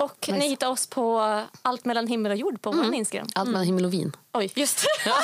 Och 0.00 0.28
ni 0.32 0.48
hittar 0.48 0.68
oss 0.68 0.86
på 0.86 1.40
Allt 1.62 1.84
mellan 1.84 2.06
himmel 2.06 2.32
och 2.32 2.38
jord 2.38 2.62
på 2.62 2.70
vår 2.72 2.94
Instagram. 2.94 3.28
Allt 3.34 3.48
mellan 3.50 3.64
himmel 3.66 3.84
och 3.84 3.92
vin. 3.92 4.16
Oj, 4.32 4.50
just 4.54 4.80
det. 5.04 5.10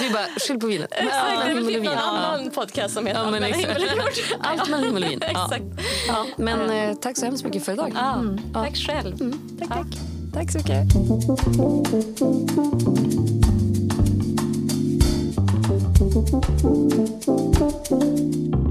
Du 0.00 0.10
bara, 0.10 0.26
skyll 0.38 0.60
på 0.60 0.66
vinet. 0.66 0.92
Allt 0.92 1.02
Exakt, 1.06 1.30
det 1.30 1.36
mellan 1.36 1.56
himmel 1.56 1.76
och 1.76 1.82
vin. 1.82 1.88
annan 1.98 2.50
podcast 2.50 2.94
som 2.94 3.06
heter 3.06 3.20
Ja, 3.20 3.24
Allt 3.26 3.32
mellan 3.40 3.52
himmel 3.52 3.76
och 3.82 3.88
jord. 3.96 4.38
Allt 4.40 4.68
mellan 4.68 4.84
himmel 4.84 5.04
och 5.04 5.10
vin. 5.10 5.20
Ja. 5.34 5.44
Exakt. 5.44 5.64
Ja. 6.08 6.26
Men 6.36 6.70
eh, 6.70 6.94
tack 6.96 7.16
så 7.16 7.24
hemskt 7.24 7.44
mycket 7.44 7.64
för 7.64 7.72
idag. 7.72 7.92
Ja, 7.94 8.24
Tack 8.54 8.76
själv. 8.76 9.18
Tack, 9.58 9.68
tack. 9.68 9.86
Tack 10.34 10.52
så 10.52 10.58
mycket. 10.58 10.88
Thank 17.88 18.67